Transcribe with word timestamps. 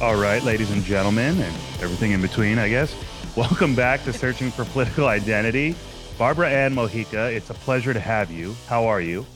All 0.00 0.16
right, 0.16 0.42
ladies 0.42 0.70
and 0.70 0.82
gentlemen, 0.82 1.38
and 1.42 1.54
everything 1.82 2.12
in 2.12 2.22
between, 2.22 2.58
I 2.58 2.70
guess. 2.70 2.96
Welcome 3.36 3.74
back 3.74 4.02
to 4.04 4.14
Searching 4.14 4.50
for 4.50 4.64
Political 4.64 5.06
Identity. 5.06 5.74
Barbara 6.16 6.48
Ann 6.48 6.74
Mojica, 6.74 7.30
it's 7.30 7.50
a 7.50 7.54
pleasure 7.54 7.92
to 7.92 8.00
have 8.00 8.30
you. 8.30 8.56
How 8.66 8.86
are 8.86 9.02
you? 9.02 9.26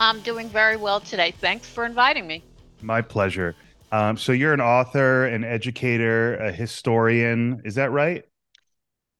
I'm 0.00 0.20
doing 0.22 0.48
very 0.48 0.76
well 0.76 0.98
today. 0.98 1.30
Thanks 1.30 1.68
for 1.68 1.84
inviting 1.84 2.26
me. 2.26 2.42
My 2.80 3.02
pleasure. 3.02 3.54
Um, 3.92 4.16
so, 4.16 4.32
you're 4.32 4.52
an 4.52 4.60
author, 4.60 5.26
an 5.26 5.44
educator, 5.44 6.34
a 6.38 6.50
historian. 6.50 7.62
Is 7.64 7.76
that 7.76 7.92
right? 7.92 8.24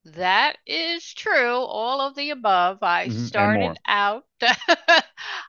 That 0.05 0.59
is 0.66 1.12
true. 1.15 1.56
All 1.59 2.01
of 2.01 2.15
the 2.15 2.30
above. 2.30 2.83
I 2.83 3.09
Mhm, 3.09 3.11
started 3.11 3.79
out 3.87 4.25
a 4.41 5.02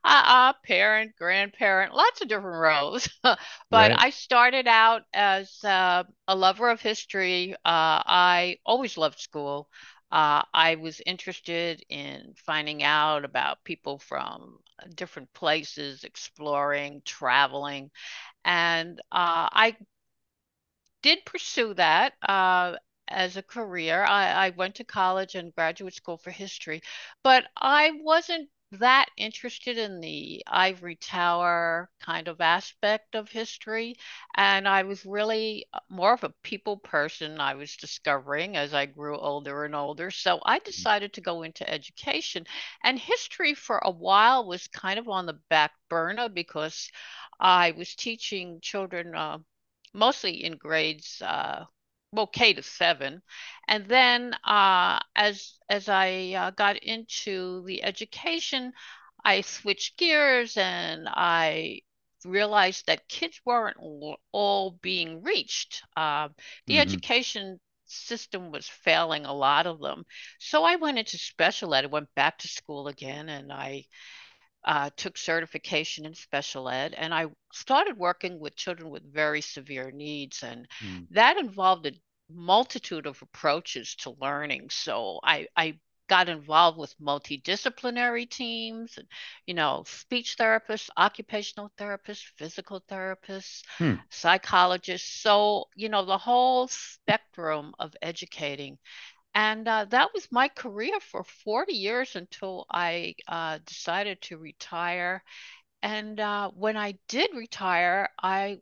parent, 0.64 1.16
grandparent, 1.16 1.94
lots 1.94 2.22
of 2.22 2.28
different 2.28 2.58
roles. 2.60 3.08
But 3.72 3.92
Right? 3.92 3.98
I 3.98 4.10
started 4.12 4.68
out 4.68 5.04
as 5.14 5.64
uh, 5.64 6.04
a 6.28 6.36
lover 6.36 6.70
of 6.70 6.82
history. 6.82 7.54
Uh, 7.54 7.58
I 8.06 8.58
always 8.66 8.98
loved 8.98 9.20
school. 9.20 9.70
Uh, 10.12 10.44
I 10.54 10.76
was 10.76 11.02
interested 11.06 11.84
in 11.90 12.34
finding 12.46 12.84
out 12.84 13.26
about 13.26 13.64
people 13.64 13.98
from 14.00 14.60
different 14.96 15.34
places, 15.34 16.04
exploring, 16.04 17.02
traveling, 17.06 17.90
and 18.46 19.00
uh, 19.12 19.50
I 19.52 19.78
did 21.02 21.26
pursue 21.26 21.74
that 21.76 22.14
uh, 22.22 22.76
as 23.08 23.38
a 23.38 23.44
career. 23.44 24.04
I, 24.04 24.48
I 24.48 24.50
went 24.52 24.76
to 24.76 24.84
college 24.84 25.36
and 25.36 25.54
graduate 25.56 25.96
school 25.96 26.18
for 26.18 26.32
history, 26.32 26.82
but 27.24 27.46
I 27.58 27.92
wasn't 28.02 28.50
that 28.72 29.06
interested 29.18 29.78
in 29.78 30.00
the 30.00 30.44
ivory 30.48 30.96
tower 30.96 31.90
kind 32.02 32.28
of 32.28 32.42
aspect 32.42 33.16
of 33.16 33.30
history. 33.30 33.96
And 34.36 34.68
I 34.68 34.84
was 34.84 35.06
really 35.06 35.66
uh, 35.74 35.80
more 35.90 36.14
of 36.14 36.24
a 36.24 36.34
people 36.44 36.78
person, 36.78 37.40
I 37.40 37.54
was 37.54 37.76
discovering 37.78 38.58
as 38.58 38.74
I 38.74 38.88
grew 38.88 39.18
older 39.18 39.66
and 39.66 39.76
older. 39.76 40.10
So 40.10 40.40
I 40.46 40.60
decided 40.60 41.14
to 41.14 41.22
go 41.22 41.44
into 41.44 41.70
education. 41.70 42.46
And 42.84 42.98
history 42.98 43.54
for 43.54 43.78
a 43.80 43.92
while 43.92 44.48
was 44.48 44.68
kind 44.68 44.98
of 44.98 45.08
on 45.08 45.26
the 45.28 45.40
back 45.50 45.72
burner 45.90 46.30
because 46.30 46.90
I 47.40 47.72
was 47.72 47.96
teaching 47.96 48.60
children. 48.62 49.16
Uh, 49.16 49.40
mostly 49.94 50.44
in 50.44 50.58
grades 50.58 51.22
uh, 51.22 51.66
well 52.14 52.28
K 52.28 52.54
to 52.54 52.64
seven, 52.64 53.22
and 53.68 53.86
then 53.88 54.34
uh, 54.46 55.00
as 55.16 55.60
as 55.70 55.90
I 55.90 56.34
uh, 56.38 56.52
got 56.52 56.78
into 56.78 57.64
the 57.66 57.84
education, 57.84 58.74
I 59.26 59.42
switched 59.42 59.98
gears 59.98 60.58
and 60.58 61.08
I 61.10 61.82
realized 62.26 62.88
that 62.88 63.10
kids 63.10 63.42
weren't 63.46 63.78
all, 64.32 64.72
being 64.82 65.24
reached. 65.24 65.84
Uh, 65.98 66.30
the 66.68 66.80
hmm 66.80 66.80
education 66.80 67.60
system 67.86 68.52
was 68.52 68.68
failing 68.68 69.26
a 69.26 69.34
lot 69.34 69.68
of 69.68 69.80
them, 69.82 70.06
so 70.40 70.64
I 70.64 70.78
went 70.78 71.00
into 71.00 71.18
special 71.18 71.76
ed. 71.76 71.86
I 71.86 71.88
went 71.88 72.14
back 72.16 72.40
to 72.40 72.48
school 72.48 72.88
again, 72.88 73.30
and 73.30 73.52
I 73.52 73.86
uh, 74.66 74.90
took 74.96 75.18
certification 75.18 76.06
in 76.06 76.14
special 76.14 76.70
ed, 76.70 76.94
and 76.94 77.14
I 77.14 77.28
started 77.52 77.98
working 77.98 78.40
with 78.40 78.56
children 78.56 78.90
with 78.90 79.04
very 79.14 79.42
severe 79.42 79.92
needs, 79.92 80.44
and 80.44 80.68
that 81.12 81.38
involved 81.38 81.86
a 81.88 81.92
multitude 82.30 83.06
of 83.06 83.22
approaches 83.22 83.96
to 83.98 84.16
learning. 84.20 84.70
So 84.70 85.20
I, 85.24 85.48
I 85.56 85.80
got 86.08 86.30
involved 86.30 86.78
with 86.78 86.96
multidisciplinary 87.00 88.30
teams, 88.30 88.98
and 88.98 89.08
you 89.46 89.54
know, 89.54 89.84
speech 89.88 90.36
therapists, 90.40 90.90
occupational 90.98 91.72
therapists, 91.78 92.24
physical 92.38 92.82
therapists, 92.90 93.64
Hmm. 93.78 93.96
psychologists. 94.10 95.22
So 95.22 95.66
you 95.76 95.90
know, 95.90 96.06
the 96.06 96.18
whole 96.18 96.68
spectrum 96.68 97.74
of 97.80 97.94
educating. 98.02 98.78
And 99.36 99.68
uh, 99.68 99.86
that 99.86 100.14
was 100.14 100.32
my 100.32 100.48
career 100.48 101.00
for 101.00 101.24
40 101.24 101.74
years 101.74 102.16
until 102.16 102.66
I 102.72 103.16
uh, 103.28 103.60
decided 103.66 104.22
to 104.24 104.38
retire. 104.38 105.24
And 105.84 106.20
uh, 106.20 106.52
when 106.52 106.78
I 106.78 106.98
did 107.08 107.32
retire, 107.36 108.10
I 108.22 108.62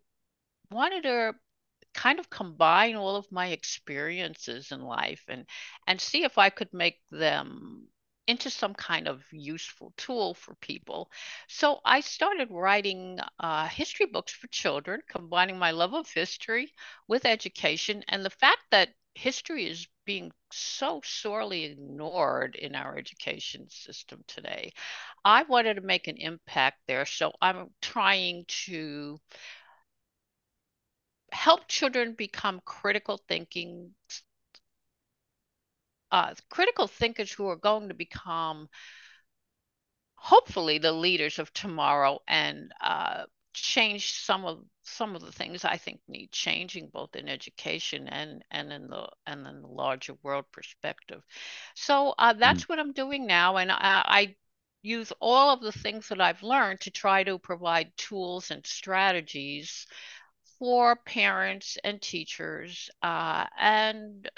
wanted 0.72 1.04
to 1.04 1.36
kind 1.94 2.20
of 2.20 2.30
combine 2.30 2.96
all 2.96 3.16
of 3.18 3.32
my 3.32 3.48
experiences 3.48 4.72
in 4.72 4.82
life 4.82 5.24
and 5.28 5.46
and 5.88 6.00
see 6.02 6.24
if 6.24 6.38
I 6.38 6.50
could 6.50 6.74
make 6.74 7.00
them 7.12 7.88
into 8.28 8.50
some 8.50 8.74
kind 8.74 9.08
of 9.08 9.24
useful 9.32 9.94
tool 9.98 10.34
for 10.36 10.56
people. 10.56 11.12
So 11.48 11.82
I 11.86 12.02
started 12.02 12.50
writing 12.52 13.20
uh, 13.40 13.68
history 13.68 14.06
books 14.06 14.32
for 14.32 14.48
children, 14.48 15.02
combining 15.10 15.58
my 15.60 15.72
love 15.72 15.94
of 15.94 16.10
history 16.12 16.72
with 17.08 17.26
education 17.26 18.04
and 18.08 18.24
the 18.24 18.30
fact 18.30 18.62
that 18.72 18.90
history 19.16 19.68
is 19.68 19.88
being 20.06 20.32
so 20.52 21.02
sorely 21.04 21.66
ignored 21.66 22.56
in 22.56 22.76
our 22.76 22.98
education 22.98 23.70
system 23.70 24.24
today. 24.28 24.72
I 25.24 25.44
wanted 25.44 25.76
to 25.76 25.82
make 25.82 26.08
an 26.08 26.18
impact 26.18 26.80
there, 26.88 27.06
so 27.06 27.32
I'm 27.42 27.70
trying 27.82 28.46
to 28.66 29.20
help 31.32 31.68
children 31.68 32.14
become 32.14 32.62
critical 32.66 33.20
thinking 33.28 33.92
uh, 36.12 36.34
critical 36.50 36.88
thinkers 36.88 37.32
who 37.32 37.48
are 37.48 37.56
going 37.56 37.88
to 37.88 37.94
become 37.94 38.68
hopefully 40.16 40.78
the 40.78 40.92
leaders 40.92 41.40
of 41.40 41.52
tomorrow 41.54 42.20
and 42.28 42.72
uh, 42.82 43.24
change 43.54 44.14
some 44.14 44.46
of 44.46 44.60
some 44.84 45.16
of 45.16 45.22
the 45.22 45.32
things 45.32 45.66
I 45.66 45.78
think 45.78 46.02
need 46.08 46.32
changing 46.32 46.90
both 46.90 47.16
in 47.16 47.28
education 47.30 48.08
and 48.08 48.44
and 48.52 48.72
in 48.72 48.88
the 48.88 49.08
and 49.28 49.46
in 49.48 49.62
the 49.62 49.68
larger 49.68 50.14
world 50.24 50.46
perspective. 50.52 51.22
So 51.76 52.14
uh, 52.18 52.34
hmm 52.44 52.60
that's 52.60 52.68
what 52.70 52.80
I'm 52.80 52.94
doing 52.94 53.28
now, 53.28 53.58
and 53.58 53.72
I, 53.72 53.78
I 54.06 54.36
use 54.82 55.12
all 55.20 55.54
of 55.54 55.62
the 55.62 55.72
things 55.72 56.10
that 56.10 56.22
I've 56.22 56.44
learned 56.44 56.82
to 56.82 56.92
try 56.92 57.24
to 57.24 57.38
provide 57.40 57.96
tools 57.98 58.52
and 58.52 58.66
strategies 58.66 59.88
for 60.60 60.96
parents 60.96 61.78
and 61.84 62.02
teachers 62.02 62.90
uh, 63.02 63.46
and 63.60 64.30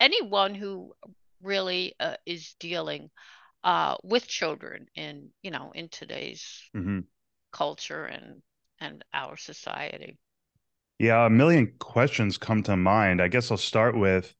anyone 0.00 0.54
who 0.54 0.94
really 1.42 1.94
uh, 2.00 2.16
is 2.26 2.54
dealing 2.60 3.10
uh, 3.64 3.96
with 4.02 4.26
children 4.28 4.86
in, 4.94 5.30
you 5.42 5.50
know, 5.50 5.72
in 5.74 5.88
today's 5.88 6.70
hmm 6.74 7.00
culture 7.52 8.04
and 8.04 8.42
and 8.80 9.04
our 9.12 9.36
society. 9.36 10.18
Yeah, 10.98 11.26
a 11.26 11.30
million 11.30 11.72
questions 11.78 12.38
come 12.38 12.62
to 12.64 12.76
mind. 12.76 13.20
I 13.20 13.28
guess 13.28 13.50
I'll 13.50 13.56
start 13.56 13.96
with 13.96 14.34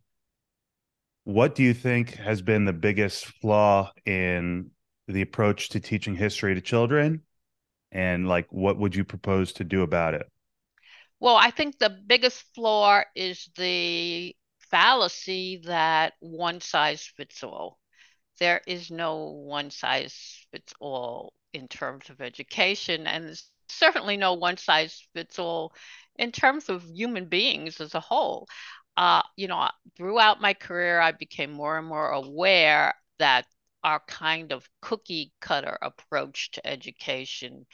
what 1.24 1.54
do 1.54 1.62
you 1.62 1.74
think 1.74 2.14
has 2.14 2.42
been 2.42 2.64
the 2.64 2.72
biggest 2.72 3.26
flaw 3.26 3.92
in 4.06 4.70
the 5.06 5.22
approach 5.22 5.68
to 5.70 5.80
teaching 5.80 6.14
history 6.14 6.54
to 6.54 6.60
children? 6.60 7.22
And 7.92 8.28
like, 8.28 8.46
what 8.50 8.78
would 8.78 8.94
you 8.94 9.04
propose 9.04 9.52
to 9.54 9.64
do 9.64 9.82
about 9.82 10.14
it? 10.14 10.26
Well, 11.20 11.36
I 11.36 11.50
think 11.50 11.78
the 11.78 11.90
biggest 12.06 12.44
flaw 12.54 13.02
is 13.14 13.48
the 13.56 14.34
fallacy 14.70 15.62
that 15.64 16.14
one 16.20 16.60
size 16.60 17.04
fits 17.16 17.42
all. 17.42 17.78
There 18.38 18.60
is 18.66 18.90
no 18.90 19.26
one 19.32 19.70
size 19.70 20.46
fits 20.52 20.72
all 20.80 21.32
in 21.52 21.68
terms 21.68 22.10
of 22.10 22.20
education, 22.20 23.06
and 23.06 23.40
certainly 23.68 24.16
no 24.16 24.34
one 24.34 24.56
size 24.56 25.06
fits 25.14 25.38
all 25.38 25.72
in 26.16 26.32
terms 26.32 26.68
of 26.68 26.84
human 26.84 27.26
beings 27.26 27.80
as 27.80 27.94
a 27.94 28.00
whole. 28.00 28.48
Uh, 28.96 29.22
you 29.36 29.46
know, 29.46 29.68
throughout 29.96 30.40
my 30.40 30.54
career, 30.54 31.00
I 31.00 31.12
became 31.12 31.52
more 31.52 31.78
and 31.78 31.86
more 31.86 32.10
aware 32.10 32.94
that 33.18 33.46
our 33.84 34.00
kind 34.08 34.52
of 34.52 34.68
cookie 34.82 35.32
cutter 35.40 35.78
approach 35.80 36.50
to 36.52 36.66
education 36.66 37.64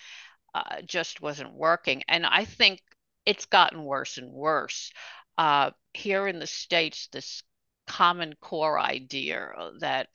uh, 0.54 0.82
just 0.82 1.20
wasn't 1.22 1.54
working. 1.54 2.02
And 2.08 2.26
I 2.26 2.44
think 2.44 2.82
it's 3.24 3.46
gotten 3.46 3.84
worse 3.84 4.18
and 4.18 4.30
worse. 4.30 4.92
Uh, 5.38 5.70
here 5.94 6.28
in 6.28 6.38
the 6.38 6.46
States, 6.46 7.08
this 7.10 7.42
Common 7.86 8.34
Core 8.40 8.78
idea 8.78 9.50
that 9.80 10.08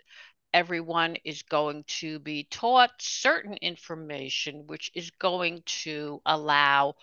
everyone 0.54 1.18
is 1.26 1.44
going 1.44 1.84
to 1.86 2.20
be 2.20 2.46
taught 2.46 2.92
certain 3.00 3.56
information, 3.56 4.68
which 4.68 4.92
is 4.96 5.12
going 5.12 5.62
to 5.66 6.22
allow 6.26 6.96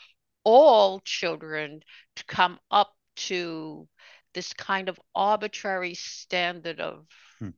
all 0.45 1.01
children 1.01 1.83
to 2.17 2.25
come 2.25 2.59
up 2.71 2.95
to 3.17 3.89
this 4.35 4.53
kind 4.53 4.89
of 4.89 5.01
arbitrary 5.15 5.95
standard 5.95 6.81
of 6.81 7.07
Hmm. 7.39 7.51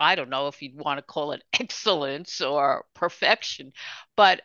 I 0.00 0.14
don't 0.14 0.30
know 0.30 0.48
if 0.48 0.62
you'd 0.62 0.74
want 0.74 0.98
to 0.98 1.02
call 1.02 1.32
it 1.32 1.44
excellence 1.52 2.40
or 2.40 2.86
perfection, 2.94 3.72
but 4.16 4.42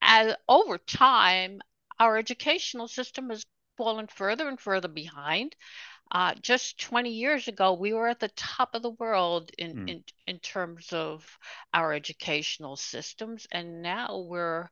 as 0.00 0.34
over 0.48 0.78
time, 0.78 1.60
our 1.98 2.16
educational 2.16 2.88
system 2.88 3.30
has 3.30 3.44
fallen 3.76 4.06
further 4.06 4.48
and 4.48 4.60
further 4.60 4.88
behind. 4.88 5.56
Uh, 6.10 6.34
just 6.36 6.78
20 6.80 7.10
years 7.10 7.48
ago, 7.48 7.72
we 7.74 7.92
were 7.92 8.08
at 8.08 8.20
the 8.20 8.28
top 8.30 8.74
of 8.74 8.82
the 8.82 8.90
world 8.90 9.50
in, 9.58 9.74
Hmm. 9.74 9.86
in, 9.86 10.04
in 10.26 10.38
terms 10.40 10.92
of 10.92 11.38
our 11.74 11.92
educational 11.92 12.76
systems, 12.76 13.46
and 13.52 13.82
now 13.82 14.18
we're 14.18 14.68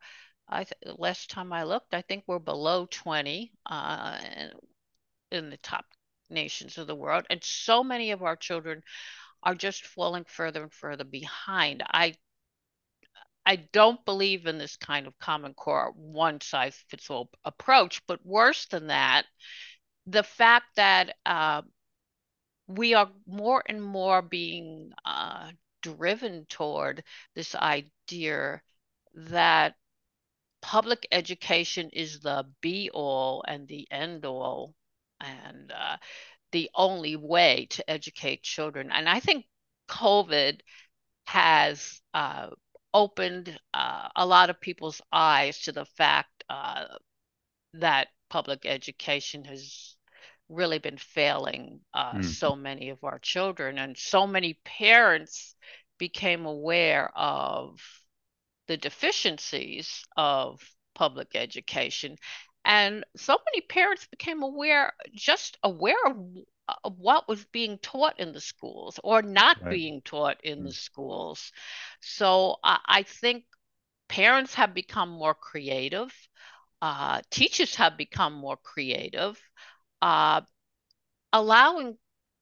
I 0.49 0.65
th 0.65 0.75
last 0.99 1.31
time 1.31 1.53
I 1.53 1.65
looked, 1.65 1.95
I 1.95 2.03
think 2.03 2.25
we're 2.27 2.39
below 2.39 2.87
20 2.87 3.53
uh, 3.67 4.19
in 5.31 5.51
the 5.51 5.57
top 5.59 5.87
nations 6.31 6.79
of 6.79 6.87
the 6.89 6.95
world, 6.97 7.27
and 7.31 7.43
so 7.45 7.85
many 7.85 8.11
of 8.11 8.23
our 8.23 8.37
children 8.37 8.83
are 9.43 9.55
just 9.55 9.87
falling 9.87 10.25
further 10.25 10.63
and 10.65 10.73
further 10.75 11.05
behind. 11.05 11.83
I 11.87 12.17
I 13.47 13.57
don't 13.57 14.05
believe 14.05 14.47
in 14.47 14.59
this 14.59 14.77
kind 14.77 15.07
of 15.07 15.19
common 15.19 15.55
core 15.55 15.91
one 15.93 16.41
size 16.41 16.77
fits 16.89 17.09
all 17.11 17.31
approach, 17.45 18.05
but 18.07 18.25
worse 18.27 18.67
than 18.67 18.89
that, 18.89 19.25
the 20.07 20.23
fact 20.23 20.67
that 20.77 21.17
uh, 21.27 21.63
we 22.67 22.95
are 22.95 23.11
more 23.27 23.63
and 23.69 23.83
more 23.83 24.23
being 24.23 24.93
uh, 25.05 25.51
driven 25.83 26.47
toward 26.49 27.05
this 27.35 27.55
idea 27.55 28.61
that 29.15 29.75
public 30.63 31.07
education 31.13 31.91
is 31.93 32.21
the 32.21 32.45
be 32.61 32.91
all 32.93 33.45
and 33.47 33.69
the 33.69 33.87
end 33.91 34.25
all 34.25 34.75
and 35.21 35.73
uh, 35.73 35.97
the 36.53 36.71
only 36.75 37.17
way 37.17 37.67
to 37.71 37.89
educate 37.89 38.43
children. 38.43 38.91
And 38.91 39.09
I 39.09 39.21
think 39.21 39.47
COVID 39.89 40.61
has 41.27 42.01
uh, 42.15 42.49
opened 42.95 43.59
uh, 43.75 44.09
a 44.17 44.27
lot 44.27 44.51
of 44.51 44.61
people's 44.61 45.01
eyes 45.13 45.61
to 45.63 45.73
the 45.73 45.85
fact 45.85 46.45
uh, 46.49 46.87
that 47.75 48.09
public 48.29 48.67
education 48.67 49.45
has 49.45 49.96
really 50.49 50.79
been 50.79 50.99
failing 50.99 51.81
uh, 51.95 52.15
mm. 52.15 52.25
so 52.25 52.55
many 52.55 52.91
of 52.91 53.03
our 53.03 53.19
children, 53.19 53.79
and 53.79 53.97
so 53.97 54.27
many 54.27 54.59
parents 54.65 55.55
became 55.99 56.47
aware 56.47 57.11
of 57.17 57.81
the 58.69 58.77
deficiencies 58.77 60.05
of 60.17 60.61
public 60.95 61.29
education. 61.35 62.17
And 62.65 63.05
so 63.17 63.39
many 63.53 63.65
parents 63.67 64.07
became 64.11 64.43
aware, 64.43 64.93
just 65.15 65.57
aware 65.63 65.95
of, 66.07 66.17
of 66.85 66.99
what 66.99 67.29
was 67.29 67.45
being 67.53 67.79
taught 67.79 68.19
in 68.19 68.33
the 68.33 68.41
schools 68.41 68.99
or 69.05 69.23
not 69.23 69.59
right. 69.63 69.71
being 69.71 70.03
taught 70.03 70.39
in 70.43 70.61
mm. 70.61 70.65
the 70.65 70.73
schools. 70.73 71.53
So 72.01 72.57
I, 72.65 72.79
I 72.87 73.03
think 73.05 73.45
parents 74.09 74.55
have 74.55 74.75
become 74.75 75.11
more 75.11 75.35
creative. 75.35 76.13
Uh, 76.83 77.23
teachers 77.31 77.77
have 77.77 77.97
become 77.97 78.35
more 78.35 78.57
creative 78.57 79.41
uh, 80.03 80.41
allowing 81.33 81.97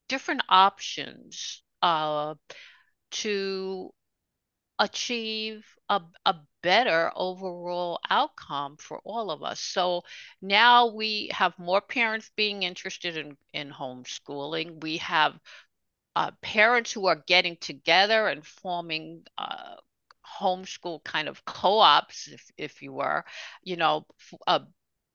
different 0.09 0.43
options 0.49 1.63
uh, 1.83 2.35
to 3.11 3.93
achieve 4.79 5.65
a, 5.89 6.01
a 6.27 6.35
better 6.63 7.13
overall 7.15 8.01
outcome 8.11 8.77
for 8.79 9.01
all 9.05 9.31
of 9.31 9.43
us. 9.43 9.61
So 9.61 10.03
now 10.43 10.89
we 10.89 11.31
have 11.33 11.59
more 11.59 11.81
parents 11.81 12.31
being 12.37 12.63
interested 12.63 13.17
in, 13.17 13.37
in 13.53 13.71
homeschooling. 13.71 14.83
We 14.83 14.99
have 14.99 15.39
uh, 16.17 16.31
parents 16.43 16.93
who 16.93 17.07
are 17.07 17.23
getting 17.27 17.57
together 17.57 18.29
and 18.29 18.45
forming 18.47 19.23
uh, 19.39 19.77
homeschool 20.41 21.05
kind 21.05 21.29
of 21.29 21.45
co-ops, 21.45 22.29
if, 22.29 22.51
if 22.57 22.83
you 22.83 22.93
were, 22.93 23.25
you 23.63 23.77
know, 23.77 24.07
uh, 24.47 24.61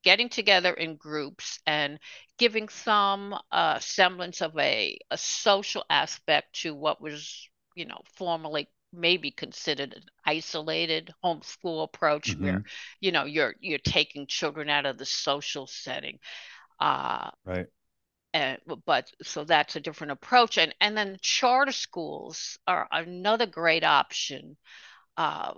getting 0.04 0.30
together 0.30 0.74
in 0.74 0.96
groups 0.96 1.60
and 1.66 2.00
giving 2.38 2.70
some 2.70 3.36
uh, 3.52 3.80
semblance 3.80 4.42
of 4.42 4.58
a, 4.58 4.98
a 5.12 5.18
social 5.18 5.84
aspect 5.90 6.62
to 6.62 6.74
what 6.74 7.02
was, 7.02 7.50
you 7.76 7.86
know, 7.86 8.00
formerly 8.16 8.70
maybe 8.92 9.30
considered 9.30 9.94
an 9.94 10.04
isolated 10.26 11.14
homeschool 11.24 11.84
approach 11.84 12.32
mm-hmm. 12.32 12.44
where, 12.44 12.64
you 13.00 13.12
know, 13.12 13.26
you're 13.26 13.56
you're 13.60 13.78
taking 13.80 14.26
children 14.26 14.70
out 14.70 14.86
of 14.86 14.98
the 14.98 15.06
social 15.06 15.68
setting. 15.68 16.20
Uh, 16.80 17.30
right. 17.46 17.68
And, 18.34 18.60
but 18.86 19.12
so 19.24 19.44
that's 19.44 19.76
a 19.76 19.80
different 19.80 20.12
approach 20.12 20.60
and 20.60 20.74
and 20.80 20.96
then 20.96 21.18
charter 21.20 21.72
schools 21.72 22.60
are 22.68 22.88
another 22.92 23.48
great 23.48 23.84
option 23.84 24.56
uh, 25.18 25.54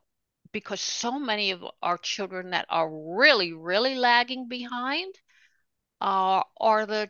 because 0.51 0.81
so 0.81 1.19
many 1.19 1.51
of 1.51 1.63
our 1.81 1.97
children 1.97 2.51
that 2.51 2.65
are 2.69 2.89
really, 2.89 3.53
really 3.53 3.95
lagging 3.95 4.47
behind 4.47 5.15
uh, 5.99 6.43
are 6.57 6.85
the 6.85 7.09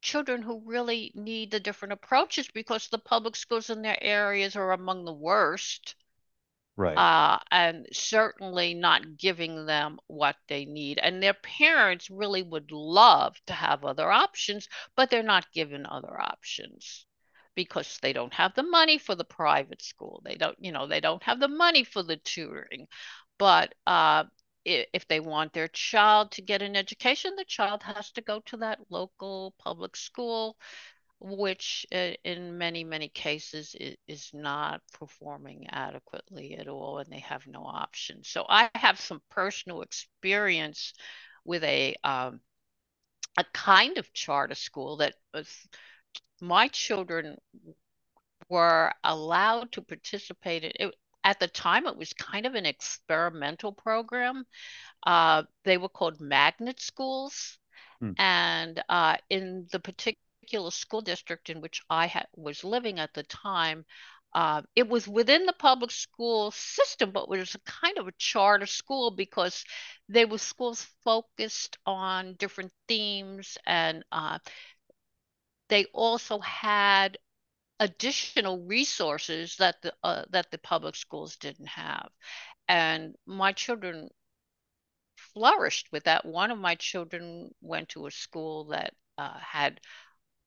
children 0.00 0.42
who 0.42 0.62
really 0.64 1.12
need 1.14 1.50
the 1.50 1.60
different 1.60 1.92
approaches 1.92 2.48
because 2.52 2.88
the 2.88 2.98
public 2.98 3.36
schools 3.36 3.70
in 3.70 3.82
their 3.82 4.02
areas 4.02 4.56
are 4.56 4.72
among 4.72 5.04
the 5.04 5.12
worst. 5.12 5.94
Right. 6.76 6.96
Uh, 6.96 7.38
and 7.50 7.86
certainly 7.92 8.72
not 8.72 9.18
giving 9.18 9.66
them 9.66 9.98
what 10.06 10.36
they 10.48 10.64
need. 10.64 10.98
And 10.98 11.22
their 11.22 11.34
parents 11.34 12.08
really 12.10 12.42
would 12.42 12.72
love 12.72 13.36
to 13.46 13.52
have 13.52 13.84
other 13.84 14.10
options, 14.10 14.68
but 14.96 15.10
they're 15.10 15.22
not 15.22 15.52
given 15.52 15.84
other 15.84 16.18
options 16.18 17.06
because 17.54 17.98
they 18.02 18.12
don't 18.12 18.32
have 18.34 18.54
the 18.54 18.62
money 18.62 18.98
for 18.98 19.14
the 19.14 19.24
private 19.24 19.82
school. 19.82 20.22
They 20.24 20.36
don't, 20.36 20.56
you 20.60 20.72
know, 20.72 20.86
they 20.86 21.00
don't 21.00 21.22
have 21.24 21.40
the 21.40 21.48
money 21.48 21.84
for 21.84 22.02
the 22.02 22.16
tutoring. 22.16 22.86
But 23.38 23.74
uh, 23.86 24.24
if 24.64 25.08
they 25.08 25.20
want 25.20 25.52
their 25.52 25.68
child 25.68 26.32
to 26.32 26.42
get 26.42 26.62
an 26.62 26.76
education, 26.76 27.34
the 27.36 27.44
child 27.44 27.82
has 27.82 28.12
to 28.12 28.20
go 28.20 28.40
to 28.46 28.58
that 28.58 28.78
local 28.90 29.54
public 29.58 29.96
school, 29.96 30.56
which 31.20 31.86
uh, 31.92 32.12
in 32.24 32.58
many, 32.58 32.84
many 32.84 33.08
cases 33.08 33.76
is 34.08 34.30
not 34.32 34.80
performing 34.98 35.66
adequately 35.70 36.56
at 36.56 36.68
all, 36.68 36.98
and 36.98 37.10
they 37.10 37.20
have 37.20 37.46
no 37.46 37.64
option. 37.64 38.22
So 38.24 38.44
I 38.48 38.70
have 38.74 39.00
some 39.00 39.22
personal 39.30 39.82
experience 39.82 40.94
with 41.44 41.64
a 41.64 41.96
um, 42.04 42.40
a 43.36 43.44
kind 43.52 43.98
of 43.98 44.12
charter 44.12 44.54
school 44.54 44.98
that 44.98 45.14
was 45.34 45.48
my 46.40 46.68
children 46.68 47.36
were 48.48 48.92
allowed 49.04 49.72
to 49.72 49.82
participate 49.82 50.64
in 50.64 50.72
it. 50.78 50.94
At 51.24 51.38
the 51.38 51.46
time, 51.46 51.86
it 51.86 51.96
was 51.96 52.12
kind 52.14 52.46
of 52.46 52.54
an 52.54 52.66
experimental 52.66 53.72
program. 53.72 54.44
Uh, 55.06 55.44
they 55.64 55.78
were 55.78 55.88
called 55.88 56.20
magnet 56.20 56.80
schools. 56.80 57.58
Hmm. 58.00 58.12
And 58.18 58.82
uh, 58.88 59.16
in 59.30 59.68
the 59.70 59.78
particular 59.78 60.72
school 60.72 61.00
district 61.00 61.48
in 61.48 61.60
which 61.60 61.82
I 61.88 62.08
ha- 62.08 62.26
was 62.34 62.64
living 62.64 62.98
at 62.98 63.14
the 63.14 63.22
time, 63.22 63.84
uh, 64.34 64.62
it 64.74 64.88
was 64.88 65.06
within 65.06 65.44
the 65.44 65.52
public 65.52 65.90
school 65.90 66.50
system, 66.52 67.10
but 67.12 67.24
it 67.24 67.28
was 67.28 67.54
a 67.54 67.70
kind 67.70 67.98
of 67.98 68.08
a 68.08 68.12
charter 68.18 68.66
school 68.66 69.10
because 69.10 69.64
they 70.08 70.24
were 70.24 70.38
schools 70.38 70.86
focused 71.04 71.76
on 71.86 72.34
different 72.34 72.72
themes 72.88 73.58
and 73.66 74.04
uh, 74.10 74.38
they 75.72 75.86
also 75.94 76.38
had 76.40 77.16
additional 77.80 78.58
resources 78.66 79.56
that 79.56 79.80
the 79.80 79.94
uh, 80.04 80.22
that 80.28 80.50
the 80.50 80.58
public 80.58 80.94
schools 80.94 81.36
didn't 81.36 81.68
have. 81.68 82.10
And 82.68 83.14
my 83.24 83.52
children 83.52 84.10
flourished 85.16 85.88
with 85.90 86.04
that. 86.04 86.26
One 86.26 86.50
of 86.50 86.58
my 86.58 86.74
children 86.74 87.54
went 87.62 87.88
to 87.90 88.06
a 88.06 88.10
school 88.10 88.64
that 88.66 88.92
uh, 89.16 89.38
had 89.38 89.80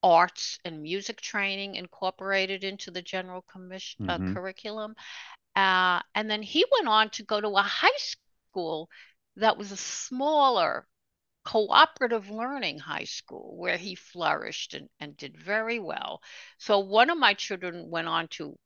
arts 0.03 0.59
and 0.63 0.83
music 0.83 1.19
training 1.19 1.73
incorporated 1.73 2.63
into 2.63 2.91
the 2.91 3.01
general 3.01 3.41
commission 3.51 4.07
uh, 4.07 4.19
mm-hmm. 4.19 4.35
curriculum. 4.35 4.93
Uh, 5.55 6.01
and 6.13 6.29
then 6.29 6.43
he 6.43 6.63
went 6.71 6.87
on 6.87 7.09
to 7.09 7.23
go 7.23 7.41
to 7.41 7.49
a 7.49 7.63
high 7.63 7.97
school 7.97 8.89
that 9.37 9.57
was 9.57 9.71
a 9.71 9.77
smaller 9.77 10.85
cooperative 11.45 12.29
learning 12.29 12.79
high 12.79 13.03
school 13.05 13.55
where 13.57 13.77
he 13.77 13.95
flourished 13.95 14.73
and, 14.73 14.89
and 14.99 15.15
did 15.17 15.37
very 15.37 15.79
well. 15.79 16.21
So 16.57 16.79
one 16.79 17.09
of 17.09 17.17
my 17.17 17.33
children 17.35 17.89
went 17.89 18.07
on 18.07 18.27
to 18.29 18.57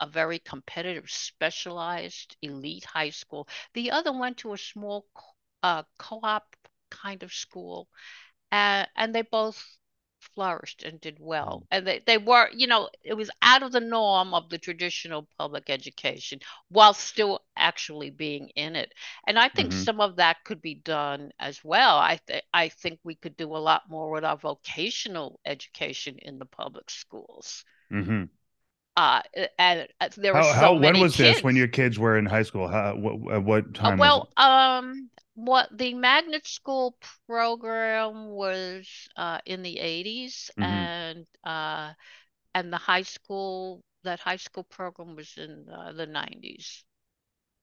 a 0.00 0.06
very 0.06 0.38
competitive, 0.38 1.10
specialized 1.10 2.36
elite 2.42 2.84
high 2.84 3.10
school. 3.10 3.48
The 3.74 3.90
other 3.90 4.12
went 4.12 4.38
to 4.38 4.52
a 4.52 4.58
small 4.58 5.06
uh, 5.62 5.82
co 5.98 6.20
op 6.22 6.56
kind 6.90 7.22
of 7.22 7.32
school. 7.32 7.88
Uh, 8.52 8.86
and 8.96 9.14
they 9.14 9.22
both 9.22 9.62
flourished 10.20 10.82
and 10.82 11.00
did 11.00 11.18
well. 11.20 11.62
Mm. 11.62 11.66
And 11.70 11.86
they, 11.86 12.02
they 12.06 12.18
were, 12.18 12.48
you 12.52 12.66
know, 12.66 12.88
it 13.02 13.14
was 13.14 13.30
out 13.42 13.62
of 13.62 13.72
the 13.72 13.80
norm 13.80 14.34
of 14.34 14.48
the 14.48 14.58
traditional 14.58 15.28
public 15.38 15.70
education 15.70 16.40
while 16.68 16.94
still 16.94 17.40
actually 17.56 18.10
being 18.10 18.48
in 18.56 18.76
it. 18.76 18.92
And 19.26 19.38
I 19.38 19.48
think 19.48 19.70
mm-hmm. 19.70 19.82
some 19.82 20.00
of 20.00 20.16
that 20.16 20.44
could 20.44 20.62
be 20.62 20.74
done 20.74 21.30
as 21.38 21.62
well. 21.64 21.98
I 21.98 22.20
th- 22.26 22.44
I 22.52 22.68
think 22.68 23.00
we 23.04 23.14
could 23.14 23.36
do 23.36 23.56
a 23.56 23.58
lot 23.58 23.82
more 23.88 24.10
with 24.10 24.24
our 24.24 24.36
vocational 24.36 25.40
education 25.44 26.16
in 26.20 26.38
the 26.38 26.46
public 26.46 26.90
schools. 26.90 27.64
Mm-hmm. 27.92 28.24
Uh, 28.96 29.22
and 29.60 29.86
uh, 30.00 30.08
there 30.16 30.34
how, 30.34 30.42
so 30.42 30.52
how 30.52 30.74
when 30.74 30.98
was 30.98 31.14
kids. 31.14 31.36
this 31.36 31.44
when 31.44 31.54
your 31.54 31.68
kids 31.68 32.00
were 32.00 32.18
in 32.18 32.26
high 32.26 32.42
school? 32.42 32.66
How, 32.66 32.96
what, 32.96 33.32
at 33.32 33.44
what 33.44 33.64
uh, 33.64 33.72
time? 33.72 34.00
Uh, 34.00 34.02
well, 34.02 34.28
um, 34.36 35.08
what 35.38 35.68
the 35.76 35.94
magnet 35.94 36.46
school 36.46 36.96
program 37.26 38.28
was 38.28 39.08
uh, 39.16 39.38
in 39.46 39.62
the 39.62 39.78
80s 39.80 40.50
mm-hmm. 40.58 40.64
and 40.64 41.26
uh, 41.44 41.92
and 42.54 42.72
the 42.72 42.78
high 42.78 43.02
school 43.02 43.82
that 44.04 44.20
high 44.20 44.36
school 44.36 44.64
program 44.64 45.16
was 45.16 45.36
in 45.36 45.66
uh, 45.72 45.92
the 45.92 46.06
90s 46.06 46.84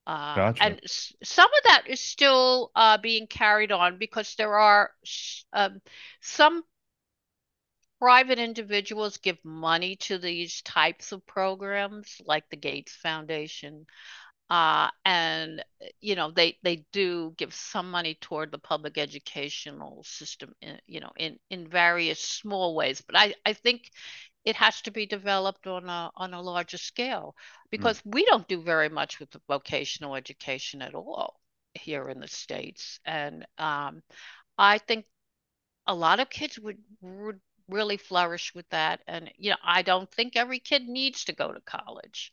Uh, 0.08 0.41
Gotcha. 0.41 0.62
and 0.62 0.82
some 1.24 1.46
of 1.46 1.63
that 1.65 1.84
is 1.88 2.00
still 2.01 2.72
uh, 2.75 2.98
being 2.98 3.27
carried 3.27 3.72
on 3.72 3.98
because 3.98 4.36
there 4.36 4.55
are 4.58 4.91
um, 5.53 5.82
some 6.22 6.63
private 8.00 8.39
individuals 8.39 9.17
give 9.17 9.44
money 9.44 9.96
to 9.98 10.17
these 10.17 10.62
types 10.62 11.12
of 11.12 11.25
programs, 11.25 12.22
like 12.25 12.50
the 12.50 12.58
Gates 12.58 12.94
Foundation. 12.96 13.86
Uh, 14.49 14.89
and 15.05 15.63
you 16.01 16.15
know 16.15 16.29
they 16.29 16.55
they 16.61 16.85
do 16.91 17.33
give 17.35 17.53
some 17.53 17.89
money 17.89 18.15
toward 18.21 18.51
the 18.51 18.59
public 18.59 18.97
educational 18.97 20.03
system 20.03 20.53
in, 20.61 20.79
you 20.85 20.99
know 20.99 21.11
in 21.17 21.39
in 21.49 21.67
various 21.67 22.19
small 22.19 22.75
ways 22.75 23.01
but 23.01 23.17
i 23.17 23.33
i 23.43 23.53
think 23.53 23.89
it 24.45 24.55
has 24.55 24.81
to 24.83 24.91
be 24.91 25.07
developed 25.07 25.65
on 25.65 25.89
a 25.89 26.11
on 26.15 26.33
a 26.33 26.41
larger 26.41 26.77
scale 26.77 27.35
because 27.71 27.99
mm. 28.01 28.13
we 28.13 28.25
don't 28.25 28.47
do 28.47 28.61
very 28.61 28.89
much 28.89 29.19
with 29.19 29.31
the 29.31 29.41
vocational 29.47 30.15
education 30.15 30.81
at 30.81 30.93
all 30.93 31.39
here 31.73 32.09
in 32.09 32.19
the 32.19 32.27
states. 32.27 32.99
And 33.05 33.45
um, 33.57 34.01
i 34.57 34.77
think 34.77 35.05
a 35.87 35.95
lot 35.95 36.19
of 36.19 36.29
kids 36.29 36.57
would, 36.59 36.77
would 37.01 37.39
really 37.69 37.97
flourish 37.97 38.53
with 38.55 38.67
that. 38.69 39.01
And 39.07 39.31
you 39.37 39.51
know 39.51 39.57
i 39.63 39.81
don't 39.81 40.11
think 40.11 40.35
every 40.35 40.59
kid 40.59 40.87
needs 40.87 41.25
to 41.25 41.33
go 41.33 41.51
to 41.51 41.61
college 41.61 42.31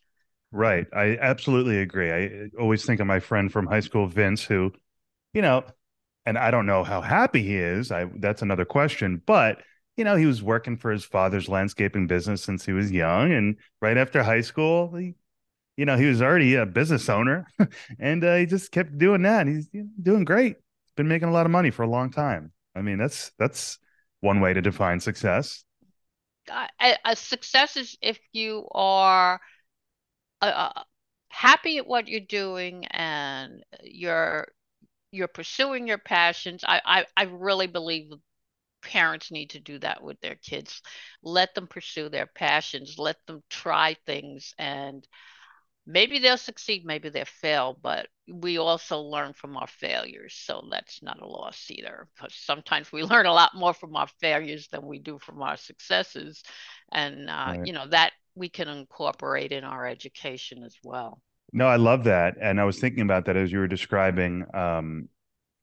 right 0.53 0.87
i 0.93 1.17
absolutely 1.19 1.79
agree 1.79 2.11
i 2.11 2.47
always 2.59 2.85
think 2.85 3.01
of 3.01 3.07
my 3.07 3.19
friend 3.19 3.51
from 3.51 3.67
high 3.67 3.81
school 3.81 4.07
vince 4.07 4.43
who 4.43 4.71
you 5.33 5.41
know 5.41 5.63
and 6.25 6.37
i 6.37 6.49
don't 6.51 6.65
know 6.65 6.83
how 6.83 7.01
happy 7.01 7.43
he 7.43 7.57
is 7.57 7.91
i 7.91 8.05
that's 8.19 8.41
another 8.41 8.63
question 8.63 9.21
but 9.25 9.61
you 9.97 10.03
know, 10.03 10.15
he 10.15 10.25
was 10.25 10.41
working 10.41 10.77
for 10.77 10.91
his 10.91 11.03
father's 11.03 11.47
landscaping 11.47 12.07
business 12.07 12.41
since 12.41 12.65
he 12.65 12.71
was 12.71 12.91
young. 12.91 13.31
And 13.31 13.57
right 13.81 13.97
after 13.97 14.23
high 14.23 14.41
school, 14.41 14.95
he, 14.95 15.13
you 15.77 15.85
know, 15.85 15.97
he 15.97 16.05
was 16.05 16.21
already 16.21 16.55
a 16.55 16.65
business 16.65 17.09
owner 17.09 17.47
and 17.99 18.23
uh, 18.23 18.35
he 18.37 18.45
just 18.45 18.71
kept 18.71 18.97
doing 18.97 19.23
that. 19.23 19.47
He's 19.47 19.67
doing 20.01 20.25
great. 20.25 20.57
Been 20.95 21.07
making 21.07 21.29
a 21.29 21.31
lot 21.31 21.45
of 21.45 21.51
money 21.51 21.71
for 21.71 21.83
a 21.83 21.89
long 21.89 22.11
time. 22.11 22.51
I 22.75 22.81
mean, 22.81 22.97
that's, 22.97 23.31
that's 23.37 23.79
one 24.21 24.41
way 24.41 24.53
to 24.53 24.61
define 24.61 24.99
success. 24.99 25.63
Uh, 26.51 26.67
a 27.05 27.15
success 27.15 27.77
is 27.77 27.97
if 28.01 28.19
you 28.31 28.67
are 28.71 29.39
uh, 30.49 30.71
uh, 30.75 30.83
happy 31.29 31.77
at 31.77 31.87
what 31.87 32.07
you're 32.07 32.19
doing 32.19 32.85
and 32.87 33.63
you're, 33.83 34.47
you're 35.11 35.27
pursuing 35.27 35.87
your 35.87 35.97
passions. 35.97 36.63
I, 36.67 36.81
I, 36.85 37.05
I 37.17 37.23
really 37.23 37.67
believe 37.67 38.11
parents 38.81 39.31
need 39.31 39.51
to 39.51 39.59
do 39.59 39.79
that 39.79 40.03
with 40.03 40.19
their 40.21 40.35
kids. 40.35 40.81
Let 41.23 41.55
them 41.55 41.67
pursue 41.67 42.09
their 42.09 42.27
passions, 42.27 42.99
let 42.99 43.17
them 43.25 43.43
try 43.49 43.95
things 44.05 44.53
and 44.57 45.07
maybe 45.85 46.19
they'll 46.19 46.37
succeed, 46.37 46.85
maybe 46.85 47.09
they'll 47.09 47.25
fail, 47.25 47.77
but 47.81 48.07
we 48.31 48.57
also 48.57 48.99
learn 48.99 49.33
from 49.33 49.57
our 49.57 49.67
failures. 49.67 50.33
So 50.33 50.63
that's 50.71 51.01
not 51.01 51.21
a 51.21 51.27
loss 51.27 51.65
either, 51.69 52.07
because 52.15 52.33
sometimes 52.35 52.91
we 52.91 53.03
learn 53.03 53.25
a 53.25 53.33
lot 53.33 53.55
more 53.55 53.73
from 53.73 53.95
our 53.95 54.07
failures 54.21 54.67
than 54.71 54.85
we 54.85 54.99
do 54.99 55.19
from 55.19 55.41
our 55.41 55.57
successes. 55.57 56.43
And, 56.91 57.29
uh, 57.29 57.55
right. 57.57 57.67
you 57.67 57.73
know, 57.73 57.87
that 57.87 58.13
we 58.35 58.49
can 58.49 58.67
incorporate 58.67 59.51
in 59.51 59.63
our 59.63 59.85
education 59.85 60.63
as 60.63 60.75
well. 60.83 61.21
No, 61.51 61.67
I 61.67 61.75
love 61.75 62.05
that. 62.05 62.35
And 62.41 62.59
I 62.59 62.63
was 62.63 62.79
thinking 62.79 63.01
about 63.01 63.25
that 63.25 63.37
as 63.37 63.51
you 63.51 63.59
were 63.59 63.67
describing 63.67 64.45
um, 64.53 65.07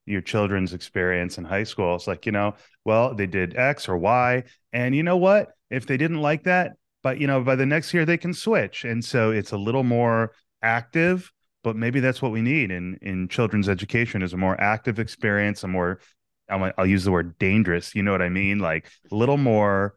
your 0.06 0.20
children's 0.20 0.72
experience 0.72 1.38
in 1.38 1.44
high 1.44 1.64
school. 1.64 1.96
It's 1.96 2.06
like, 2.06 2.26
you 2.26 2.32
know, 2.32 2.54
well, 2.84 3.14
they 3.14 3.26
did 3.26 3.56
X 3.56 3.88
or 3.88 3.98
Y. 3.98 4.44
And 4.72 4.94
you 4.94 5.02
know 5.02 5.16
what? 5.16 5.48
If 5.68 5.86
they 5.86 5.96
didn't 5.96 6.20
like 6.20 6.44
that, 6.44 6.72
but 7.02 7.18
you 7.18 7.26
know, 7.26 7.42
by 7.42 7.56
the 7.56 7.66
next 7.66 7.92
year 7.94 8.04
they 8.04 8.16
can 8.16 8.34
switch. 8.34 8.84
And 8.84 9.04
so 9.04 9.30
it's 9.30 9.52
a 9.52 9.56
little 9.56 9.84
more 9.84 10.32
active, 10.62 11.32
but 11.64 11.76
maybe 11.76 12.00
that's 12.00 12.22
what 12.22 12.32
we 12.32 12.42
need 12.42 12.70
in 12.70 12.98
in 13.02 13.28
children's 13.28 13.68
education 13.68 14.22
is 14.22 14.32
a 14.32 14.36
more 14.36 14.60
active 14.60 14.98
experience, 14.98 15.64
a 15.64 15.68
more 15.68 16.00
I'll, 16.48 16.72
I'll 16.76 16.86
use 16.86 17.04
the 17.04 17.12
word 17.12 17.38
dangerous. 17.38 17.94
You 17.94 18.02
know 18.02 18.12
what 18.12 18.22
I 18.22 18.28
mean? 18.28 18.58
Like 18.58 18.90
a 19.10 19.14
little 19.14 19.36
more 19.36 19.94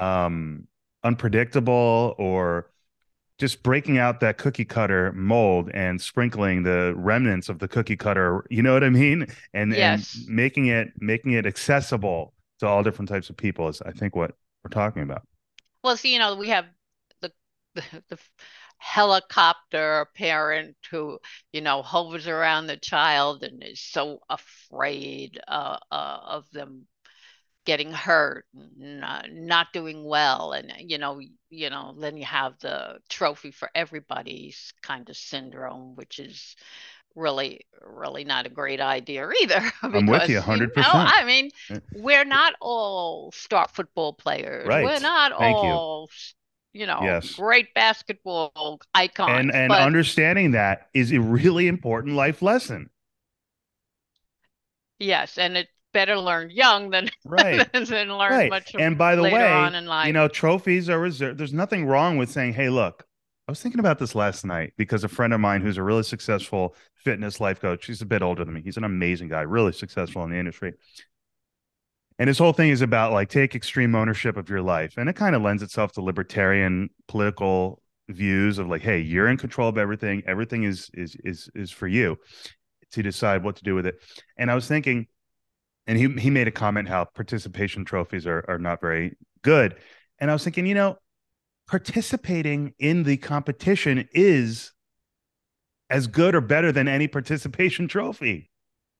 um 0.00 0.66
unpredictable 1.04 2.14
or 2.18 2.70
just 3.38 3.62
breaking 3.62 3.98
out 3.98 4.20
that 4.20 4.38
cookie 4.38 4.64
cutter 4.64 5.12
mold 5.12 5.70
and 5.74 6.00
sprinkling 6.00 6.62
the 6.62 6.94
remnants 6.96 7.48
of 7.48 7.58
the 7.58 7.66
cookie 7.68 7.96
cutter 7.96 8.44
you 8.50 8.62
know 8.62 8.72
what 8.72 8.84
i 8.84 8.88
mean 8.88 9.26
and 9.52 9.72
yes. 9.72 10.14
and 10.14 10.28
making 10.28 10.66
it 10.66 10.92
making 10.98 11.32
it 11.32 11.46
accessible 11.46 12.32
to 12.60 12.66
all 12.66 12.82
different 12.82 13.08
types 13.08 13.30
of 13.30 13.36
people 13.36 13.68
is 13.68 13.82
i 13.82 13.90
think 13.90 14.14
what 14.14 14.32
we're 14.62 14.70
talking 14.70 15.02
about 15.02 15.22
well 15.82 15.96
see 15.96 16.12
you 16.12 16.18
know 16.18 16.36
we 16.36 16.48
have 16.48 16.66
the 17.20 17.32
the, 17.74 17.82
the 18.08 18.18
helicopter 18.78 20.06
parent 20.16 20.76
who 20.90 21.18
you 21.52 21.60
know 21.60 21.82
hovers 21.82 22.26
around 22.26 22.66
the 22.66 22.76
child 22.76 23.44
and 23.44 23.62
is 23.62 23.80
so 23.80 24.18
afraid 24.28 25.40
uh, 25.46 25.78
uh, 25.90 26.18
of 26.24 26.50
them 26.50 26.84
getting 27.64 27.92
hurt 27.92 28.44
not, 28.76 29.24
uh, 29.24 29.28
not 29.30 29.72
doing 29.72 30.04
well 30.04 30.52
and 30.52 30.70
uh, 30.70 30.74
you 30.78 30.98
know 30.98 31.20
you 31.50 31.70
know 31.70 31.94
then 31.98 32.16
you 32.16 32.24
have 32.24 32.58
the 32.60 32.98
trophy 33.08 33.50
for 33.50 33.70
everybody's 33.74 34.72
kind 34.82 35.08
of 35.08 35.16
syndrome 35.16 35.94
which 35.94 36.18
is 36.18 36.56
really 37.14 37.60
really 37.82 38.24
not 38.24 38.46
a 38.46 38.48
great 38.48 38.80
idea 38.80 39.28
either 39.42 39.60
because, 39.60 39.94
i'm 39.94 40.06
with 40.06 40.28
you 40.28 40.40
100% 40.40 40.60
you 40.76 40.82
know, 40.82 40.88
i 40.92 41.24
mean 41.24 41.50
eh. 41.70 41.78
we're 41.94 42.24
not 42.24 42.54
all 42.60 43.30
star 43.32 43.68
football 43.72 44.12
players 44.12 44.66
right. 44.66 44.84
we're 44.84 45.00
not 45.00 45.32
Thank 45.38 45.56
all 45.56 46.08
you. 46.72 46.80
you 46.80 46.86
know 46.86 47.00
yes. 47.02 47.34
great 47.34 47.72
basketball 47.74 48.80
icons 48.94 49.30
and 49.30 49.54
and 49.54 49.68
but, 49.68 49.82
understanding 49.82 50.52
that 50.52 50.88
is 50.94 51.12
a 51.12 51.20
really 51.20 51.68
important 51.68 52.16
life 52.16 52.42
lesson 52.42 52.90
yes 54.98 55.38
and 55.38 55.56
it 55.56 55.68
better 55.92 56.18
learn 56.18 56.50
young 56.50 56.90
than 56.90 57.10
right 57.24 57.70
than 57.72 57.86
learn 57.86 58.32
right. 58.32 58.50
much. 58.50 58.74
And 58.78 58.96
by 58.96 59.16
the 59.16 59.22
way, 59.22 60.06
you 60.06 60.12
know, 60.12 60.28
trophies 60.28 60.88
are 60.88 60.98
reserved. 60.98 61.38
There's 61.38 61.52
nothing 61.52 61.86
wrong 61.86 62.16
with 62.16 62.30
saying, 62.30 62.54
"Hey, 62.54 62.68
look, 62.68 63.06
I 63.48 63.52
was 63.52 63.60
thinking 63.60 63.80
about 63.80 63.98
this 63.98 64.14
last 64.14 64.44
night 64.44 64.72
because 64.76 65.02
a 65.04 65.08
friend 65.08 65.32
of 65.32 65.40
mine 65.40 65.62
who's 65.62 65.76
a 65.76 65.82
really 65.82 66.04
successful 66.04 66.76
fitness 66.94 67.40
life 67.40 67.60
coach, 67.60 67.86
he's 67.86 68.00
a 68.00 68.06
bit 68.06 68.22
older 68.22 68.44
than 68.44 68.54
me. 68.54 68.62
He's 68.62 68.76
an 68.76 68.84
amazing 68.84 69.28
guy, 69.28 69.42
really 69.42 69.72
successful 69.72 70.22
in 70.24 70.30
the 70.30 70.38
industry. 70.38 70.74
And 72.18 72.28
his 72.28 72.38
whole 72.38 72.52
thing 72.52 72.70
is 72.70 72.82
about 72.82 73.12
like 73.12 73.28
take 73.28 73.54
extreme 73.54 73.94
ownership 73.96 74.36
of 74.36 74.48
your 74.48 74.62
life. 74.62 74.94
And 74.96 75.08
it 75.08 75.16
kind 75.16 75.34
of 75.34 75.42
lends 75.42 75.62
itself 75.62 75.92
to 75.92 76.02
libertarian 76.02 76.90
political 77.08 77.82
views 78.08 78.58
of 78.58 78.68
like, 78.68 78.82
hey, 78.82 79.00
you're 79.00 79.28
in 79.28 79.36
control 79.36 79.68
of 79.68 79.76
everything. 79.76 80.22
Everything 80.26 80.62
is 80.62 80.88
is 80.94 81.16
is 81.24 81.50
is 81.54 81.70
for 81.72 81.88
you 81.88 82.18
to 82.92 83.02
decide 83.02 83.42
what 83.42 83.56
to 83.56 83.64
do 83.64 83.74
with 83.74 83.86
it. 83.86 83.96
And 84.36 84.50
I 84.50 84.54
was 84.54 84.68
thinking, 84.68 85.08
and 85.86 85.98
he 85.98 86.08
he 86.20 86.30
made 86.30 86.48
a 86.48 86.52
comment 86.52 86.88
how 86.88 87.04
participation 87.04 87.84
trophies 87.84 88.26
are 88.26 88.44
are 88.48 88.58
not 88.58 88.80
very 88.80 89.16
good. 89.42 89.76
And 90.18 90.30
I 90.30 90.34
was 90.34 90.44
thinking, 90.44 90.66
you 90.66 90.74
know, 90.74 90.98
participating 91.66 92.74
in 92.78 93.02
the 93.02 93.16
competition 93.16 94.08
is 94.12 94.72
as 95.90 96.06
good 96.06 96.34
or 96.34 96.40
better 96.40 96.72
than 96.72 96.88
any 96.88 97.08
participation 97.08 97.88
trophy. 97.88 98.50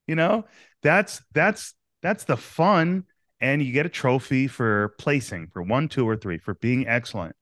You 0.07 0.17
know, 0.17 0.45
that's 0.83 1.23
that's 1.33 1.75
that's 2.03 2.25
the 2.25 2.37
fun 2.37 3.05
and 3.41 3.63
you 3.63 3.73
get 3.73 3.87
a 3.87 3.91
trophy 3.91 4.47
for 4.47 4.95
placing 4.99 5.49
for 5.49 5.63
one, 5.63 5.89
two, 5.89 6.09
or 6.09 6.17
three 6.17 6.39
for 6.39 6.55
being 6.55 6.87
excellent. 6.87 7.37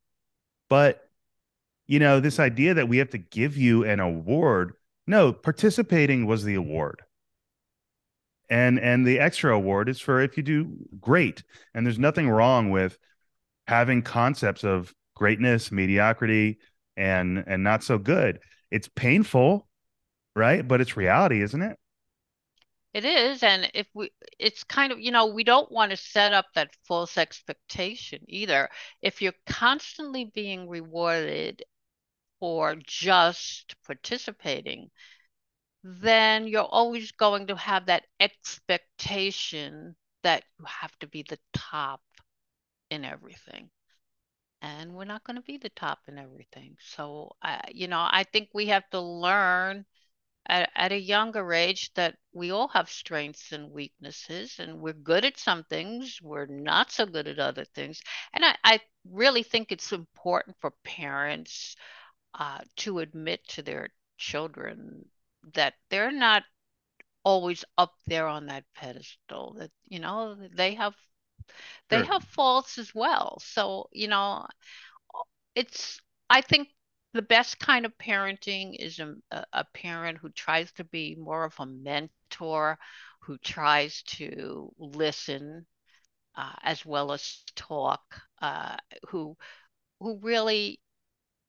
But 0.69 1.07
you 1.87 1.99
know, 1.99 2.21
this 2.21 2.39
idea 2.39 2.75
that 2.75 2.89
we 2.89 2.99
have 2.99 3.11
to 3.11 3.19
give 3.19 3.57
you 3.57 3.85
an 3.85 3.99
award, 3.99 4.75
no, 5.07 5.33
participating 5.33 6.27
was 6.27 6.45
the 6.45 6.55
award 6.55 7.03
and 8.51 8.79
and 8.79 9.07
the 9.07 9.21
extra 9.21 9.55
award 9.57 9.89
is 9.89 10.01
for 10.01 10.21
if 10.21 10.37
you 10.37 10.43
do 10.43 10.77
great. 11.01 11.43
And 11.75 11.87
there's 11.87 11.99
nothing 11.99 12.29
wrong 12.29 12.71
with 12.71 12.99
having 13.67 14.03
concepts 14.03 14.65
of 14.65 14.95
greatness 15.17 15.73
mediocrity 15.73 16.59
and 16.97 17.45
and 17.47 17.63
not 17.65 17.83
so 17.85 17.99
good. 17.99 18.41
It's 18.71 18.89
painful 18.89 19.69
right? 20.37 20.67
But 20.67 20.81
it's 20.81 20.97
reality 20.97 21.43
isn't 21.43 21.63
it? 21.63 21.77
It 22.93 23.05
is. 23.05 23.43
And 23.43 23.71
if 23.75 23.87
we 23.95 24.11
it's 24.39 24.65
kind 24.65 24.93
of 24.93 25.01
you 25.01 25.11
know 25.13 25.27
we 25.27 25.45
don't 25.45 25.71
want 25.71 25.91
to 25.91 25.97
set 25.97 26.33
up 26.33 26.47
that 26.55 26.75
false 26.87 27.19
expectation 27.19 28.21
either. 28.29 28.69
If 29.03 29.23
you're 29.23 29.35
constantly 29.47 30.25
being 30.27 30.69
rewarded 30.69 31.63
for 32.41 32.75
just 32.77 33.77
participating 33.87 34.91
then 35.83 36.47
you're 36.47 36.63
always 36.63 37.13
going 37.13 37.47
to 37.47 37.57
have 37.57 37.87
that 37.87 38.05
expectation 38.19 39.97
that 40.23 40.45
you 40.59 40.65
have 40.67 40.97
to 40.99 41.07
be 41.07 41.25
the 41.29 41.39
top 41.55 42.03
in 42.91 43.05
everything. 43.05 43.71
And 44.63 44.93
we're 44.93 45.05
not 45.07 45.25
going 45.25 45.37
to 45.37 45.43
be 45.43 45.57
the 45.57 45.71
top 45.71 46.01
in 46.07 46.19
everything. 46.19 46.77
So, 46.81 47.33
you 47.73 47.89
know, 47.89 48.07
I 48.11 48.25
think 48.31 48.51
we 48.53 48.67
have 48.67 48.89
to 48.91 49.01
learn 49.01 49.87
at, 50.47 50.71
at 50.75 50.93
a 50.93 51.01
younger 51.01 51.53
age 51.53 51.93
that 51.95 52.17
we 52.33 52.51
all 52.51 52.69
have 52.69 52.91
strengths 52.91 53.53
and 53.53 53.71
weaknesses, 53.71 54.59
and 54.59 54.81
we're 54.81 54.93
good 54.93 55.25
at 55.25 55.39
some 55.39 55.65
things, 55.65 56.19
we're 56.23 56.47
not 56.47 56.91
so 56.91 57.07
good 57.07 57.27
at 57.27 57.39
other 57.39 57.65
things. 57.65 58.03
And 58.35 58.45
I, 58.45 58.57
I 58.65 58.81
really 59.11 59.43
think 59.43 59.73
it's 59.73 59.93
important 59.93 60.57
for 60.61 60.73
parents 60.85 61.77
uh, 62.35 62.59
to 62.77 62.99
admit 62.99 63.47
to 63.49 63.63
their 63.63 63.89
children 64.19 65.07
that 65.55 65.75
they're 65.91 66.13
not 66.13 66.45
always 67.25 67.65
up 67.79 67.95
there 68.07 68.27
on 68.27 68.47
that 68.47 68.65
pedestal 68.75 69.55
that 69.59 69.71
you 69.89 69.99
know 70.01 70.37
they 70.55 70.75
have 70.75 70.95
they 71.91 72.03
Sure. 72.03 72.05
have 72.05 72.25
faults 72.25 72.79
as 72.79 72.95
well 72.95 73.39
so 73.45 73.89
you 73.93 74.09
know 74.09 74.47
it's 75.55 76.01
i 76.29 76.41
think 76.41 76.69
the 77.13 77.23
best 77.23 77.59
kind 77.59 77.85
of 77.85 77.97
parenting 77.99 78.75
is 78.79 78.99
a, 79.01 79.15
a 79.53 79.65
parent 79.75 80.19
who 80.19 80.29
tries 80.31 80.71
to 80.73 80.85
be 80.85 81.17
more 81.19 81.45
of 81.45 81.55
a 81.59 81.67
mentor 81.67 82.79
who 83.21 83.37
tries 83.39 84.03
to 84.03 84.71
listen 84.79 85.67
uh, 86.37 86.53
as 86.63 86.85
well 86.87 87.13
as 87.13 87.43
talk 87.57 88.03
uh, 88.43 88.77
who 89.09 89.37
who 90.01 90.19
really 90.23 90.81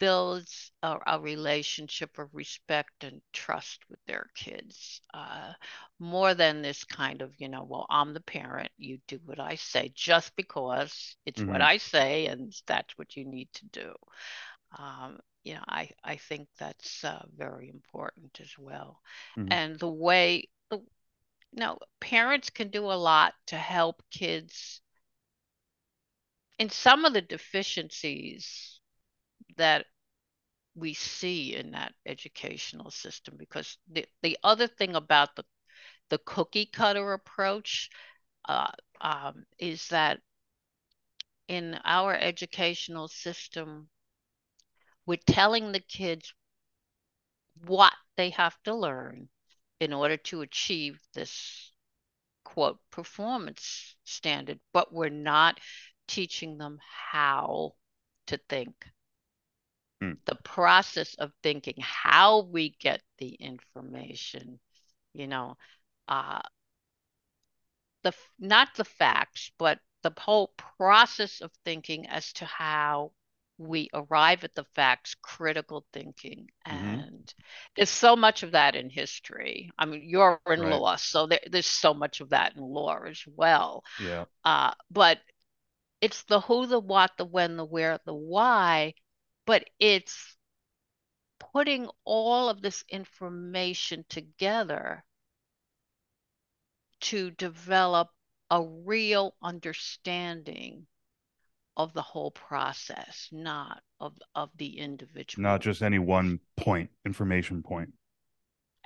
builds 0.01 0.71
a, 0.81 0.97
a, 1.05 1.19
relationship 1.19 2.17
of 2.17 2.27
respect 2.33 3.03
and 3.03 3.21
trust 3.33 3.81
with 3.87 3.99
their 4.07 4.25
kids 4.33 4.99
uh, 5.13 5.53
more 5.99 6.33
than 6.33 6.63
this 6.63 6.83
kind 6.83 7.21
of 7.21 7.31
you 7.37 7.47
know 7.47 7.63
well 7.69 7.85
i'm 7.87 8.11
the 8.15 8.21
parent 8.21 8.71
you 8.79 8.97
do 9.07 9.19
what 9.25 9.39
i 9.39 9.53
say 9.53 9.91
just 9.93 10.35
because 10.35 11.15
it's 11.27 11.39
mm-hmm. 11.39 11.51
what 11.51 11.61
i 11.61 11.77
say 11.77 12.25
and 12.25 12.51
that's 12.65 12.97
what 12.97 13.15
you 13.15 13.25
need 13.25 13.47
to 13.53 13.65
do 13.67 13.93
um, 14.79 15.19
you 15.43 15.53
know 15.53 15.63
i 15.67 15.87
i 16.03 16.15
think 16.15 16.47
that's 16.57 17.03
uh, 17.03 17.23
very 17.37 17.69
important 17.69 18.39
as 18.41 18.55
well 18.57 18.99
mm-hmm. 19.37 19.51
and 19.51 19.77
the 19.77 19.87
way 19.87 20.47
you 20.71 20.79
know 21.53 21.77
parents 21.99 22.49
can 22.49 22.69
do 22.69 22.85
a 22.85 22.97
lot 23.11 23.35
to 23.45 23.55
help 23.55 24.01
kids 24.09 24.81
in 26.57 26.71
some 26.71 27.05
of 27.05 27.13
the 27.13 27.21
deficiencies 27.21 28.70
that 29.61 29.85
we 30.73 30.93
see 30.93 31.55
in 31.55 31.71
that 31.71 31.93
educational 32.05 32.89
system 32.89 33.35
because 33.37 33.77
the, 33.91 34.05
the 34.23 34.35
other 34.43 34.67
thing 34.67 34.95
about 34.95 35.35
the 35.35 35.45
the 36.09 36.17
cookie 36.25 36.65
cutter 36.65 37.13
approach 37.13 37.89
uh, 38.49 38.71
um, 38.99 39.45
is 39.59 39.87
that 39.89 40.19
in 41.47 41.79
our 41.85 42.15
educational 42.15 43.07
system 43.07 43.87
we're 45.05 45.27
telling 45.27 45.71
the 45.71 45.79
kids 45.79 46.33
what 47.65 47.93
they 48.17 48.31
have 48.31 48.55
to 48.63 48.73
learn 48.75 49.29
in 49.79 49.93
order 49.93 50.17
to 50.17 50.41
achieve 50.41 50.99
this 51.13 51.71
quote 52.43 52.79
performance 52.89 53.95
standard 54.03 54.59
but 54.73 54.91
we're 54.91 55.09
not 55.09 55.59
teaching 56.07 56.57
them 56.57 56.79
how 57.11 57.71
to 58.25 58.37
think 58.49 58.73
Hmm. 60.01 60.13
the 60.25 60.35
process 60.43 61.13
of 61.19 61.31
thinking 61.43 61.75
how 61.79 62.41
we 62.41 62.75
get 62.79 63.03
the 63.19 63.35
information 63.35 64.59
you 65.13 65.27
know 65.27 65.57
uh 66.07 66.41
the 68.01 68.11
not 68.39 68.69
the 68.75 68.83
facts 68.83 69.51
but 69.59 69.77
the 70.01 70.11
whole 70.17 70.53
process 70.57 71.41
of 71.41 71.51
thinking 71.63 72.07
as 72.07 72.33
to 72.33 72.45
how 72.45 73.11
we 73.59 73.89
arrive 73.93 74.43
at 74.43 74.55
the 74.55 74.65
facts 74.73 75.15
critical 75.21 75.85
thinking 75.93 76.47
mm-hmm. 76.67 76.85
and 76.85 77.01
mm-hmm. 77.03 77.41
there's 77.75 77.91
so 77.91 78.15
much 78.15 78.41
of 78.41 78.53
that 78.53 78.75
in 78.75 78.89
history 78.89 79.69
i 79.77 79.85
mean 79.85 80.01
you're 80.03 80.39
in 80.47 80.61
right. 80.61 80.79
law 80.79 80.95
so 80.95 81.27
there, 81.27 81.41
there's 81.51 81.67
so 81.67 81.93
much 81.93 82.21
of 82.21 82.29
that 82.29 82.55
in 82.55 82.63
law 82.63 82.97
as 83.07 83.23
well 83.35 83.83
yeah 84.01 84.25
uh, 84.45 84.73
but 84.89 85.19
it's 86.01 86.23
the 86.23 86.41
who 86.41 86.65
the 86.65 86.79
what 86.79 87.11
the 87.19 87.25
when 87.25 87.55
the 87.55 87.65
where 87.65 87.99
the 88.05 88.13
why 88.15 88.95
but 89.51 89.69
it's 89.81 90.37
putting 91.51 91.89
all 92.05 92.47
of 92.47 92.61
this 92.61 92.85
information 92.87 94.05
together 94.07 95.03
to 97.01 97.31
develop 97.31 98.07
a 98.49 98.63
real 98.63 99.35
understanding 99.43 100.87
of 101.75 101.91
the 101.91 102.01
whole 102.01 102.31
process, 102.31 103.27
not 103.33 103.81
of 103.99 104.13
of 104.35 104.51
the 104.55 104.77
individual. 104.77 105.43
Not 105.43 105.59
just 105.59 105.81
any 105.81 105.99
one 105.99 106.39
point, 106.55 106.89
information 107.05 107.61
point. 107.61 107.89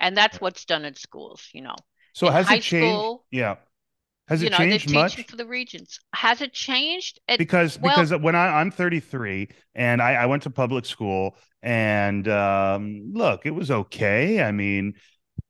And 0.00 0.16
that's 0.16 0.40
what's 0.40 0.64
done 0.64 0.84
in 0.84 0.96
schools, 0.96 1.48
you 1.52 1.62
know. 1.62 1.76
So 2.12 2.26
in 2.26 2.32
has 2.32 2.50
it 2.50 2.62
changed? 2.62 2.88
School, 2.88 3.24
yeah. 3.30 3.54
Has 4.28 4.42
it 4.42 4.50
know, 4.50 4.58
changed 4.58 4.92
much 4.92 5.24
for 5.26 5.36
the 5.36 5.46
regions? 5.46 6.00
Has 6.12 6.40
it 6.40 6.52
changed? 6.52 7.20
It, 7.28 7.38
because 7.38 7.78
well, 7.78 7.94
because 7.94 8.20
when 8.20 8.34
I, 8.34 8.60
I'm 8.60 8.70
33 8.70 9.48
and 9.74 10.02
I, 10.02 10.14
I 10.14 10.26
went 10.26 10.42
to 10.44 10.50
public 10.50 10.84
school 10.84 11.36
and 11.62 12.26
um, 12.28 13.12
look, 13.12 13.46
it 13.46 13.52
was 13.52 13.70
okay. 13.70 14.42
I 14.42 14.50
mean, 14.50 14.94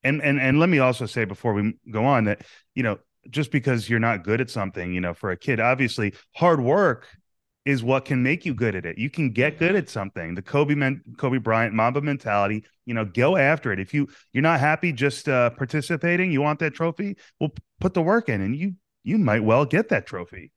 and 0.02 0.22
and 0.22 0.40
and 0.40 0.60
let 0.60 0.68
me 0.68 0.78
also 0.78 1.06
say 1.06 1.24
before 1.24 1.54
we 1.54 1.74
go 1.90 2.04
on 2.04 2.24
that 2.24 2.42
you 2.74 2.82
know 2.82 2.98
just 3.30 3.50
because 3.50 3.88
you're 3.88 3.98
not 3.98 4.24
good 4.24 4.40
at 4.40 4.50
something, 4.50 4.92
you 4.92 5.00
know, 5.00 5.14
for 5.14 5.30
a 5.30 5.36
kid, 5.36 5.58
obviously 5.58 6.14
hard 6.34 6.60
work 6.60 7.06
is 7.66 7.82
what 7.82 8.04
can 8.04 8.22
make 8.22 8.46
you 8.46 8.54
good 8.54 8.76
at 8.76 8.86
it. 8.86 8.96
You 8.96 9.10
can 9.10 9.30
get 9.30 9.58
good 9.58 9.74
at 9.74 9.90
something. 9.90 10.36
The 10.36 10.40
Kobe 10.40 10.76
men, 10.76 11.02
Kobe 11.18 11.38
Bryant 11.38 11.74
Mamba 11.74 12.00
mentality, 12.00 12.64
you 12.86 12.94
know, 12.94 13.04
go 13.04 13.36
after 13.36 13.72
it. 13.72 13.80
If 13.80 13.92
you 13.92 14.08
you're 14.32 14.42
not 14.42 14.60
happy 14.60 14.92
just 14.92 15.28
uh, 15.28 15.50
participating, 15.50 16.30
you 16.30 16.40
want 16.40 16.60
that 16.60 16.74
trophy, 16.74 17.16
well, 17.40 17.50
put 17.80 17.92
the 17.92 18.02
work 18.02 18.28
in, 18.28 18.40
and 18.40 18.54
you 18.56 18.74
you 19.02 19.18
might 19.18 19.42
well 19.42 19.64
get 19.64 19.88
that 19.88 20.06
trophy. 20.06 20.52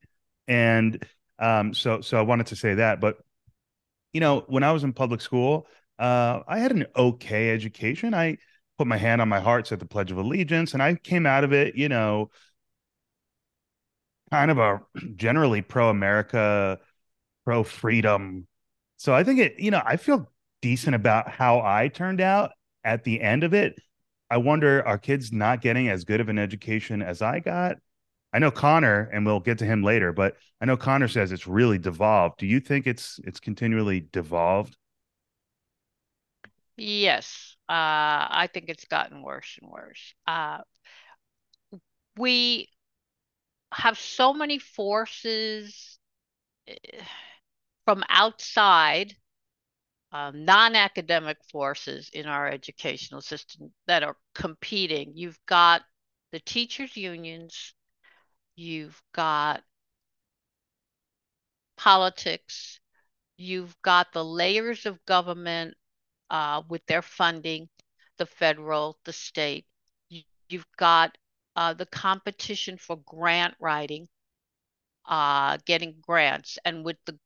And 0.46 1.04
um, 1.40 1.74
so 1.74 2.00
so 2.00 2.16
I 2.16 2.22
wanted 2.22 2.46
to 2.46 2.56
say 2.56 2.74
that, 2.74 3.00
but 3.00 3.18
you 4.12 4.20
know, 4.20 4.44
when 4.46 4.62
I 4.62 4.70
was 4.70 4.84
in 4.84 4.92
public 4.92 5.20
school, 5.20 5.66
uh, 5.98 6.40
I 6.46 6.60
had 6.60 6.70
an 6.70 6.86
okay 6.96 7.50
education. 7.50 8.14
I 8.14 8.38
put 8.78 8.86
my 8.86 8.96
hand 8.96 9.20
on 9.20 9.28
my 9.28 9.40
heart, 9.40 9.66
said 9.66 9.80
the 9.80 9.86
Pledge 9.86 10.12
of 10.12 10.18
Allegiance, 10.18 10.74
and 10.74 10.82
I 10.82 10.94
came 10.94 11.26
out 11.26 11.42
of 11.42 11.52
it, 11.52 11.74
you 11.74 11.88
know, 11.88 12.30
kind 14.30 14.52
of 14.52 14.58
a 14.58 14.80
generally 15.16 15.60
pro 15.60 15.90
America 15.90 16.78
pro 17.50 17.64
freedom. 17.64 18.46
So 18.96 19.12
I 19.12 19.24
think 19.24 19.40
it, 19.40 19.58
you 19.58 19.72
know, 19.72 19.82
I 19.84 19.96
feel 19.96 20.30
decent 20.62 20.94
about 20.94 21.28
how 21.28 21.60
I 21.60 21.88
turned 21.88 22.20
out 22.20 22.52
at 22.84 23.02
the 23.02 23.20
end 23.20 23.42
of 23.42 23.52
it. 23.54 23.74
I 24.30 24.36
wonder 24.36 24.86
are 24.86 24.98
kids 24.98 25.32
not 25.32 25.60
getting 25.60 25.88
as 25.88 26.04
good 26.04 26.20
of 26.20 26.28
an 26.28 26.38
education 26.38 27.02
as 27.02 27.22
I 27.22 27.40
got? 27.40 27.78
I 28.32 28.38
know 28.38 28.52
Connor, 28.52 29.10
and 29.12 29.26
we'll 29.26 29.40
get 29.40 29.58
to 29.58 29.64
him 29.64 29.82
later, 29.82 30.12
but 30.12 30.36
I 30.60 30.66
know 30.66 30.76
Connor 30.76 31.08
says 31.08 31.32
it's 31.32 31.48
really 31.48 31.78
devolved. 31.78 32.38
Do 32.38 32.46
you 32.46 32.60
think 32.60 32.86
it's 32.86 33.18
it's 33.24 33.40
continually 33.40 34.06
devolved? 34.12 34.76
Yes, 36.76 37.56
uh, 37.68 38.30
I 38.30 38.48
think 38.54 38.66
it's 38.68 38.84
gotten 38.84 39.24
worse 39.24 39.58
and 39.60 39.68
worse. 39.68 40.14
Uh, 40.24 40.58
we 42.16 42.68
have 43.72 43.98
so 43.98 44.32
many 44.32 44.60
forces 44.60 45.98
eh, 46.68 46.76
from 47.90 48.04
outside 48.08 49.16
um, 50.12 50.44
non-academic 50.44 51.38
forces 51.50 52.08
in 52.12 52.24
our 52.24 52.46
educational 52.46 53.20
system 53.20 53.72
that 53.88 54.04
are 54.04 54.16
competing. 54.32 55.10
You've 55.16 55.40
got 55.46 55.82
the 56.30 56.38
teachers' 56.38 56.96
unions, 56.96 57.74
you've 58.54 59.02
got 59.12 59.64
politics, 61.76 62.78
you've 63.36 63.74
got 63.82 64.12
the 64.12 64.24
layers 64.24 64.86
of 64.86 65.04
government 65.04 65.74
uh, 66.30 66.62
with 66.68 66.86
their 66.86 67.02
funding, 67.02 67.68
the 68.18 68.26
federal, 68.26 69.00
the 69.04 69.12
state. 69.12 69.66
You, 70.08 70.22
have 70.52 70.66
got 70.76 71.18
uh, 71.56 71.74
the 71.74 71.86
competition 71.86 72.78
for 72.78 72.98
grant 73.04 73.56
writing, 73.58 74.06
uh, 75.08 75.58
getting 75.66 75.96
grants, 76.00 76.56
and 76.64 76.84
with 76.84 76.98
the 77.04 77.18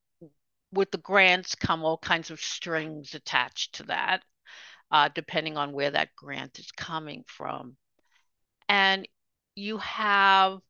with 0.74 0.90
the 0.90 0.98
grants 0.98 1.54
come 1.54 1.84
all 1.84 1.98
kinds 1.98 2.30
of 2.30 2.40
strings 2.40 3.14
attached 3.14 3.76
to 3.76 3.84
that, 3.84 4.22
uh, 4.90 5.08
depending 5.14 5.56
on 5.56 5.72
where 5.72 5.90
that 5.90 6.14
grant 6.16 6.58
is 6.58 6.70
coming 6.72 7.24
from. 7.26 7.76
And 8.68 9.08
you 9.54 9.78
have 9.78 10.60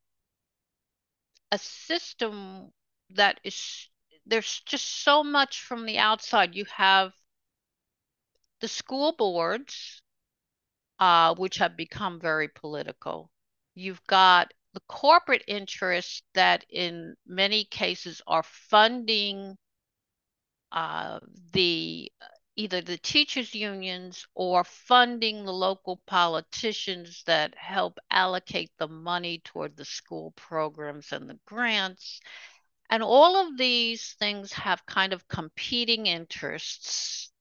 a 1.52 1.58
system 1.58 2.70
that 3.10 3.40
is, 3.44 3.88
there's 4.26 4.60
just 4.66 5.02
so 5.04 5.22
much 5.22 5.62
from 5.62 5.86
the 5.86 5.98
outside. 5.98 6.54
You 6.54 6.64
have 6.66 7.12
the 8.60 8.68
school 8.68 9.14
boards, 9.16 10.02
uh, 10.98 11.34
which 11.34 11.58
have 11.58 11.76
become 11.76 12.20
very 12.20 12.48
political. 12.48 13.30
You've 13.74 14.04
got 14.06 14.52
the 14.72 14.80
corporate 14.88 15.44
interests 15.46 16.22
that 16.34 16.64
in 16.68 17.14
many 17.26 17.64
cases 17.64 18.20
are 18.26 18.42
funding 18.42 19.56
uh, 20.74 21.20
the 21.52 22.12
either 22.56 22.82
the 22.82 22.98
teachers 22.98 23.54
unions 23.54 24.26
or 24.34 24.62
funding 24.64 25.44
the 25.44 25.52
local 25.52 26.02
politicians 26.06 27.22
that 27.26 27.54
help 27.56 27.98
allocate 28.10 28.70
the 28.78 28.88
money 28.88 29.40
toward 29.44 29.76
the 29.76 29.84
school 29.87 30.32
programs 30.37 31.12
and 31.12 31.30
the 31.30 31.38
grants 31.46 32.20
and 32.90 33.02
all 33.02 33.37
of 33.37 33.56
these 33.56 34.14
things 34.18 34.52
have 34.52 34.84
kind 34.87 35.12
of 35.12 35.26
competing 35.28 36.06
interests 36.06 37.32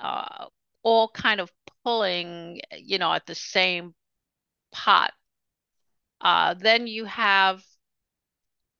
uh, 0.00 0.46
all 0.82 1.08
kind 1.08 1.40
of 1.40 1.50
pulling, 1.84 2.60
you 2.78 2.98
know, 2.98 3.12
at 3.12 3.26
the 3.26 3.34
same 3.34 3.94
pot. 4.72 5.12
Uh, 6.20 6.54
then 6.54 6.86
you 6.86 7.04
have 7.04 7.62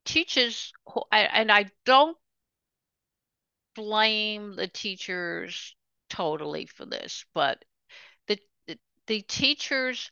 teachers 0.04 0.72
who, 0.86 1.02
and 1.12 1.52
I 1.52 1.66
don't 1.84 2.16
blame 3.78 4.56
the 4.56 4.66
teachers 4.66 5.76
totally 6.10 6.66
for 6.66 6.84
this, 6.84 7.24
but 7.32 7.64
the, 8.26 8.40
the, 9.06 9.22
teachers 9.22 10.10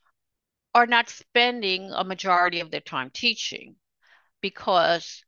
are 0.73 0.87
not 0.87 1.09
spending 1.09 1.91
a 1.91 2.05
majority 2.05 2.61
of 2.61 2.71
their 2.71 2.81
time 2.81 3.11
teaching 3.13 3.75
because 4.41 5.25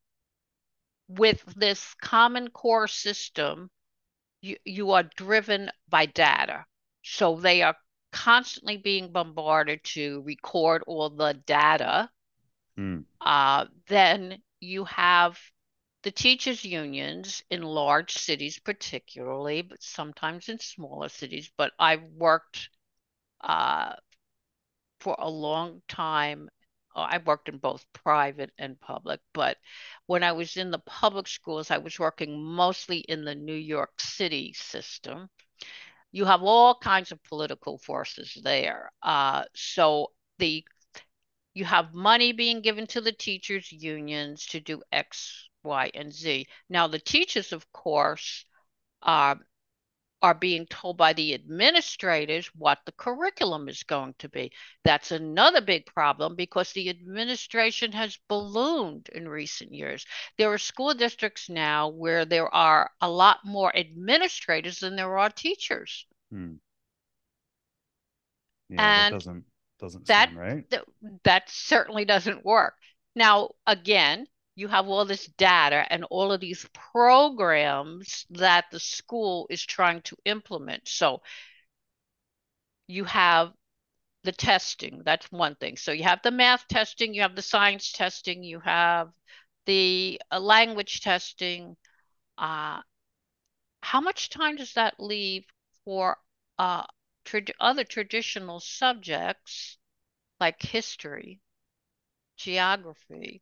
with 1.08 1.42
this 1.56 1.94
common 2.00 2.48
core 2.50 2.86
system 2.86 3.68
you, 4.40 4.56
you 4.64 4.92
are 4.92 5.10
driven 5.16 5.70
by 5.88 6.06
data 6.06 6.64
so 7.02 7.36
they 7.36 7.62
are 7.62 7.74
constantly 8.12 8.76
being 8.76 9.10
bombarded 9.10 9.82
to 9.82 10.22
record 10.24 10.82
all 10.86 11.10
the 11.10 11.34
data 11.46 12.08
mm. 12.78 13.02
uh, 13.20 13.64
then 13.88 14.38
you 14.60 14.84
have 14.84 15.38
the 16.02 16.10
teachers 16.10 16.64
unions 16.64 17.42
in 17.50 17.62
large 17.62 18.12
cities 18.12 18.58
particularly 18.58 19.62
but 19.62 19.82
sometimes 19.82 20.48
in 20.48 20.58
smaller 20.58 21.08
cities 21.08 21.50
but 21.56 21.72
i've 21.78 22.04
worked 22.16 22.70
uh, 23.42 23.94
for 25.00 25.16
a 25.18 25.28
long 25.28 25.82
time. 25.88 26.48
Uh, 26.94 27.00
I 27.10 27.18
worked 27.18 27.48
in 27.48 27.58
both 27.58 27.84
private 27.92 28.50
and 28.58 28.80
public, 28.80 29.20
but 29.32 29.58
when 30.06 30.22
I 30.24 30.32
was 30.32 30.56
in 30.56 30.70
the 30.70 30.78
public 30.80 31.28
schools, 31.28 31.70
I 31.70 31.78
was 31.78 31.98
working 31.98 32.42
mostly 32.42 32.98
in 32.98 33.24
the 33.24 33.34
New 33.34 33.54
York 33.54 34.00
City 34.00 34.52
system. 34.54 35.28
You 36.10 36.24
have 36.24 36.42
all 36.42 36.74
kinds 36.78 37.12
of 37.12 37.22
political 37.24 37.78
forces 37.78 38.36
there. 38.42 38.90
Uh, 39.02 39.44
so 39.54 40.12
the 40.38 40.64
you 41.54 41.64
have 41.64 41.92
money 41.92 42.32
being 42.32 42.60
given 42.60 42.86
to 42.88 43.00
the 43.00 43.12
teachers 43.12 43.72
unions 43.72 44.46
to 44.46 44.60
do 44.60 44.82
X, 44.92 45.47
Y, 45.62 45.90
and 45.94 46.12
Z. 46.12 46.46
Now 46.68 46.86
the 46.86 46.98
teachers, 46.98 47.52
of 47.52 47.70
course, 47.72 48.44
uh, 49.02 49.36
are 50.20 50.34
being 50.34 50.66
told 50.66 50.96
by 50.96 51.12
the 51.12 51.32
administrators 51.34 52.48
what 52.54 52.78
the 52.84 52.92
curriculum 52.92 53.68
is 53.68 53.84
going 53.84 54.14
to 54.18 54.28
be. 54.28 54.50
That's 54.84 55.12
another 55.12 55.60
big 55.60 55.86
problem 55.86 56.34
because 56.34 56.72
the 56.72 56.90
administration 56.90 57.92
has 57.92 58.18
ballooned 58.28 59.08
in 59.14 59.28
recent 59.28 59.72
years. 59.72 60.04
There 60.36 60.52
are 60.52 60.58
school 60.58 60.94
districts 60.94 61.48
now 61.48 61.88
where 61.88 62.24
there 62.24 62.52
are 62.52 62.90
a 63.00 63.08
lot 63.08 63.38
more 63.44 63.74
administrators 63.76 64.80
than 64.80 64.96
there 64.96 65.18
are 65.18 65.30
teachers. 65.30 66.06
Hmm. 66.30 66.54
Yeah, 68.68 68.80
and 68.80 69.14
that 69.14 69.18
doesn't 69.18 69.44
doesn't 69.78 70.06
that, 70.06 70.34
right. 70.34 70.68
Th- 70.68 70.82
that 71.24 71.48
certainly 71.48 72.04
doesn't 72.04 72.44
work. 72.44 72.74
Now, 73.14 73.50
again, 73.66 74.26
you 74.58 74.66
have 74.66 74.88
all 74.88 75.04
this 75.04 75.28
data 75.38 75.86
and 75.88 76.02
all 76.10 76.32
of 76.32 76.40
these 76.40 76.66
programs 76.92 78.26
that 78.30 78.64
the 78.72 78.80
school 78.80 79.46
is 79.50 79.64
trying 79.64 80.02
to 80.02 80.16
implement. 80.24 80.88
So 80.88 81.22
you 82.88 83.04
have 83.04 83.52
the 84.24 84.32
testing, 84.32 85.02
that's 85.04 85.30
one 85.30 85.54
thing. 85.54 85.76
So 85.76 85.92
you 85.92 86.02
have 86.02 86.22
the 86.24 86.32
math 86.32 86.66
testing, 86.66 87.14
you 87.14 87.22
have 87.22 87.36
the 87.36 87.42
science 87.42 87.92
testing, 87.92 88.42
you 88.42 88.58
have 88.58 89.10
the 89.66 90.20
uh, 90.32 90.40
language 90.40 91.02
testing. 91.02 91.76
Uh, 92.36 92.80
how 93.80 94.00
much 94.00 94.28
time 94.28 94.56
does 94.56 94.72
that 94.72 94.98
leave 94.98 95.44
for 95.84 96.16
uh, 96.58 96.82
other 97.60 97.84
traditional 97.84 98.58
subjects 98.58 99.78
like 100.40 100.60
history, 100.60 101.38
geography, 102.36 103.40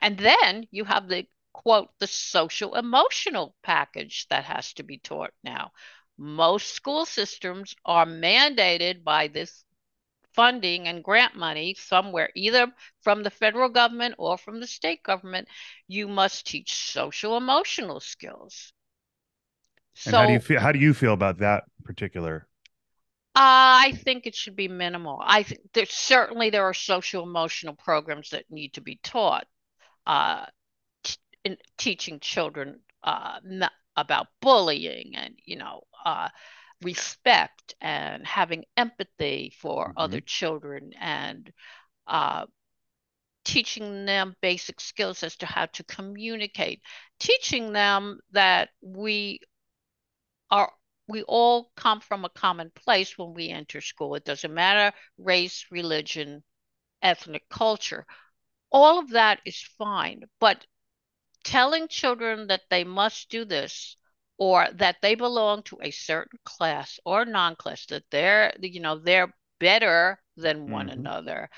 and 0.00 0.18
then 0.18 0.66
you 0.70 0.84
have 0.84 1.08
the 1.08 1.26
quote, 1.52 1.88
the 1.98 2.06
social 2.06 2.74
emotional 2.74 3.54
package 3.62 4.26
that 4.28 4.44
has 4.44 4.72
to 4.74 4.82
be 4.82 4.98
taught 4.98 5.32
now. 5.42 5.72
Most 6.18 6.68
school 6.74 7.06
systems 7.06 7.74
are 7.84 8.06
mandated 8.06 9.04
by 9.04 9.28
this 9.28 9.64
funding 10.34 10.86
and 10.86 11.02
grant 11.02 11.34
money 11.34 11.74
somewhere, 11.74 12.30
either 12.34 12.72
from 13.02 13.22
the 13.22 13.30
federal 13.30 13.70
government 13.70 14.14
or 14.18 14.36
from 14.36 14.60
the 14.60 14.66
state 14.66 15.02
government. 15.02 15.48
You 15.88 16.08
must 16.08 16.46
teach 16.46 16.74
social 16.74 17.36
emotional 17.36 18.00
skills. 18.00 18.72
And 20.04 20.12
so, 20.12 20.18
how 20.18 20.26
do 20.26 20.32
you 20.34 20.40
feel? 20.40 20.60
How 20.60 20.72
do 20.72 20.78
you 20.78 20.94
feel 20.94 21.14
about 21.14 21.38
that 21.38 21.64
particular? 21.84 22.46
Uh, 23.34 23.88
I 23.88 23.92
think 23.92 24.26
it 24.26 24.34
should 24.34 24.56
be 24.56 24.68
minimal. 24.68 25.20
I 25.22 25.42
think 25.42 25.60
there 25.74 25.86
certainly 25.86 26.50
there 26.50 26.64
are 26.64 26.74
social 26.74 27.22
emotional 27.22 27.74
programs 27.74 28.30
that 28.30 28.50
need 28.50 28.74
to 28.74 28.80
be 28.80 28.98
taught, 29.02 29.46
uh, 30.06 30.46
t- 31.02 31.16
in 31.44 31.56
teaching 31.78 32.20
children 32.20 32.80
uh, 33.02 33.38
about 33.96 34.28
bullying 34.40 35.16
and 35.16 35.34
you 35.44 35.56
know 35.56 35.82
uh, 36.04 36.28
respect 36.82 37.74
and 37.80 38.26
having 38.26 38.64
empathy 38.76 39.52
for 39.60 39.88
mm-hmm. 39.88 39.98
other 39.98 40.20
children 40.20 40.92
and 41.00 41.52
uh, 42.06 42.44
teaching 43.44 44.04
them 44.04 44.34
basic 44.42 44.80
skills 44.80 45.22
as 45.22 45.36
to 45.36 45.46
how 45.46 45.66
to 45.66 45.84
communicate 45.84 46.80
teaching 47.18 47.72
them 47.72 48.18
that 48.32 48.68
we 48.82 49.40
are 50.50 50.70
we 51.08 51.22
all 51.22 51.70
come 51.76 52.00
from 52.00 52.24
a 52.24 52.30
common 52.30 52.70
place 52.74 53.16
when 53.16 53.32
we 53.34 53.48
enter 53.48 53.80
school 53.80 54.14
it 54.14 54.24
doesn't 54.24 54.52
matter 54.52 54.94
race 55.18 55.66
religion 55.70 56.42
ethnic 57.02 57.48
culture 57.48 58.04
all 58.70 58.98
of 58.98 59.10
that 59.10 59.40
is 59.44 59.60
fine. 59.78 60.24
But 60.40 60.66
telling 61.44 61.86
children 61.88 62.48
that 62.48 62.62
they 62.70 62.82
must 62.84 63.30
do 63.30 63.44
this 63.44 63.96
or 64.38 64.66
that 64.74 64.96
they 65.00 65.14
belong 65.14 65.62
to 65.62 65.78
a 65.80 65.90
certain 65.90 66.38
class 66.44 66.98
or 67.04 67.24
non-class 67.24 67.86
that 67.86 68.04
they're 68.10 68.52
you 68.60 68.80
know 68.80 68.98
they're 68.98 69.32
better 69.60 70.18
than 70.36 70.70
one 70.70 70.88
mm-hmm. 70.88 70.98
another 70.98 71.48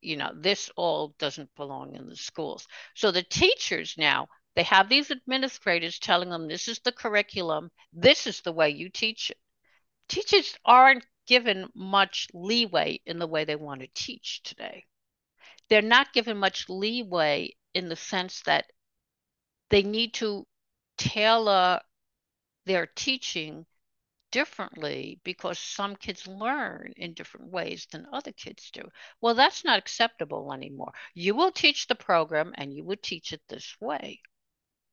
you 0.00 0.16
know 0.16 0.30
this 0.34 0.70
all 0.76 1.14
doesn't 1.18 1.54
belong 1.56 1.94
in 1.94 2.08
the 2.08 2.16
schools 2.16 2.66
so 2.94 3.10
the 3.10 3.22
teachers 3.22 3.96
now 3.98 4.28
they 4.54 4.62
have 4.62 4.88
these 4.88 5.10
administrators 5.10 5.98
telling 5.98 6.30
them 6.30 6.46
this 6.46 6.68
is 6.68 6.78
the 6.80 6.92
curriculum 6.92 7.70
this 7.92 8.26
is 8.26 8.40
the 8.42 8.52
way 8.52 8.70
you 8.70 8.88
teach 8.88 9.30
it 9.30 9.38
teachers 10.08 10.56
aren't 10.64 11.04
given 11.26 11.66
much 11.74 12.28
leeway 12.32 13.00
in 13.04 13.18
the 13.18 13.26
way 13.26 13.44
they 13.44 13.56
want 13.56 13.80
to 13.80 13.88
teach 13.94 14.42
today 14.44 14.84
they're 15.74 15.82
not 15.82 16.12
given 16.12 16.36
much 16.36 16.68
leeway 16.68 17.52
in 17.74 17.88
the 17.88 17.96
sense 17.96 18.42
that 18.42 18.66
they 19.70 19.82
need 19.82 20.14
to 20.14 20.46
tailor 20.96 21.80
their 22.64 22.86
teaching 22.86 23.66
differently 24.30 25.18
because 25.24 25.58
some 25.58 25.96
kids 25.96 26.28
learn 26.28 26.92
in 26.96 27.12
different 27.12 27.50
ways 27.50 27.88
than 27.90 28.06
other 28.12 28.30
kids 28.30 28.70
do. 28.72 28.88
Well, 29.20 29.34
that's 29.34 29.64
not 29.64 29.80
acceptable 29.80 30.52
anymore. 30.52 30.92
You 31.12 31.34
will 31.34 31.50
teach 31.50 31.88
the 31.88 31.96
program 31.96 32.52
and 32.54 32.72
you 32.72 32.84
will 32.84 32.96
teach 33.02 33.32
it 33.32 33.42
this 33.48 33.74
way. 33.80 34.20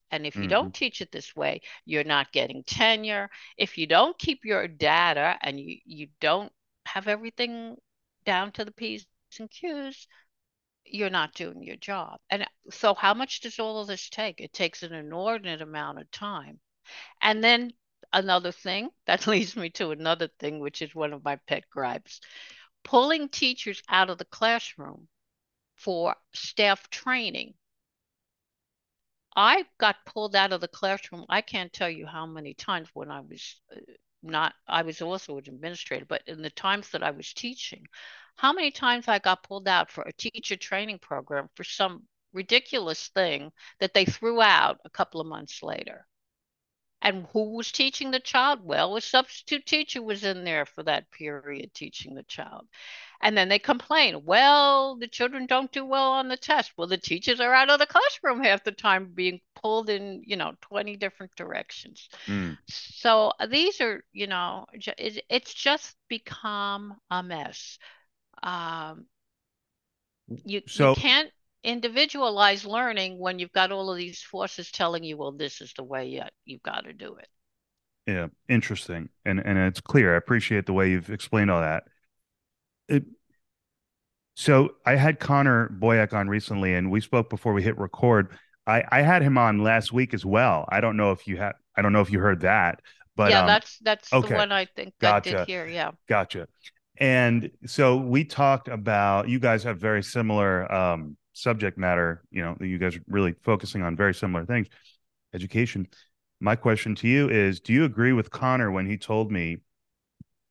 And 0.10 0.26
if 0.26 0.36
you 0.36 0.42
mm-hmm. 0.42 0.50
don't 0.50 0.74
teach 0.74 1.00
it 1.02 1.12
this 1.12 1.36
way, 1.36 1.62
you're 1.86 2.04
not 2.04 2.32
getting 2.32 2.64
tenure. 2.64 3.30
If 3.56 3.78
you 3.78 3.86
don't 3.86 4.18
keep 4.18 4.46
your 4.46 4.68
data 4.68 5.38
and 5.44 5.60
you, 5.60 5.78
you 5.86 6.08
don't 6.20 6.52
have 6.88 7.08
everything 7.08 7.76
down 8.26 8.52
to 8.54 8.66
the 8.66 8.72
P's 8.72 9.06
and 9.40 9.50
Q's, 9.50 10.08
you're 10.86 11.10
not 11.10 11.34
doing 11.34 11.64
your 11.64 11.78
job. 11.78 12.20
And 12.30 12.48
so, 12.72 12.94
how 12.94 13.14
much 13.14 13.42
does 13.42 13.60
all 13.60 13.82
of 13.82 13.88
this 13.88 14.10
take? 14.10 14.42
It 14.42 14.54
takes 14.54 14.84
an 14.84 14.94
inordinate 14.94 15.62
amount 15.62 16.00
of 16.00 16.12
time. 16.12 16.60
And 17.22 17.44
then 17.44 17.72
another 18.14 18.52
thing 18.52 18.90
that 19.08 19.28
leads 19.28 19.56
me 19.56 19.70
to 19.72 19.92
another 19.92 20.30
thing, 20.40 20.60
which 20.60 20.82
is 20.82 20.96
one 20.96 21.14
of 21.14 21.24
my 21.24 21.38
pet 21.48 21.64
gripes 21.70 22.20
pulling 22.84 23.30
teachers 23.30 23.82
out 23.90 24.10
of 24.10 24.18
the 24.18 24.26
classroom 24.26 25.08
for 25.76 26.16
staff 26.34 26.90
training. 26.90 27.54
I 29.36 29.66
got 29.78 30.06
pulled 30.06 30.36
out 30.36 30.52
of 30.54 30.62
the 30.62 30.68
classroom. 30.68 31.26
I 31.30 31.42
can't 31.42 31.72
tell 31.72 31.90
you 31.90 32.06
how 32.06 32.26
many 32.26 32.54
times 32.54 32.90
when 32.94 33.10
I 33.10 33.22
was 33.22 33.62
uh, 33.76 33.80
not, 34.24 34.54
I 34.68 34.84
was 34.84 35.02
also 35.02 35.38
an 35.38 35.44
administrator, 35.48 36.06
but 36.06 36.24
in 36.28 36.42
the 36.42 36.50
times 36.50 36.90
that 36.92 37.04
I 37.04 37.12
was 37.12 37.34
teaching, 37.34 37.88
how 38.36 38.54
many 38.54 38.72
times 38.72 39.08
I 39.08 39.20
got 39.20 39.44
pulled 39.44 39.68
out 39.68 39.92
for 39.92 40.04
a 40.04 40.14
teacher 40.14 40.56
training 40.56 41.00
program 41.00 41.50
for 41.56 41.64
some 41.64 42.08
ridiculous 42.34 43.10
thing 43.10 43.52
that 43.80 43.94
they 43.94 44.06
threw 44.06 44.42
out 44.42 44.80
a 44.86 44.90
couple 44.90 45.22
of 45.22 45.28
months 45.28 45.62
later. 45.64 46.08
And 47.02 47.26
who 47.34 47.56
was 47.56 47.72
teaching 47.72 48.12
the 48.12 48.20
child? 48.20 48.60
Well, 48.64 48.96
a 48.96 49.02
substitute 49.02 49.66
teacher 49.66 50.02
was 50.04 50.24
in 50.24 50.44
there 50.44 50.66
for 50.66 50.84
that 50.84 51.10
period 51.12 51.74
teaching 51.74 52.14
the 52.14 52.24
child. 52.24 52.68
And 53.22 53.38
then 53.38 53.50
they 53.50 53.60
complain, 53.60 54.24
well, 54.26 54.96
the 54.98 55.08
children 55.08 55.46
don't 55.46 55.72
do 55.72 55.86
well 55.86 56.12
on 56.12 56.28
the 56.28 56.38
test. 56.38 56.74
Well, 56.78 56.88
the 56.88 56.98
teachers 56.98 57.40
are 57.40 57.54
out 57.54 57.70
of 57.70 57.80
the 57.80 57.86
classroom 57.86 58.44
half 58.44 58.64
the 58.64 58.72
time 58.72 59.12
being 59.14 59.42
pulled 59.56 59.90
in, 59.90 60.24
you 60.26 60.36
know, 60.36 60.54
20 60.62 60.96
different 60.98 61.36
directions. 61.36 62.10
Mm. 62.26 62.58
So 62.68 63.34
these 63.50 63.82
are, 63.82 64.04
you 64.12 64.28
know, 64.28 64.66
it's 64.74 65.54
just 65.54 65.96
become 66.08 66.96
a 67.10 67.22
mess. 67.22 67.78
Um, 68.44 69.06
you, 70.46 70.62
so, 70.68 70.90
you 70.90 70.96
can't 70.96 71.32
individualize 71.64 72.66
learning 72.66 73.20
when 73.20 73.40
you've 73.40 73.52
got 73.52 73.72
all 73.72 73.92
of 73.92 73.98
these 73.98 74.22
forces 74.22 74.72
telling 74.72 75.04
you, 75.04 75.18
well, 75.18 75.32
this 75.32 75.62
is 75.62 75.74
the 75.74 75.84
way 75.84 76.08
you, 76.08 76.24
you've 76.46 76.64
got 76.64 76.86
to 76.86 76.94
do 76.94 77.16
it. 77.16 77.28
Yeah, 78.08 78.28
interesting. 78.50 79.10
And 79.26 79.40
and 79.40 79.58
it's 79.58 79.80
clear. 79.80 80.16
I 80.16 80.18
appreciate 80.18 80.66
the 80.66 80.74
way 80.74 80.90
you've 80.90 81.12
explained 81.12 81.52
all 81.52 81.62
that 81.62 81.84
it, 82.92 83.06
so 84.36 84.76
I 84.86 84.96
had 84.96 85.20
Connor 85.20 85.70
Boyack 85.80 86.14
on 86.14 86.28
recently, 86.28 86.76
and 86.76 86.92
we 86.92 87.02
spoke 87.02 87.30
before 87.30 87.54
we 87.54 87.64
hit 87.64 87.78
record. 87.78 88.38
I, 88.68 88.84
I 88.92 89.02
had 89.02 89.22
him 89.22 89.38
on 89.38 89.64
last 89.64 89.92
week 89.92 90.14
as 90.14 90.26
well. 90.26 90.66
I 90.70 90.82
don't 90.82 90.98
know 90.98 91.12
if 91.12 91.28
you 91.28 91.38
had. 91.38 91.54
I 91.76 91.82
don't 91.82 91.94
know 91.94 92.02
if 92.02 92.12
you 92.12 92.20
heard 92.20 92.42
that, 92.42 92.82
but 93.16 93.32
yeah, 93.32 93.42
um, 93.42 93.48
that's 93.48 93.78
that's 93.80 94.14
okay. 94.14 94.28
the 94.28 94.36
one 94.36 94.52
I 94.52 94.66
think 94.66 94.94
gotcha. 95.00 95.30
I 95.30 95.38
did 95.40 95.48
hear. 95.48 95.68
Yeah, 95.68 95.92
gotcha. 96.08 96.48
And 96.98 97.50
so 97.66 97.98
we 97.98 98.26
talked 98.26 98.68
about. 98.68 99.30
You 99.30 99.40
guys 99.40 99.64
have 99.64 99.80
very 99.80 100.04
similar 100.04 100.72
um, 100.72 101.18
subject 101.34 101.78
matter. 101.78 102.24
You 102.32 102.44
know, 102.44 102.58
you 102.60 102.78
guys 102.78 102.96
are 102.96 103.04
really 103.08 103.36
focusing 103.44 103.82
on 103.82 103.96
very 103.96 104.14
similar 104.14 104.46
things. 104.46 104.68
Education. 105.34 105.88
My 106.40 106.56
question 106.56 106.96
to 106.96 107.08
you 107.08 107.30
is: 107.30 107.60
Do 107.60 107.74
you 107.74 107.86
agree 107.86 108.14
with 108.14 108.32
Connor 108.32 108.72
when 108.72 108.86
he 108.86 108.98
told 108.98 109.32
me 109.32 109.58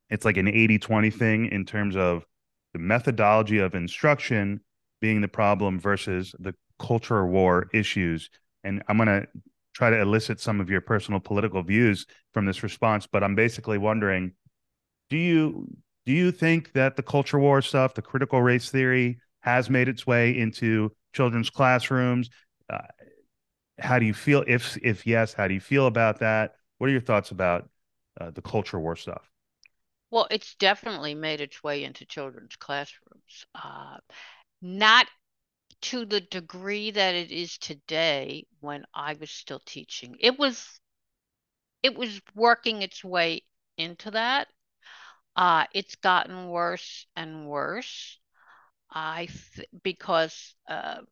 it's 0.09 0.25
like 0.25 0.37
an 0.37 0.47
80-20 0.47 1.13
thing 1.13 1.47
in 1.47 1.65
terms 1.65 1.97
of 1.97 2.25
the 2.73 2.79
methodology 2.79 3.59
of 3.59 3.75
instruction 3.75 4.61
being 5.01 5.21
the 5.21 5.29
problem 5.29 5.81
versus 5.81 6.35
the 6.39 6.55
culture 6.79 7.25
war 7.27 7.69
issues. 7.73 8.31
And 8.65 8.83
I'm 8.89 8.97
going 8.97 9.09
to 9.09 9.27
try 9.75 9.91
to 9.91 10.01
elicit 10.01 10.41
some 10.41 10.61
of 10.61 10.69
your 10.69 10.81
personal 10.81 11.21
political 11.21 11.63
views 11.63 12.07
from 12.33 12.45
this 12.45 12.63
response, 12.63 13.07
but 13.07 13.23
I'm 13.23 13.35
basically 13.35 13.79
wondering 13.79 14.33
do 15.09 15.17
you 15.17 15.67
do 16.07 16.13
you 16.13 16.31
think 16.33 16.73
that 16.73 16.97
the 16.97 17.03
culture 17.03 17.39
war 17.39 17.61
stuff, 17.63 17.95
the 17.95 18.03
critical 18.03 18.41
race 18.41 18.71
theory 18.71 19.19
has 19.41 19.71
made 19.71 19.89
its 19.89 20.07
way 20.07 20.37
into 20.37 20.93
children's 21.13 21.51
classrooms? 21.51 22.31
Uh, 22.69 22.79
how 23.79 23.99
do 23.99 24.07
you 24.07 24.15
feel 24.15 24.45
if 24.47 24.77
if 24.83 25.07
yes, 25.07 25.33
how 25.33 25.49
do 25.49 25.55
you 25.55 25.61
feel 25.61 25.87
about 25.87 26.21
that? 26.21 26.55
What 26.79 26.89
are 26.89 26.93
your 26.93 27.01
thoughts 27.01 27.31
about 27.31 27.69
uh, 28.21 28.31
the 28.31 28.43
culture 28.43 28.79
war 28.79 28.97
stuff? 28.97 29.31
Well, 30.11 30.27
it's 30.31 30.55
definitely 30.57 31.15
made 31.15 31.41
its 31.41 31.63
way 31.63 31.85
into 31.85 32.05
children's 32.05 32.57
classrooms. 32.57 33.47
Uh, 33.55 33.99
not 34.63 35.07
to 35.83 36.05
the 36.05 36.21
degree 36.21 36.91
that 36.91 37.15
it 37.15 37.33
is 37.33 37.59
today 37.59 38.47
when 38.61 38.85
I 38.95 39.15
was 39.15 39.31
still 39.31 39.61
teaching. 39.61 40.17
It 40.21 40.39
was 40.39 40.81
it 41.83 41.97
was 41.97 42.21
working 42.35 42.83
its 42.83 43.05
way 43.05 43.43
into 43.77 44.11
that. 44.13 44.49
Uh, 45.37 45.67
it's 45.75 45.97
gotten 45.97 46.49
worse 46.51 47.07
and 47.17 47.49
worse. 47.49 48.20
I 48.93 49.27
th- 49.27 49.69
because 49.83 50.55
uh, 50.69 51.03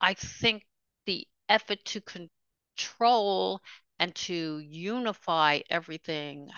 I 0.00 0.14
think 0.14 0.66
the 1.06 1.28
effort 1.48 1.84
to 1.84 2.00
control 2.00 3.62
and 4.00 4.12
to 4.26 4.58
unify 4.58 5.60
everything 5.70 6.50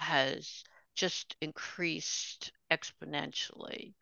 has 0.00 0.64
just 0.94 1.36
increased 1.40 2.52
exponentially. 2.70 3.94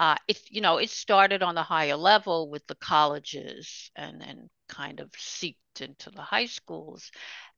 Uh, 0.00 0.16
it 0.28 0.40
you 0.50 0.60
know 0.62 0.78
it 0.78 0.90
started 0.90 1.42
on 1.42 1.54
the 1.56 1.62
higher 1.64 1.96
level 1.96 2.50
with 2.50 2.66
the 2.68 2.76
colleges 2.76 3.90
and 3.96 4.20
then 4.20 4.50
kind 4.68 5.00
of 5.00 5.12
seeped 5.16 5.80
into 5.82 6.10
the 6.10 6.22
high 6.22 6.46
schools, 6.46 7.10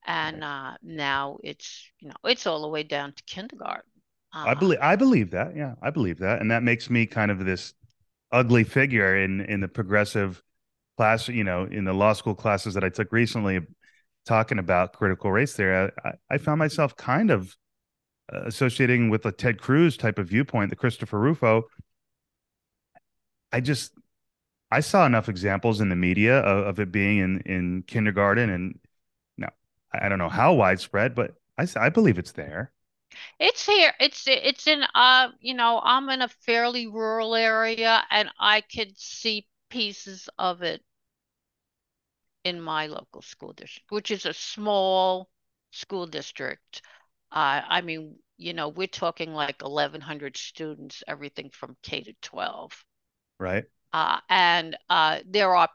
and 0.07 0.45
uh, 0.45 0.77
now 0.83 1.39
it's 1.45 1.91
you 2.01 2.09
know 2.09 2.17
it's 2.25 2.47
all 2.47 2.63
the 2.63 2.69
way 2.69 2.83
down 2.85 3.13
to 3.15 3.23
kindergarten. 3.25 3.96
Uh, 4.37 4.49
I 4.49 4.55
believe 4.55 4.79
I 4.83 4.97
believe 4.97 5.31
that 5.31 5.57
yeah 5.57 5.75
I 5.83 5.91
believe 5.91 6.19
that, 6.19 6.41
and 6.41 6.51
that 6.51 6.63
makes 6.63 6.91
me 6.91 7.07
kind 7.07 7.31
of 7.31 7.45
this 7.45 7.75
ugly 8.33 8.65
figure 8.65 9.17
in 9.17 9.41
in 9.41 9.61
the 9.61 9.69
progressive 9.69 10.43
class 10.97 11.29
you 11.29 11.45
know 11.45 11.65
in 11.65 11.85
the 11.85 11.93
law 11.93 12.13
school 12.13 12.35
classes 12.35 12.75
that 12.75 12.85
I 12.85 12.89
took 12.89 13.13
recently 13.13 13.61
talking 14.27 14.59
about 14.59 14.93
critical 14.93 15.31
race 15.33 15.55
theory. 15.55 15.91
I, 16.05 16.13
I 16.31 16.39
found 16.39 16.59
myself 16.59 16.97
kind 16.97 17.31
of 17.31 17.57
associating 18.29 19.09
with 19.09 19.25
a 19.25 19.33
Ted 19.33 19.61
Cruz 19.61 19.97
type 19.97 20.19
of 20.19 20.29
viewpoint, 20.29 20.71
the 20.71 20.77
Christopher 20.77 21.19
Rufo. 21.19 21.65
I 23.53 23.61
just 23.61 23.93
I 24.71 24.81
saw 24.81 25.07
enough 25.07 25.29
examples 25.29 25.81
in 25.81 25.89
the 25.89 25.97
media 25.97 26.41
of, 26.41 26.67
of 26.67 26.81
it 26.81 26.93
being 26.93 27.19
in 27.19 27.41
in 27.43 27.83
kindergarten, 27.85 28.51
and 28.51 28.79
now 29.39 29.51
I 29.93 30.09
don't 30.09 30.19
know 30.19 30.29
how 30.29 30.55
widespread, 30.55 31.15
but 31.15 31.35
I 31.59 31.67
I 31.77 31.89
believe 31.91 32.19
it's 32.19 32.33
there. 32.33 32.73
It's 33.39 33.67
here. 33.67 33.93
It's 34.01 34.25
it's 34.27 34.67
in 34.67 34.83
uh 34.95 35.29
you 35.41 35.55
know 35.55 35.81
I'm 35.83 36.09
in 36.11 36.23
a 36.23 36.29
fairly 36.29 36.87
rural 36.87 37.35
area, 37.35 38.03
and 38.11 38.31
I 38.39 38.61
could 38.61 38.99
see 38.99 39.49
pieces 39.71 40.29
of 40.39 40.63
it 40.63 40.83
in 42.45 42.61
my 42.61 42.87
local 42.87 43.23
school 43.23 43.53
district, 43.53 43.91
which 43.91 44.11
is 44.11 44.25
a 44.25 44.33
small 44.33 45.29
school 45.73 46.07
district. 46.07 46.83
Uh, 47.33 47.61
I 47.69 47.81
mean, 47.81 48.17
you 48.39 48.53
know, 48.53 48.69
we're 48.69 48.87
talking 48.87 49.35
like 49.35 49.63
1,100 49.63 50.37
students, 50.37 51.03
everything 51.09 51.51
from 51.51 51.77
K 51.83 52.03
to 52.03 52.13
12. 52.23 52.85
Right. 53.39 53.65
Uh, 53.93 54.21
and 54.29 54.77
uh, 54.89 55.21
there 55.27 55.55
are 55.57 55.69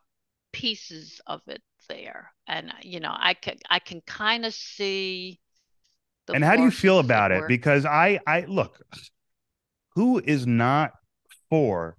pieces 0.53 1.19
of 1.27 1.41
it 1.47 1.61
there, 1.89 2.31
and 2.47 2.71
you 2.83 2.99
know, 2.99 3.13
I 3.13 3.33
can 3.33 3.57
I 3.69 3.79
can 3.79 4.01
kind 4.01 4.45
of 4.45 4.53
see. 4.53 5.39
And 6.33 6.43
how 6.43 6.55
do 6.55 6.63
you 6.63 6.71
feel 6.71 6.99
about 6.99 7.31
it? 7.31 7.47
Because 7.47 7.85
I 7.85 8.19
I 8.25 8.41
look, 8.41 8.81
who 9.95 10.19
is 10.19 10.47
not 10.47 10.91
for 11.49 11.97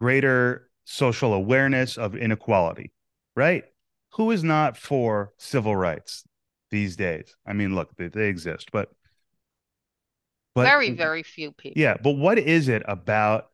greater 0.00 0.68
social 0.84 1.34
awareness 1.34 1.96
of 1.96 2.16
inequality, 2.16 2.92
right? 3.36 3.64
Who 4.14 4.30
is 4.30 4.42
not 4.42 4.76
for 4.76 5.32
civil 5.38 5.76
rights? 5.76 6.24
these 6.70 6.96
days. 6.96 7.34
I 7.46 7.52
mean, 7.52 7.74
look, 7.74 7.94
they, 7.96 8.08
they 8.08 8.28
exist, 8.28 8.70
but 8.72 8.90
but 10.54 10.64
very 10.64 10.90
very 10.90 11.22
few 11.22 11.52
people. 11.52 11.80
Yeah, 11.80 11.96
but 12.02 12.12
what 12.12 12.38
is 12.38 12.68
it 12.68 12.82
about 12.86 13.50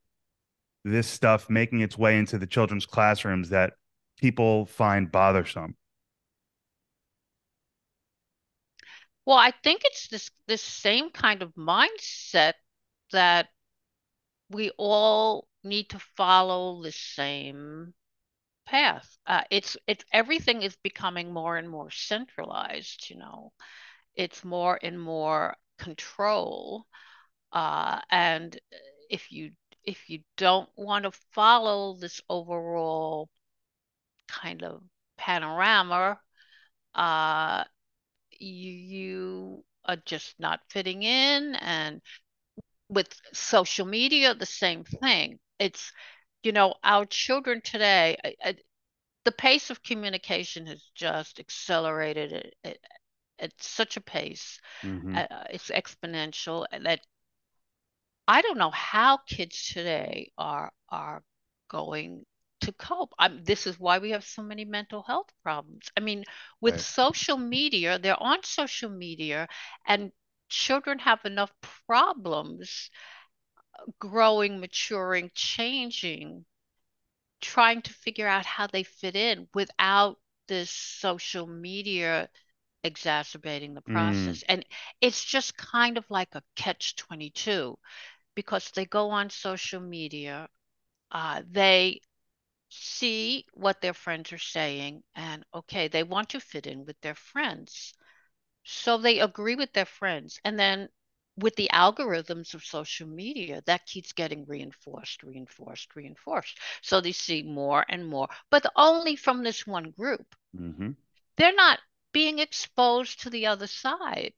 this 0.85 1.07
stuff 1.07 1.49
making 1.51 1.81
its 1.81 1.99
way 1.99 2.19
into 2.19 2.39
the 2.39 2.47
children's 2.47 2.87
classrooms 2.87 3.51
that 3.51 3.75
people 4.19 4.67
find 4.67 5.11
bothersome? 5.11 5.77
Well, 9.27 9.37
I 9.39 9.51
think 9.51 9.83
it's 9.85 10.09
this 10.09 10.31
this 10.47 10.63
same 10.63 11.11
kind 11.11 11.43
of 11.43 11.55
mindset 11.55 12.55
that 13.13 13.49
we 14.51 14.71
all 14.79 15.49
need 15.63 15.91
to 15.91 15.99
follow 15.99 16.83
the 16.83 16.93
same 16.93 17.95
path. 18.67 19.19
Uh, 19.27 19.43
it's 19.51 19.77
it's 19.87 20.05
everything 20.13 20.63
is 20.63 20.77
becoming 20.79 21.33
more 21.33 21.57
and 21.59 21.69
more 21.71 21.91
centralized. 21.91 23.11
You 23.11 23.19
know, 23.19 23.53
it's 24.17 24.45
more 24.45 24.79
and 24.83 25.01
more 25.01 25.57
control. 25.79 26.87
Uh, 27.53 28.01
and 28.11 28.59
if 29.11 29.33
you 29.33 29.53
if 29.85 30.11
you 30.11 30.23
don't 30.39 30.71
want 30.77 31.05
to 31.05 31.13
follow 31.33 31.97
this 31.97 32.21
overall 32.29 33.31
kind 34.29 34.63
of 34.63 34.83
panorama, 35.17 36.19
uh, 36.95 37.65
you, 38.41 38.73
you 38.73 39.65
are 39.85 39.97
just 40.05 40.35
not 40.39 40.61
fitting 40.69 41.03
in. 41.03 41.55
And 41.57 42.01
with 42.89 43.09
social 43.33 43.87
media, 43.87 44.35
the 44.35 44.47
same 44.47 44.85
thing. 44.85 45.39
It's 45.59 45.93
you 46.45 46.53
know, 46.53 46.75
our 46.85 47.07
children 47.07 47.63
today, 47.65 48.19
the 49.25 49.33
pace 49.33 49.71
of 49.71 49.83
communication 49.83 50.67
has 50.67 50.83
just 50.95 51.41
accelerated 51.41 52.33
at, 52.35 52.53
at, 52.65 52.79
at 53.39 53.53
such 53.59 53.97
a 53.97 54.01
pace. 54.03 54.61
Mm-hmm. 54.83 55.17
Uh, 55.17 55.45
it's 55.51 55.71
exponential 55.71 56.67
that 56.71 57.01
I 58.29 58.43
don't 58.43 58.59
know 58.59 58.71
how 58.71 59.19
kids 59.27 59.71
today 59.73 60.31
are 60.37 60.71
are 60.91 61.23
going 61.69 62.25
to 62.65 62.73
cope. 62.73 63.13
I'm, 63.19 63.45
this 63.45 63.67
is 63.67 63.79
why 63.81 63.99
we 63.99 64.11
have 64.11 64.25
so 64.25 64.43
many 64.43 64.65
mental 64.65 65.03
health 65.03 65.31
problems. 65.43 65.91
I 65.97 66.01
mean, 66.01 66.25
with 66.61 66.79
right. 66.79 66.81
social 66.81 67.39
media, 67.39 67.99
they're 67.99 68.23
on 68.23 68.43
social 68.45 68.91
media, 68.91 69.49
and 69.87 70.13
children 70.49 70.99
have 71.01 71.21
enough 71.25 71.53
problems 71.87 72.91
growing, 73.99 74.61
maturing, 74.61 75.31
changing, 75.35 76.45
trying 77.41 77.83
to 77.83 77.93
figure 77.93 78.27
out 78.29 78.47
how 78.47 78.67
they 78.67 78.83
fit 78.85 79.17
in 79.17 79.49
without 79.55 80.19
this 80.49 80.71
social 80.71 81.47
media 81.47 82.29
exacerbating 82.85 83.75
the 83.75 83.83
Mm, 83.89 84.39
process. 84.39 84.45
And 84.49 84.65
it's 85.01 85.25
just 85.25 85.57
kind 85.57 85.99
of 85.99 86.05
like 86.11 86.35
a 86.35 86.43
catch 86.57 86.97
22 86.97 87.79
because 88.35 88.71
they 88.73 88.87
go 88.87 89.11
on 89.11 89.31
social 89.31 89.81
media, 89.81 90.49
uh, 91.13 91.43
they 91.51 92.01
see 92.75 93.47
what 93.55 93.81
their 93.81 93.95
friends 93.95 94.33
are 94.33 94.39
saying, 94.39 95.03
and 95.15 95.45
okay, 95.55 95.89
they 95.89 96.03
want 96.03 96.31
to 96.31 96.41
fit 96.41 96.67
in 96.67 96.85
with 96.87 97.01
their 97.01 97.15
friends. 97.15 97.95
So 98.65 98.99
they 98.99 99.21
agree 99.21 99.57
with 99.57 99.73
their 99.73 99.87
friends. 99.87 100.41
And 100.45 100.59
then 100.59 100.89
with 101.37 101.57
the 101.57 101.71
algorithms 101.73 102.55
of 102.55 102.65
social 102.65 103.07
media, 103.09 103.63
that 103.67 103.87
keeps 103.87 104.13
getting 104.13 104.45
reinforced, 104.45 105.23
reinforced, 105.23 105.95
reinforced. 105.95 106.59
So 106.83 107.01
they 107.01 107.13
see 107.13 107.43
more 107.43 107.85
and 107.89 108.07
more, 108.07 108.29
but 108.51 108.67
only 108.77 109.17
from 109.17 109.43
this 109.43 109.67
one 109.67 109.91
group. 109.91 110.35
hmm 110.55 110.93
They're 111.37 111.55
not 111.55 111.81
being 112.13 112.39
exposed 112.39 113.21
to 113.21 113.31
the 113.31 113.47
other 113.47 113.67
side. 113.67 114.35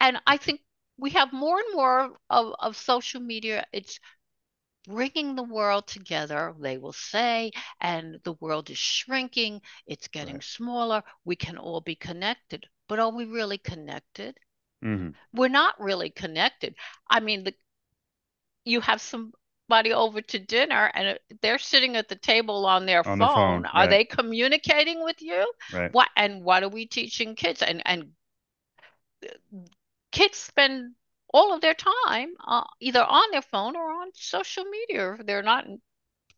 And 0.00 0.20
I 0.26 0.36
think 0.36 0.60
we 0.98 1.10
have 1.10 1.32
more 1.32 1.58
and 1.58 1.72
more 1.74 2.16
of, 2.30 2.54
of 2.58 2.76
social 2.76 3.20
media. 3.20 3.66
It's 3.72 3.98
bringing 4.86 5.34
the 5.36 5.42
world 5.42 5.86
together, 5.86 6.54
they 6.58 6.78
will 6.78 6.92
say, 6.92 7.52
and 7.80 8.20
the 8.24 8.32
world 8.34 8.70
is 8.70 8.78
shrinking, 8.78 9.60
it's 9.86 10.08
getting 10.08 10.40
Right. 10.40 10.42
smaller, 10.42 11.02
we 11.24 11.36
can 11.36 11.56
all 11.58 11.80
be 11.80 11.94
connected. 11.96 12.66
But 12.88 12.98
are 13.00 13.10
we 13.12 13.24
really 13.26 13.58
connected? 13.58 14.38
hmm 14.82 15.10
We're 15.32 15.48
not 15.48 15.80
really 15.80 16.10
connected. 16.10 16.76
I 17.10 17.20
mean, 17.20 17.44
the, 17.44 17.54
you 18.64 18.80
have 18.80 19.00
somebody 19.00 19.92
over 19.92 20.20
to 20.20 20.38
dinner 20.38 20.90
and 20.94 21.18
they're 21.40 21.58
sitting 21.58 21.96
at 21.96 22.08
the 22.08 22.16
table 22.16 22.66
on 22.66 22.86
their 22.86 23.04
On 23.04 23.26
phone, 23.26 23.26
phone. 23.28 23.66
Are 23.66 23.86
right. 23.86 23.88
they 23.88 24.04
communicating 24.04 25.02
with 25.04 25.20
you? 25.22 25.52
Right. 25.70 25.92
What 25.92 26.08
and 26.16 26.44
what 26.44 26.62
are 26.62 26.68
we 26.68 26.86
teaching 26.86 27.34
kids? 27.34 27.62
And 27.62 27.82
and 27.86 28.12
kids 30.12 30.38
spend 30.38 30.94
all 31.34 31.54
of 31.54 31.60
their 31.60 31.74
time 31.74 32.30
uh, 32.46 32.64
either 32.80 33.04
on 33.04 33.30
their 33.32 33.42
phone 33.42 33.76
or 33.76 33.90
on 33.92 34.08
social 34.14 34.64
media. 34.64 35.14
If 35.14 35.26
they're 35.26 35.42
not 35.42 35.66
in, 35.66 35.82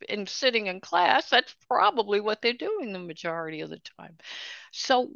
in 0.08 0.26
sitting 0.26 0.66
in 0.66 0.80
class, 0.80 1.30
that's 1.30 1.54
probably 1.68 2.20
what 2.20 2.42
they're 2.42 2.52
doing 2.54 2.92
the 2.92 2.98
majority 2.98 3.60
of 3.62 3.70
the 3.70 3.80
time. 4.00 4.16
So, 4.72 5.10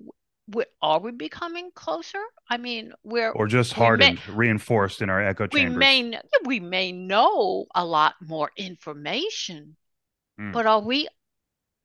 we, 0.48 0.64
are 0.82 1.00
we 1.00 1.12
becoming 1.12 1.70
closer? 1.74 2.22
I 2.48 2.58
mean, 2.58 2.92
we're 3.04 3.32
Or 3.32 3.46
just 3.46 3.72
we 3.76 3.82
may 3.82 3.86
hardened, 3.86 4.18
reinforced 4.28 5.02
in 5.02 5.10
our 5.10 5.22
echo 5.24 5.46
chambers. 5.46 5.74
we 5.74 6.02
may 6.02 6.20
we 6.44 6.60
may 6.60 6.92
know 6.92 7.66
a 7.74 7.84
lot 7.84 8.14
more 8.20 8.50
information, 8.56 9.76
Mm. 10.38 10.52
but 10.52 10.66
are 10.66 10.80
we 10.80 11.08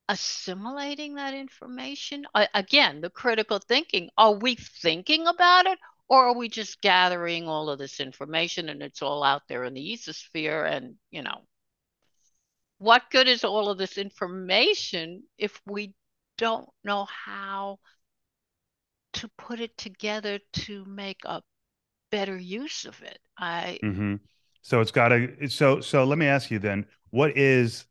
assimilating 0.10 1.16
that 1.16 1.34
information? 1.34 2.26
Again, 2.54 3.02
the 3.02 3.10
critical 3.10 3.60
thinking. 3.60 4.10
Are 4.18 4.34
we 4.34 4.56
thinking 4.56 5.28
about 5.28 5.68
it, 5.68 5.80
or 6.08 6.28
are 6.28 6.38
we 6.38 6.50
just 6.50 6.82
gathering 6.82 7.48
all 7.48 7.70
of 7.70 7.80
this 7.80 8.00
information 8.00 8.70
and 8.70 8.82
it's 8.82 9.02
all 9.02 9.24
out 9.24 9.44
there 9.48 9.64
in 9.64 9.74
the 9.74 9.94
ethosphere? 9.94 10.70
And 10.70 10.96
you 11.12 11.24
know, 11.24 11.46
what 12.78 13.10
good 13.12 13.28
is 13.28 13.44
all 13.44 13.70
of 13.70 13.78
this 13.78 13.98
information 13.98 15.24
if 15.38 15.62
we 15.66 15.94
don't 16.38 16.70
know 16.84 17.06
how 17.06 17.80
to 19.14 19.30
put 19.38 19.60
it 19.60 19.78
together 19.78 20.40
to 20.54 20.84
make 20.86 21.22
a 21.26 21.42
better 22.12 22.38
use 22.38 22.86
of 22.86 23.02
it? 23.04 23.20
I 23.38 23.80
hmm 23.82 24.16
So 24.62 24.82
it's 24.82 24.92
got 24.92 25.10
to. 25.10 25.50
So 25.50 25.80
so 25.82 26.04
let 26.04 26.18
me 26.18 26.26
ask 26.28 26.52
you 26.52 26.60
then, 26.60 26.86
what 27.12 27.38
is 27.38 27.86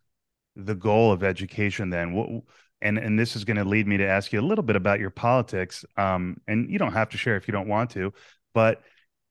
the 0.56 0.74
goal 0.74 1.12
of 1.12 1.22
education 1.22 1.90
then? 1.90 2.12
What 2.12 2.44
and 2.84 2.98
and 2.98 3.18
this 3.18 3.34
is 3.34 3.44
going 3.44 3.56
to 3.56 3.64
lead 3.64 3.88
me 3.88 3.96
to 3.96 4.06
ask 4.06 4.32
you 4.32 4.40
a 4.40 4.42
little 4.42 4.62
bit 4.62 4.76
about 4.76 5.00
your 5.00 5.10
politics. 5.10 5.84
Um, 5.96 6.40
and 6.46 6.70
you 6.70 6.78
don't 6.78 6.92
have 6.92 7.08
to 7.10 7.18
share 7.18 7.36
if 7.36 7.48
you 7.48 7.52
don't 7.52 7.68
want 7.68 7.90
to, 7.90 8.12
but 8.52 8.82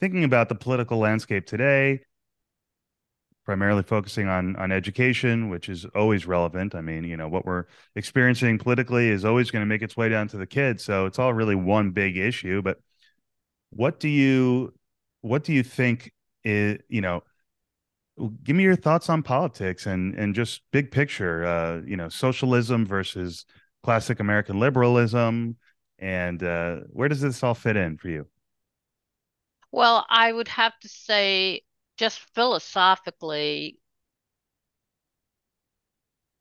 thinking 0.02 0.26
about 0.26 0.50
the 0.50 0.56
political 0.56 0.98
landscape 0.98 1.46
today, 1.46 2.02
primarily 3.46 3.84
focusing 3.84 4.28
on 4.28 4.56
on 4.58 4.72
education, 4.72 5.50
which 5.50 5.70
is 5.70 5.86
always 5.96 6.26
relevant. 6.26 6.76
I 6.76 6.82
mean, 6.82 7.04
you 7.04 7.16
know, 7.16 7.30
what 7.30 7.46
we're 7.46 7.66
experiencing 7.96 8.58
politically 8.58 9.10
is 9.10 9.26
always 9.26 9.52
going 9.52 9.62
to 9.62 9.68
make 9.68 9.82
its 9.82 9.96
way 9.96 10.10
down 10.10 10.28
to 10.30 10.38
the 10.38 10.48
kids. 10.48 10.84
So 10.84 11.06
it's 11.06 11.20
all 11.20 11.34
really 11.34 11.56
one 11.56 11.92
big 11.92 12.18
issue. 12.18 12.62
But 12.62 12.80
what 13.72 14.00
do 14.00 14.10
you 14.10 14.74
what 15.22 15.44
do 15.44 15.54
you 15.54 15.64
think 15.64 16.12
is, 16.44 16.80
you 16.90 17.02
know, 17.02 17.24
give 18.44 18.56
me 18.56 18.64
your 18.64 18.76
thoughts 18.76 19.10
on 19.10 19.24
politics 19.24 19.86
and 19.86 20.16
and 20.16 20.36
just 20.36 20.62
big 20.72 20.92
picture, 20.92 21.46
uh, 21.46 21.82
you 21.86 21.98
know, 21.98 22.10
socialism 22.10 22.86
versus 22.86 23.46
classic 23.84 24.20
American 24.20 24.60
liberalism, 24.60 25.58
and 26.00 26.44
uh, 26.44 26.82
where 26.92 27.10
does 27.10 27.22
this 27.22 27.44
all 27.44 27.56
fit 27.56 27.76
in 27.78 27.98
for 27.98 28.10
you? 28.10 28.28
well, 29.72 30.06
I 30.10 30.32
would 30.32 30.48
have 30.50 30.78
to 30.82 30.90
say, 30.90 31.64
just 31.98 32.20
philosophically, 32.34 33.78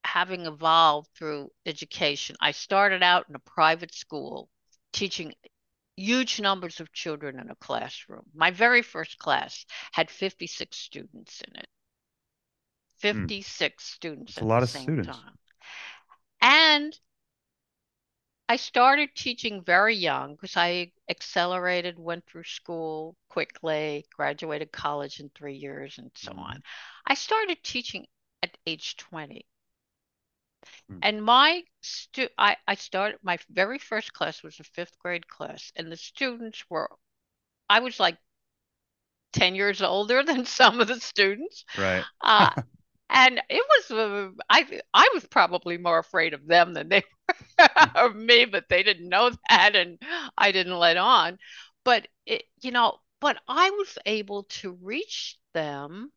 having 0.05 0.47
evolved 0.47 1.09
through 1.17 1.51
education, 1.67 2.37
I 2.41 2.53
started 2.53 3.03
out 3.03 3.29
in 3.29 3.35
a 3.35 3.39
private 3.41 3.95
school 3.95 4.49
teaching 4.93 5.35
huge 5.97 6.41
numbers 6.41 6.81
of 6.81 6.93
children 6.93 7.39
in 7.41 7.51
a 7.51 7.57
classroom. 7.57 8.25
My 8.35 8.51
very 8.51 8.83
first 8.83 9.19
class 9.19 9.65
had 9.93 10.11
56 10.11 10.77
students 10.77 11.41
in 11.43 11.57
it. 11.57 11.69
Hmm. 13.11 13.27
56 13.27 13.85
students 13.85 14.37
It's 14.37 14.41
a 14.41 14.45
lot 14.45 14.63
the 14.63 14.65
of 14.65 14.69
same 14.69 14.99
students. 14.99 14.99
time. 14.99 15.39
And 16.43 16.99
I 18.49 18.55
started 18.55 19.17
teaching 19.17 19.65
very 19.65 19.97
young 19.97 20.37
because 20.37 20.57
I 20.57 20.93
accelerated, 21.09 21.99
went 21.99 22.25
through 22.25 22.45
school 22.45 23.17
quickly, 23.29 24.07
graduated 24.15 24.71
college 24.71 25.19
in 25.19 25.31
three 25.31 25.57
years, 25.57 25.99
and 25.99 26.13
so 26.15 26.31
Mhm. 26.31 26.37
on. 26.37 26.63
I 27.05 27.15
started 27.15 27.65
teaching 27.65 28.07
at 28.45 28.57
age 28.65 28.97
20. 28.97 29.45
Hmm. 30.89 30.99
And 31.03 31.25
my 31.25 31.63
stu 31.81 32.29
I, 32.39 32.57
I 32.67 32.75
started 32.75 33.19
my 33.23 33.39
very 33.51 33.79
first 33.79 34.13
class 34.13 34.43
was 34.43 34.61
a 34.61 34.65
fifth 34.65 34.99
grade 34.99 35.29
class, 35.29 35.73
and 35.77 35.91
the 35.91 35.97
students 35.97 36.65
were 36.71 36.89
I 37.69 37.81
was 37.81 37.99
like 38.01 38.19
10 39.33 39.55
years 39.55 39.83
older 39.83 40.23
than 40.25 40.45
some 40.45 40.81
of 40.81 40.89
the 40.89 41.01
students. 41.01 41.65
Right. 41.77 42.05
Uh, 42.23 42.51
and 43.11 43.41
it 43.49 43.63
was 43.69 43.91
uh, 43.91 44.31
I 44.49 44.81
I 44.95 45.11
was 45.15 45.27
probably 45.27 45.79
more 45.79 45.99
afraid 45.99 46.35
of 46.35 46.47
them 46.47 46.75
than 46.75 46.89
they 46.89 47.03
were 47.59 47.69
of 47.95 48.17
me, 48.17 48.45
but 48.45 48.69
they 48.69 48.83
didn't 48.83 49.09
know 49.09 49.31
that, 49.49 49.77
and 49.77 49.99
I 50.37 50.53
didn't 50.53 50.79
let 50.79 50.97
on. 50.97 51.39
But 51.85 52.09
it, 52.27 52.45
you 52.63 52.71
know, 52.71 52.99
but 53.21 53.39
I 53.49 53.71
was 53.71 53.99
able 54.07 54.45
to 54.45 54.73
reach 54.73 55.37
them 55.55 56.13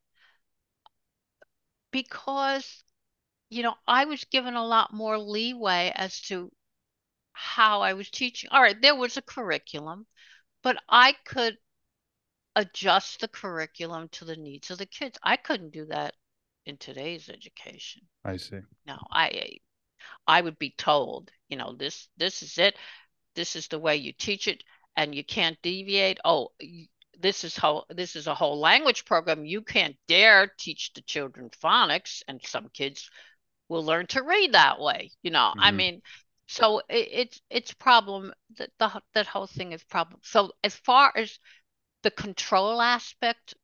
because, 1.91 2.83
you 3.55 3.63
know, 3.63 3.75
I 3.87 4.03
was 4.03 4.25
given 4.25 4.55
a 4.55 4.65
lot 4.65 4.93
more 4.93 5.17
leeway 5.17 5.93
as 5.95 6.19
to 6.23 6.51
how 7.31 7.81
I 7.81 7.93
was 7.93 8.09
teaching. 8.09 8.49
All 8.51 8.61
right, 8.61 8.79
there 8.81 8.97
was 8.97 9.15
a 9.15 9.21
curriculum, 9.21 10.05
but 10.61 10.75
I 10.89 11.13
could 11.23 11.57
adjust 12.57 13.21
the 13.21 13.29
curriculum 13.29 14.09
to 14.09 14.25
the 14.25 14.35
needs 14.35 14.71
of 14.71 14.77
the 14.77 14.85
kids. 14.85 15.17
I 15.23 15.37
couldn't 15.37 15.71
do 15.71 15.85
that 15.85 16.15
in 16.65 16.75
today's 16.75 17.29
education. 17.29 18.01
I 18.25 18.35
see. 18.35 18.59
No, 18.85 18.97
I 19.09 19.59
I 20.27 20.41
would 20.41 20.59
be 20.59 20.71
told, 20.77 21.31
you 21.47 21.55
know, 21.55 21.75
this 21.77 22.09
this 22.17 22.43
is 22.43 22.57
it. 22.57 22.75
This 23.35 23.55
is 23.55 23.69
the 23.69 23.79
way 23.79 23.95
you 23.95 24.11
teach 24.11 24.49
it, 24.49 24.65
and 24.97 25.15
you 25.15 25.23
can't 25.23 25.57
deviate. 25.61 26.19
Oh, 26.25 26.49
this 27.17 27.45
is 27.45 27.55
how 27.55 27.85
this 27.89 28.17
is 28.17 28.27
a 28.27 28.35
whole 28.35 28.59
language 28.59 29.05
program. 29.05 29.45
You 29.45 29.61
can't 29.61 29.95
dare 30.09 30.51
teach 30.59 30.91
the 30.91 31.01
children 31.03 31.49
phonics, 31.63 32.21
and 32.27 32.41
some 32.43 32.67
kids 32.73 33.09
will 33.69 33.83
learn 33.85 34.07
to 34.07 34.23
read 34.23 34.53
that 34.53 34.79
way. 34.79 35.11
You 35.23 35.31
know, 35.31 35.53
I 35.57 35.71
hmm 35.71 35.71
mean, 35.71 36.01
so 36.47 36.79
it, 36.89 37.09
it's 37.11 37.41
it's 37.49 37.73
problem 37.73 38.33
that 38.57 38.71
the 38.79 39.01
that 39.13 39.27
whole 39.27 39.47
thing 39.47 39.71
is 39.73 39.83
problem. 39.83 40.19
So 40.23 40.53
as 40.63 40.75
far 40.75 41.11
as 41.15 41.39
the 42.03 42.11
control 42.11 42.81
aspect, 42.81 43.55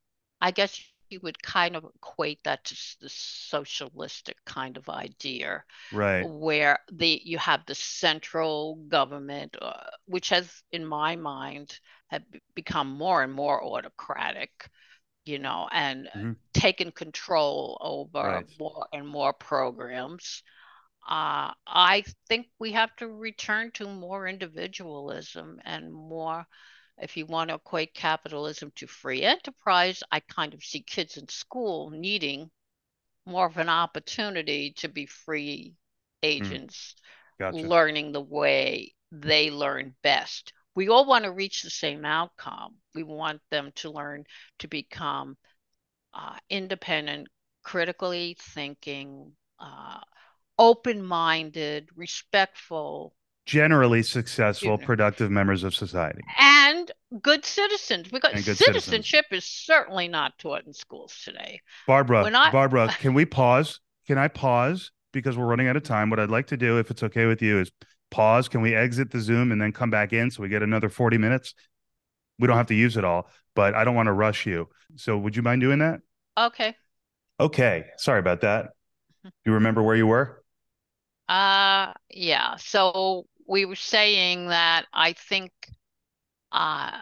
I 0.42 0.52
guess 0.52 0.80
you 1.10 1.20
would 1.24 1.42
kind 1.44 1.76
of 1.76 1.86
equate 1.96 2.44
that 2.44 2.64
to 2.66 2.76
the 3.02 3.10
socialistic 3.10 4.38
kind 4.46 4.78
of 4.78 4.90
idea 4.90 5.64
Right. 5.92 6.32
where 6.40 6.80
the 6.92 7.22
you 7.26 7.38
have 7.40 7.66
the 7.66 7.76
central 7.76 8.76
government, 8.90 9.58
uh, 9.62 9.74
which 10.06 10.30
has, 10.30 10.64
in 10.72 10.86
my 10.86 11.16
mind, 11.16 11.80
have 12.08 12.24
become 12.56 12.90
more 12.92 13.24
and 13.24 13.34
more 13.34 13.64
autocratic, 13.64 14.70
you 15.26 15.40
know, 15.40 15.68
and 15.72 16.10
hmm 16.14 16.34
taken 16.54 16.92
control 16.92 17.78
over 17.82 18.42
Right. 18.42 18.48
more 18.60 18.88
and 18.94 19.08
more 19.08 19.34
programs. 19.34 20.44
Uh, 21.08 21.54
I 21.68 22.04
think 22.28 22.48
we 22.60 22.74
have 22.74 22.96
to 22.98 23.08
return 23.08 23.72
to 23.74 23.88
more 23.88 24.28
individualism 24.28 25.60
and 25.66 25.92
more, 25.94 26.46
if 27.00 27.18
you 27.18 27.26
want 27.26 27.50
to 27.50 27.56
equate 27.56 27.94
capitalism 27.94 28.72
to 28.78 28.88
free 28.88 29.24
enterprise, 29.24 30.04
I 30.12 30.22
kind 30.22 30.54
of 30.54 30.64
see 30.64 30.82
kids 30.82 31.18
in 31.18 31.28
school 31.30 31.90
needing 31.92 32.52
more 33.26 33.46
of 33.48 33.58
an 33.58 33.70
opportunity 33.70 34.72
to 34.74 34.88
be 34.90 35.06
free 35.06 35.76
Mm. 36.40 36.62
agents 36.62 36.96
gotcha. 37.40 37.72
learning 37.72 38.12
the 38.12 38.22
way 38.22 38.94
they 39.12 39.52
learn 39.52 39.96
best. 40.04 40.54
We 40.76 40.90
all 40.90 41.06
want 41.06 41.26
to 41.26 41.32
reach 41.32 41.64
the 41.64 41.70
same 41.70 42.06
outcome. 42.06 42.76
We 42.96 43.04
want 43.04 43.42
them 43.50 43.72
to 43.76 43.92
learn 43.92 44.26
to 44.60 44.68
become 44.68 45.38
uh, 46.14 46.38
independent, 46.50 47.28
critically 47.64 48.38
thinking, 48.40 49.34
uh, 49.60 50.00
open 50.58 51.04
minded, 51.04 51.90
respectful, 51.96 53.14
generally 53.46 54.04
successful, 54.04 54.78
productive 54.78 55.32
members 55.32 55.64
of 55.64 55.74
society. 55.74 56.22
And 56.40 56.92
good 57.22 57.44
citizens, 57.46 58.08
because 58.10 58.46
good 58.46 58.58
citizenship 58.58 59.26
citizens. 59.30 59.44
is 59.44 59.46
certainly 59.46 60.08
not 60.08 60.38
taught 60.38 60.66
in 60.66 60.74
schools 60.74 61.20
today. 61.24 61.60
Barbara, 61.88 62.24
I, 62.34 62.52
Barbara, 62.52 62.88
can 63.00 63.14
we 63.14 63.26
pause? 63.26 63.80
Can 64.08 64.18
I 64.18 64.28
pause? 64.28 64.92
Because 65.12 65.38
we're 65.38 65.46
running 65.46 65.68
out 65.68 65.76
of 65.76 65.84
time. 65.84 66.10
What 66.10 66.20
I'd 66.20 66.30
like 66.30 66.48
to 66.48 66.58
do, 66.58 66.78
if 66.80 66.90
it's 66.90 67.04
okay 67.04 67.26
with 67.26 67.42
you, 67.42 67.60
is 67.60 67.72
pause. 68.12 68.48
Can 68.50 68.62
we 68.62 68.76
exit 68.76 69.12
the 69.12 69.20
Zoom 69.20 69.52
and 69.52 69.62
then 69.62 69.72
come 69.72 69.90
back 69.90 70.14
in 70.14 70.30
so 70.30 70.44
we 70.44 70.50
get 70.50 70.64
another 70.64 70.90
40 70.90 71.18
minutes? 71.18 71.56
We 72.40 72.48
don't 72.48 72.58
have 72.58 72.68
to 72.68 72.76
use 72.76 72.98
it 72.98 73.04
all, 73.06 73.30
but 73.56 73.76
I 73.76 73.84
don't 73.84 73.96
want 73.96 74.08
to 74.08 74.14
rush 74.14 74.46
you. 74.46 74.70
So 74.96 75.18
would 75.18 75.36
you 75.36 75.42
mind 75.42 75.62
doing 75.62 75.80
that? 75.80 76.02
Okay. 76.38 76.76
Okay. 77.40 77.86
Sorry 77.98 78.20
about 78.20 78.42
that. 78.42 78.72
Do 79.24 79.32
you 79.46 79.54
remember 79.54 79.84
where 79.84 79.96
you 79.96 80.08
were? 80.08 80.44
Uh 81.28 81.94
yeah. 82.10 82.56
So 82.58 83.26
we 83.48 83.66
were 83.66 83.76
saying 83.76 84.48
that 84.48 84.86
I 84.94 85.14
think 85.14 85.52
uh 86.52 87.02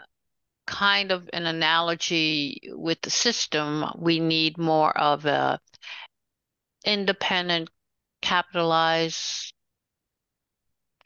kind 0.67 1.11
of 1.11 1.29
an 1.33 1.45
analogy 1.45 2.61
with 2.73 3.01
the 3.01 3.09
system, 3.09 3.85
we 3.97 4.19
need 4.19 4.57
more 4.57 4.97
of 4.97 5.25
a 5.25 5.59
independent 6.83 7.69
capitalized 8.21 9.53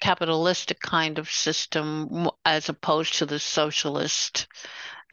capitalistic 0.04 0.82
kind 0.82 1.18
of 1.18 1.32
system 1.32 2.30
as 2.44 2.68
opposed 2.68 3.14
to 3.14 3.26
the 3.26 3.40
socialist 3.40 4.48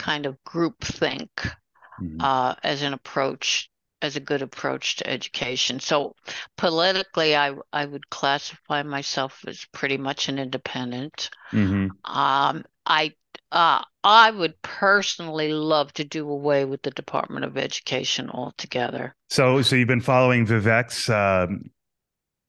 kind 0.01 0.27
of 0.27 0.37
groupthink 0.45 1.29
mm-hmm. 1.37 2.21
uh, 2.21 2.57
as 2.65 2.83
an 2.83 2.93
approach 2.93 3.71
as 4.03 4.17
a 4.17 4.21
good 4.21 4.43
approach 4.43 4.97
to 4.97 5.09
education. 5.09 5.79
So 5.79 6.17
politically, 6.57 7.37
I 7.37 7.55
I 7.73 7.85
would 7.85 8.11
classify 8.11 8.83
myself 8.83 9.45
as 9.47 9.65
pretty 9.73 9.97
much 9.97 10.29
an 10.29 10.41
independent. 10.41 11.31
Mm-hmm. 11.53 11.89
Um, 12.13 12.65
I 12.85 13.15
uh, 13.53 13.85
I 14.03 14.31
would 14.33 14.61
personally 14.63 15.53
love 15.53 15.93
to 15.95 16.05
do 16.05 16.29
away 16.29 16.65
with 16.65 16.83
the 16.83 16.91
Department 16.91 17.45
of 17.45 17.57
Education 17.57 18.29
altogether. 18.29 19.15
So, 19.29 19.63
so 19.63 19.77
you've 19.77 19.87
been 19.87 20.01
following 20.01 20.47
Vivek's 20.47 21.09
um, 21.09 21.71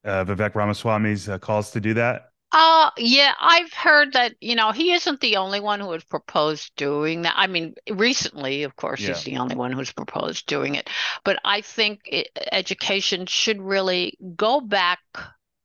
uh, 0.04 0.26
Vivek 0.26 0.56
Ramaswamy's 0.56 1.30
uh, 1.30 1.38
calls 1.38 1.72
to 1.72 1.80
do 1.80 1.94
that. 1.96 2.31
Uh 2.52 2.92
yeah, 2.98 3.34
I've 3.40 3.72
heard 3.72 4.14
that, 4.14 4.36
you 4.42 4.56
know, 4.56 4.72
he 4.72 4.92
isn't 4.92 5.22
the 5.22 5.38
only 5.38 5.62
one 5.62 5.80
who 5.80 5.92
has 5.94 6.04
proposed 6.04 6.74
doing 6.76 7.22
that. 7.22 7.36
I 7.38 7.48
mean, 7.48 7.76
recently, 7.90 8.64
of 8.64 8.76
course, 8.76 9.00
yeah. 9.00 9.10
he's 9.10 9.24
the 9.24 9.38
only 9.38 9.56
one 9.56 9.72
who's 9.72 9.94
proposed 9.94 10.48
doing 10.48 10.76
it. 10.76 10.90
But 11.24 11.40
I 11.46 11.62
think 11.62 12.02
it, 12.06 12.28
education 12.52 13.26
should 13.26 13.62
really 13.62 14.18
go 14.36 14.60
back 14.60 15.00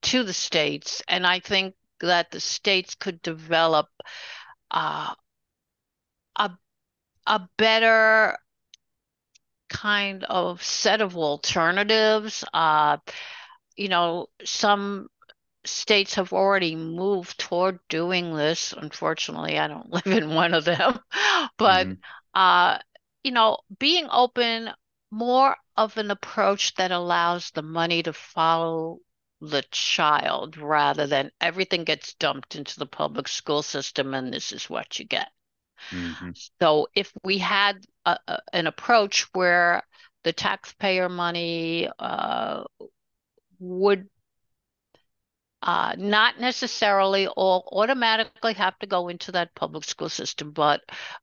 to 0.02 0.22
the 0.22 0.32
states 0.32 1.02
and 1.08 1.26
I 1.26 1.40
think 1.40 1.74
that 2.00 2.30
the 2.30 2.40
states 2.40 2.94
could 2.94 3.20
develop 3.22 3.88
uh, 4.70 5.12
a 6.36 6.50
a 7.26 7.48
better 7.56 8.38
kind 9.68 10.24
of 10.24 10.62
set 10.62 11.00
of 11.00 11.16
alternatives. 11.16 12.44
Uh, 12.54 12.98
you 13.76 13.88
know, 13.88 14.28
some 14.44 15.08
states 15.66 16.14
have 16.14 16.32
already 16.32 16.76
moved 16.76 17.38
toward 17.38 17.78
doing 17.88 18.34
this. 18.34 18.72
Unfortunately, 18.72 19.58
I 19.58 19.68
don't 19.68 19.90
live 19.92 20.06
in 20.06 20.34
one 20.34 20.54
of 20.54 20.64
them, 20.64 20.98
but 21.58 21.86
mm-hmm. 21.86 22.00
uh, 22.34 22.78
you 23.22 23.32
know, 23.32 23.58
being 23.78 24.06
open, 24.10 24.70
more 25.10 25.56
of 25.76 25.96
an 25.98 26.10
approach 26.10 26.74
that 26.74 26.92
allows 26.92 27.50
the 27.50 27.62
money 27.62 28.02
to 28.02 28.12
follow 28.12 28.98
the 29.40 29.64
child 29.70 30.56
rather 30.56 31.06
than 31.06 31.30
everything 31.40 31.84
gets 31.84 32.14
dumped 32.14 32.56
into 32.56 32.78
the 32.78 32.86
public 32.86 33.28
school 33.28 33.62
system 33.62 34.14
and 34.14 34.32
this 34.32 34.52
is 34.52 34.70
what 34.70 34.98
you 34.98 35.04
get. 35.04 35.28
Mm-hmm. 35.90 36.30
So 36.60 36.88
if 36.94 37.12
we 37.22 37.38
had 37.38 37.84
a, 38.06 38.18
a, 38.26 38.38
an 38.52 38.66
approach 38.66 39.26
where 39.34 39.82
the 40.24 40.32
taxpayer 40.32 41.08
money 41.08 41.88
uh, 41.98 42.64
would 43.58 44.08
uh, 45.66 45.96
not 45.98 46.38
necessarily 46.38 47.26
all 47.26 47.68
automatically 47.72 48.54
have 48.54 48.78
to 48.78 48.86
go 48.86 49.08
into 49.08 49.32
that 49.32 49.52
public 49.56 49.82
school 49.82 50.08
system, 50.08 50.52
but 50.52 50.80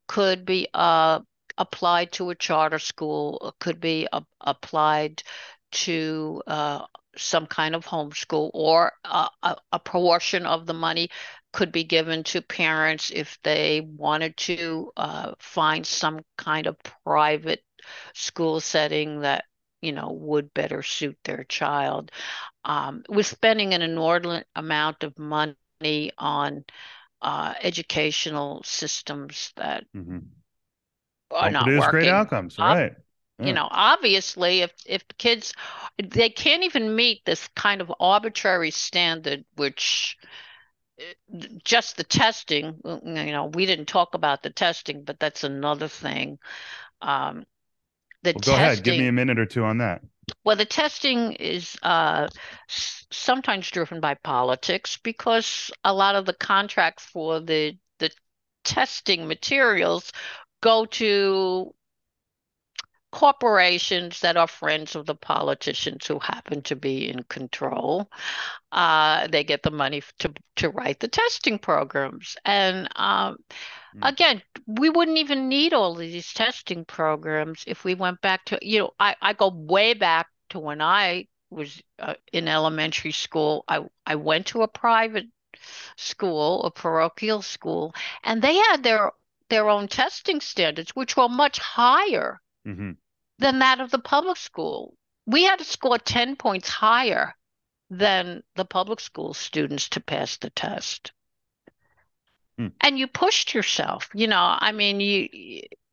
could 0.09 0.45
be 0.45 0.67
uh, 0.73 1.21
applied 1.57 2.11
to 2.11 2.29
a 2.29 2.35
charter 2.35 2.77
school, 2.77 3.55
could 3.61 3.79
be 3.79 4.05
applied 4.41 5.23
to 5.71 6.43
uh, 6.45 6.85
some 7.15 7.45
kind 7.47 7.73
of 7.73 7.85
homeschool, 7.85 8.51
or 8.53 8.91
a, 9.05 9.29
a, 9.71 9.79
portion 9.79 10.45
of 10.45 10.65
the 10.65 10.73
money 10.73 11.09
could 11.53 11.71
be 11.71 11.85
given 11.85 12.23
to 12.23 12.41
parents 12.41 13.11
if 13.11 13.39
they 13.43 13.79
wanted 13.81 14.35
to 14.35 14.91
uh, 14.97 15.31
find 15.39 15.85
some 15.87 16.19
kind 16.37 16.67
of 16.67 16.75
private 17.05 17.63
school 18.13 18.59
setting 18.59 19.21
that 19.21 19.45
you 19.83 19.91
know 19.91 20.11
would 20.11 20.53
better 20.53 20.81
suit 20.81 21.17
their 21.23 21.43
child 21.43 22.11
um, 22.65 23.03
we're 23.09 23.23
spending 23.23 23.73
an 23.73 23.81
inordinate 23.81 24.47
amount 24.55 25.03
of 25.03 25.17
money 25.19 26.11
on 26.17 26.63
uh, 27.23 27.53
educational 27.61 28.61
systems 28.63 29.53
that 29.55 29.85
mm-hmm. 29.95 30.19
are 31.31 31.49
not 31.49 31.63
produce 31.63 31.79
working. 31.79 31.91
great 31.91 32.09
outcomes, 32.09 32.59
right? 32.59 32.93
Yeah. 33.39 33.45
You 33.47 33.53
know, 33.53 33.67
obviously, 33.69 34.61
if 34.61 34.71
if 34.85 35.03
kids 35.17 35.53
they 35.97 36.29
can't 36.29 36.63
even 36.63 36.95
meet 36.95 37.25
this 37.25 37.47
kind 37.55 37.81
of 37.81 37.91
arbitrary 37.99 38.71
standard, 38.71 39.43
which 39.55 40.17
just 41.63 41.97
the 41.97 42.03
testing, 42.03 42.79
you 42.85 43.31
know, 43.31 43.49
we 43.53 43.65
didn't 43.65 43.87
talk 43.87 44.13
about 44.13 44.43
the 44.43 44.51
testing, 44.51 45.03
but 45.03 45.19
that's 45.19 45.43
another 45.43 45.87
thing. 45.87 46.37
Um, 47.01 47.45
the 48.23 48.33
well, 48.33 48.41
go 48.41 48.57
testing, 48.57 48.63
ahead, 48.63 48.83
give 48.83 48.97
me 48.97 49.07
a 49.07 49.11
minute 49.11 49.39
or 49.39 49.45
two 49.45 49.63
on 49.63 49.77
that. 49.79 50.01
Well, 50.43 50.55
the 50.55 50.65
testing 50.65 51.33
is 51.33 51.77
uh, 51.83 52.27
sometimes 52.67 53.69
driven 53.69 53.99
by 53.99 54.15
politics 54.15 54.97
because 54.97 55.71
a 55.83 55.93
lot 55.93 56.15
of 56.15 56.25
the 56.25 56.33
contracts 56.33 57.03
for 57.05 57.39
the 57.39 57.77
the 57.99 58.11
testing 58.63 59.27
materials 59.27 60.11
go 60.61 60.85
to 60.85 61.73
corporations 63.13 64.21
that 64.21 64.37
are 64.37 64.47
friends 64.47 64.95
of 64.95 65.05
the 65.05 65.13
politicians 65.13 66.07
who 66.07 66.17
happen 66.17 66.63
to 66.63 66.75
be 66.75 67.07
in 67.07 67.21
control. 67.23 68.09
Uh, 68.71 69.27
they 69.27 69.43
get 69.43 69.61
the 69.61 69.69
money 69.69 70.01
to 70.17 70.33
to 70.55 70.69
write 70.69 70.99
the 70.99 71.07
testing 71.07 71.59
programs, 71.59 72.35
and 72.43 72.89
um, 72.95 73.37
mm. 73.95 73.99
again, 74.01 74.41
we 74.65 74.89
wouldn't 74.89 75.19
even 75.19 75.47
need 75.47 75.73
all 75.73 75.93
these 75.93 76.33
testing 76.33 76.83
programs 76.85 77.63
if 77.67 77.83
we 77.83 77.93
went 77.93 78.19
back 78.21 78.43
to 78.45 78.57
you 78.63 78.79
know 78.79 78.91
I 78.99 79.15
I 79.21 79.33
go 79.33 79.49
way 79.49 79.93
back 79.93 80.27
to 80.49 80.57
when 80.57 80.81
I 80.81 81.27
was 81.51 81.83
uh, 81.99 82.15
in 82.31 82.47
elementary 82.47 83.11
school. 83.11 83.63
I 83.67 83.85
I 84.07 84.15
went 84.15 84.47
to 84.47 84.63
a 84.63 84.67
private 84.67 85.27
school, 85.97 86.63
a 86.63 86.71
parochial 86.71 87.43
school, 87.43 87.93
and 88.23 88.41
they 88.41 88.55
had 88.55 88.81
their 88.81 89.11
their 89.49 89.69
own 89.69 89.87
testing 89.87 90.41
standards, 90.41 90.95
which 90.95 91.15
were 91.15 91.29
much 91.29 91.59
higher 91.59 92.41
mm-hmm 92.65 92.93
than 93.43 93.59
that 93.59 93.81
of 93.81 93.91
the 93.91 93.99
public 93.99 94.37
school. 94.37 94.95
We 95.25 95.43
had 95.43 95.59
to 95.59 95.65
score 95.65 95.97
10 95.97 96.37
points 96.37 96.69
higher 96.69 97.35
than 97.89 98.41
the 98.55 98.63
public 98.63 99.01
school 99.01 99.33
students 99.33 99.89
to 99.89 99.99
pass 99.99 100.37
the 100.37 100.49
test. 100.49 101.11
Hmm. 102.57 102.67
And 102.79 102.97
you 102.97 103.07
pushed 103.07 103.53
yourself, 103.53 104.09
you 104.13 104.27
know, 104.27 104.57
I 104.59 104.71
mean, 104.71 104.99
you 104.99 105.27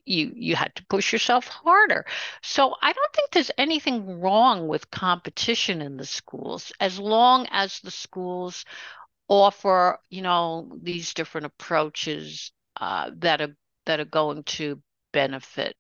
you 0.05 0.33
you 0.35 0.57
had 0.57 0.75
to 0.77 0.87
push 0.87 1.13
yourself 1.13 1.49
harder. 1.49 2.05
So 2.43 2.75
I 2.81 2.93
don't 2.93 3.13
think 3.15 3.31
there's 3.33 3.51
anything 3.59 4.21
wrong 4.21 4.69
with 4.69 4.91
competition 4.91 5.83
in 5.83 5.97
the 5.97 6.07
schools 6.07 6.73
as 6.81 6.99
long 6.99 7.49
as 7.51 7.81
the 7.81 7.91
schools 7.91 8.65
offer, 9.29 9.99
you 10.09 10.23
know, 10.23 10.71
these 10.83 11.15
different 11.15 11.47
approaches 11.47 12.53
uh, 12.81 13.11
that 13.17 13.41
are 13.41 13.57
that 13.87 14.01
are 14.01 14.05
going 14.05 14.45
to 14.45 14.81
benefit 15.13 15.77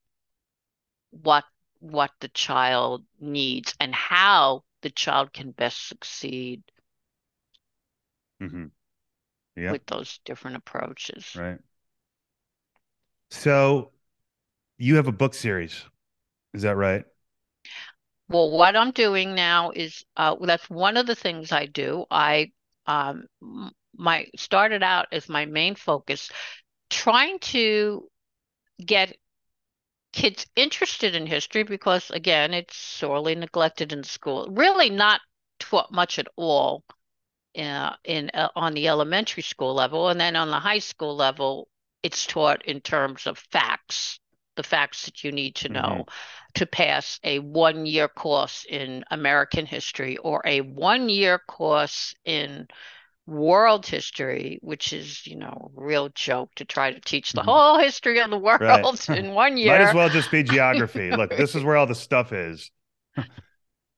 what 1.11 1.45
what 1.81 2.11
the 2.21 2.29
child 2.29 3.05
needs 3.21 3.75
and 3.81 3.95
how 3.95 4.63
the 4.83 4.91
child 4.91 5.33
can 5.33 5.51
best 5.51 5.89
succeed 5.89 6.63
mm-hmm. 8.41 8.67
with 9.57 9.85
those 9.87 10.21
different 10.25 10.57
approaches. 10.57 11.35
Right. 11.37 11.59
So 13.31 13.91
you 14.79 14.97
have 14.97 15.07
a 15.07 15.13
book 15.13 15.35
series. 15.35 15.85
Is 16.55 16.63
that 16.63 16.77
right? 16.77 17.05
Well, 18.29 18.51
what 18.51 18.77
I'm 18.77 18.93
doing 18.93 19.35
now 19.35 19.71
is 19.71 20.05
uh, 20.17 20.37
that's 20.41 20.71
one 20.71 20.97
of 20.97 21.07
the 21.07 21.15
things 21.15 21.53
I 21.53 21.67
do. 21.67 22.05
I 22.11 22.53
um, 22.87 23.27
my 23.97 24.27
started 24.37 24.83
out 24.83 25.09
as 25.13 25.29
my 25.29 25.47
main 25.47 25.75
focus, 25.75 26.31
trying 26.89 27.39
to 27.41 28.09
get 28.85 29.17
kids 30.13 30.47
interested 30.57 31.15
in 31.15 31.27
history 31.27 31.63
because 31.63 32.11
again, 32.11 32.55
it's 32.55 32.77
sorely 32.77 33.35
neglected 33.35 33.93
in 33.93 34.03
school. 34.03 34.49
Really 34.51 34.91
not 34.91 35.21
taught 35.59 35.93
much 35.93 36.19
at 36.19 36.29
all 36.37 36.85
uh, 37.59 37.95
in 38.05 38.31
uh, 38.35 38.49
on 38.55 38.75
the 38.75 38.89
elementary 38.89 39.43
school 39.43 39.75
level, 39.75 40.09
and 40.09 40.21
then 40.21 40.37
on 40.37 40.51
the 40.51 40.59
high 40.59 40.79
school 40.79 41.17
level, 41.17 41.69
it's 42.03 42.27
taught 42.27 42.65
in 42.65 42.81
terms 42.81 43.27
of 43.27 43.39
facts, 43.39 44.21
the 44.57 44.63
facts 44.63 45.05
that 45.07 45.25
you 45.25 45.33
need 45.33 45.55
to 45.57 45.69
know 45.69 45.81
mm-hmm. 45.81 46.53
to 46.55 46.67
pass 46.67 47.19
a 47.25 47.39
one 47.41 47.87
year 47.87 48.09
course 48.09 48.65
in 48.69 49.05
American 49.11 49.67
history 49.67 50.17
or 50.19 50.43
a 50.45 50.61
one 50.61 51.09
year 51.09 51.39
course 51.39 52.15
in 52.25 52.67
world 53.31 53.87
history, 53.87 54.59
which 54.63 54.93
is, 54.93 55.27
you 55.27 55.37
know, 55.37 55.71
a 55.77 55.81
real 55.83 56.09
joke 56.11 56.51
to 56.57 56.65
try 56.65 56.93
to 56.93 57.01
teach 57.01 57.33
the 57.33 57.41
mm-hmm. 57.41 57.51
whole 57.51 57.79
history 57.79 58.19
of 58.21 58.31
the 58.31 58.39
world 58.39 58.61
right. 58.61 59.09
in 59.11 59.33
one 59.33 59.57
year. 59.57 59.79
Might 59.79 59.89
as 59.89 59.95
well 59.95 60.09
just 60.09 60.31
be 60.31 60.43
geography. 60.43 61.11
Look, 61.17 61.31
this 61.31 61.55
is 61.55 61.63
where 61.63 61.77
all 61.77 61.87
the 61.87 61.95
stuff 61.95 62.33
is. 62.33 62.71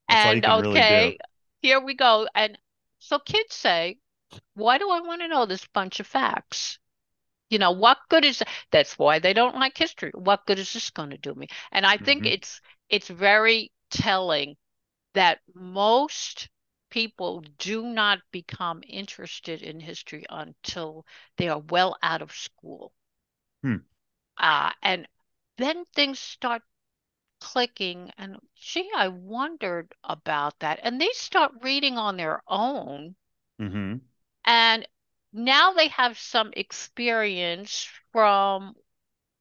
and 0.09 0.45
okay, 0.45 1.05
really 1.05 1.19
here 1.63 1.81
we 1.81 1.95
go. 1.95 2.27
And 2.35 2.59
so 2.99 3.19
kids 3.19 3.55
say, 3.55 3.99
why 4.55 4.79
do 4.79 4.91
I 4.91 5.01
want 5.01 5.23
to 5.23 5.29
know 5.29 5.47
this 5.47 5.67
bunch 5.73 6.01
of 6.01 6.07
facts? 6.07 6.79
You 7.49 7.59
know, 7.59 7.73
what 7.73 7.99
good 8.09 8.25
is 8.25 8.39
that? 8.41 8.49
That's 8.71 8.99
why 8.99 9.19
they 9.19 9.33
don't 9.33 9.57
like 9.57 9.77
history. 9.77 10.11
What 10.15 10.47
good 10.47 10.59
is 10.59 10.73
this 10.73 10.91
going 10.91 11.11
to 11.11 11.19
do 11.19 11.35
me? 11.35 11.49
And 11.71 11.87
I 11.87 11.97
think 11.97 12.25
mm-hmm. 12.25 12.35
it's 12.35 12.61
it's 12.89 13.09
very 13.09 13.71
telling 13.91 14.57
that 15.15 15.39
most 15.55 16.49
people 16.93 17.43
do 17.59 17.83
not 17.83 18.19
become 18.33 18.83
interested 18.87 19.63
in 19.63 19.81
history 19.81 20.27
until 20.29 21.07
they 21.39 21.49
are 21.49 21.63
well 21.71 21.97
out 22.03 22.21
of 22.21 22.31
school. 22.33 22.93
Hmm. 23.63 23.77
Uh, 24.37 24.71
and 24.83 25.09
then 25.57 25.87
things 25.95 26.19
start 26.19 26.61
clicking 27.41 28.11
and 28.19 28.37
gee, 28.57 28.91
I 28.95 29.09
wondered 29.09 29.91
about 30.05 30.59
that. 30.59 30.81
And 30.83 31.01
they 31.01 31.09
start 31.15 31.53
reading 31.63 31.97
on 31.97 32.19
their 32.19 32.43
own. 32.47 33.17
Mm-hmm. 33.59 33.97
And 34.45 34.89
now 35.33 35.73
they 35.73 35.89
have 35.89 36.19
some 36.19 36.53
experience 36.55 37.89
from 38.13 38.75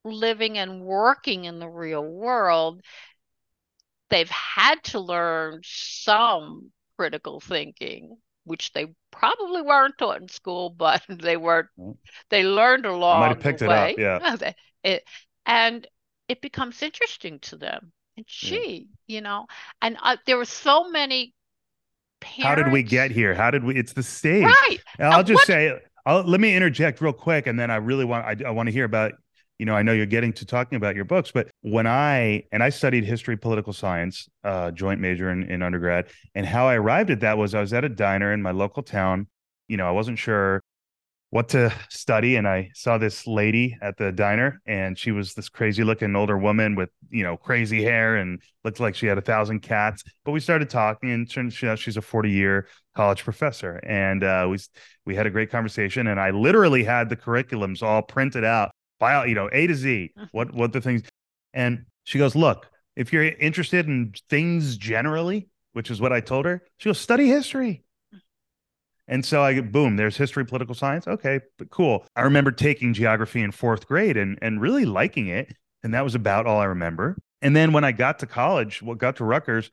living 0.06 0.58
and 0.58 0.86
working 0.86 1.44
in 1.44 1.60
the 1.60 1.70
real 1.70 2.04
world. 2.04 2.82
They've 4.10 4.30
had 4.30 4.82
to 4.86 5.02
learn 5.02 5.60
some 5.66 6.72
critical 7.02 7.40
thinking, 7.40 8.16
which 8.44 8.72
they 8.74 8.86
probably 9.10 9.64
weren't 9.64 9.98
taught 9.98 10.22
in 10.22 10.28
school, 10.28 10.70
but 10.70 11.02
they 11.10 11.36
were 11.36 11.68
they 12.30 12.44
learned 12.44 12.86
along 12.86 13.22
might 13.22 13.30
have 13.30 13.40
picked 13.40 13.60
the 13.60 13.66
it 13.66 13.70
way. 13.70 14.06
up, 14.06 14.22
yeah. 14.40 14.52
it, 14.84 15.04
and 15.48 15.88
it 16.28 16.42
becomes 16.42 16.84
interesting 16.84 17.40
to 17.40 17.56
them. 17.56 17.92
And 18.18 18.28
gee, 18.28 18.88
yeah. 19.08 19.16
you 19.16 19.22
know, 19.22 19.48
and 19.82 19.98
uh, 20.04 20.18
there 20.28 20.38
were 20.38 20.46
so 20.46 20.90
many. 20.90 21.34
Parents... 22.20 22.44
How 22.44 22.54
did 22.54 22.72
we 22.72 22.84
get 22.84 23.10
here? 23.10 23.34
How 23.34 23.50
did 23.50 23.64
we? 23.64 23.76
It's 23.76 23.94
the 23.94 24.04
stage, 24.04 24.44
right? 24.44 24.78
I'll 25.00 25.24
just 25.24 25.40
what... 25.40 25.48
say, 25.48 25.74
I'll, 26.06 26.22
let 26.22 26.40
me 26.40 26.56
interject 26.56 27.02
real 27.02 27.14
quick, 27.14 27.48
and 27.48 27.60
then 27.60 27.72
I 27.72 27.78
really 27.78 28.06
want 28.06 28.26
I, 28.26 28.48
I 28.48 28.52
want 28.52 28.68
to 28.68 28.72
hear 28.72 28.86
about 28.86 29.14
you 29.62 29.66
know, 29.66 29.76
I 29.76 29.84
know 29.84 29.94
you're 29.94 30.08
getting 30.08 30.34
to 30.34 30.46
talking 30.46 30.76
about 30.76 30.96
your 30.96 31.06
books, 31.06 31.32
but 31.32 31.52
when 31.62 31.86
I 31.86 32.46
and 32.52 32.64
I 32.64 32.70
studied 32.70 33.04
history, 33.04 33.38
political 33.38 33.74
science, 33.74 34.28
uh, 34.44 34.72
joint 34.72 35.00
major 35.00 35.30
in, 35.30 35.44
in 35.44 35.62
undergrad, 35.62 36.08
and 36.34 36.48
how 36.48 36.68
I 36.68 36.78
arrived 36.78 37.12
at 37.12 37.20
that 37.20 37.38
was 37.38 37.54
I 37.54 37.62
was 37.62 37.72
at 37.72 37.84
a 37.86 37.90
diner 37.90 38.34
in 38.34 38.42
my 38.42 38.50
local 38.50 38.82
town. 38.82 39.28
You 39.68 39.78
know, 39.78 39.88
I 39.88 39.92
wasn't 39.92 40.18
sure 40.18 40.64
what 41.30 41.50
to 41.50 41.72
study, 41.90 42.38
and 42.38 42.48
I 42.48 42.72
saw 42.74 42.98
this 42.98 43.28
lady 43.28 43.78
at 43.84 43.98
the 43.98 44.12
diner, 44.12 44.60
and 44.66 44.98
she 44.98 45.12
was 45.12 45.36
this 45.36 45.48
crazy 45.48 45.84
looking 45.84 46.16
older 46.16 46.40
woman 46.40 46.74
with 46.74 46.90
you 47.12 47.22
know 47.24 47.38
crazy 47.38 47.84
hair 47.84 48.16
and 48.16 48.42
looked 48.64 48.80
like 48.80 48.96
she 48.96 49.06
had 49.06 49.20
a 49.20 49.22
thousand 49.22 49.60
cats. 49.60 50.04
But 50.26 50.32
we 50.32 50.40
started 50.40 50.72
talking, 50.72 51.12
and 51.12 51.30
turned 51.30 51.56
out 51.66 51.78
she's 51.78 51.98
a 51.98 52.02
forty 52.02 52.32
year 52.32 52.68
college 52.96 53.24
professor, 53.24 53.80
and 53.84 54.24
uh, 54.24 54.48
we 54.50 54.58
we 55.06 55.14
had 55.14 55.28
a 55.28 55.30
great 55.30 55.52
conversation, 55.52 56.08
and 56.08 56.20
I 56.20 56.32
literally 56.32 56.84
had 56.84 57.10
the 57.10 57.16
curriculums 57.16 57.84
all 57.84 58.02
printed 58.02 58.44
out 58.44 58.72
bio, 59.02 59.26
you 59.26 59.36
know, 59.36 59.50
A 59.52 59.68
to 59.68 59.76
Z, 59.76 60.12
mm-hmm. 60.18 60.28
what 60.32 60.54
what 60.54 60.72
the 60.72 60.80
things. 60.80 61.02
And 61.54 61.86
she 62.06 62.18
goes, 62.18 62.36
look, 62.36 62.68
if 62.96 63.12
you're 63.12 63.24
interested 63.24 63.88
in 63.88 64.14
things 64.30 64.78
generally, 64.78 65.50
which 65.74 65.92
is 65.92 66.00
what 66.00 66.14
I 66.14 66.22
told 66.22 66.46
her, 66.46 66.62
she 66.78 66.88
goes, 66.88 67.00
study 67.00 67.28
history. 67.28 67.84
And 69.08 69.26
so 69.26 69.42
I 69.42 69.60
boom, 69.60 69.98
there's 69.98 70.16
history, 70.16 70.46
political 70.46 70.76
science. 70.76 71.06
Okay, 71.08 71.42
but 71.58 71.70
cool. 71.70 72.06
I 72.16 72.22
remember 72.22 72.52
taking 72.52 72.94
geography 72.94 73.42
in 73.42 73.52
fourth 73.52 73.86
grade 73.86 74.16
and 74.16 74.40
and 74.42 74.62
really 74.62 74.86
liking 74.86 75.28
it. 75.28 75.54
And 75.84 75.94
that 75.94 76.06
was 76.06 76.16
about 76.16 76.46
all 76.46 76.60
I 76.60 76.66
remember. 76.66 77.18
And 77.42 77.56
then 77.56 77.74
when 77.74 77.84
I 77.84 77.92
got 77.92 78.20
to 78.20 78.28
college, 78.28 78.84
what 78.84 79.00
got 79.00 79.16
to 79.16 79.26
Rutgers, 79.26 79.72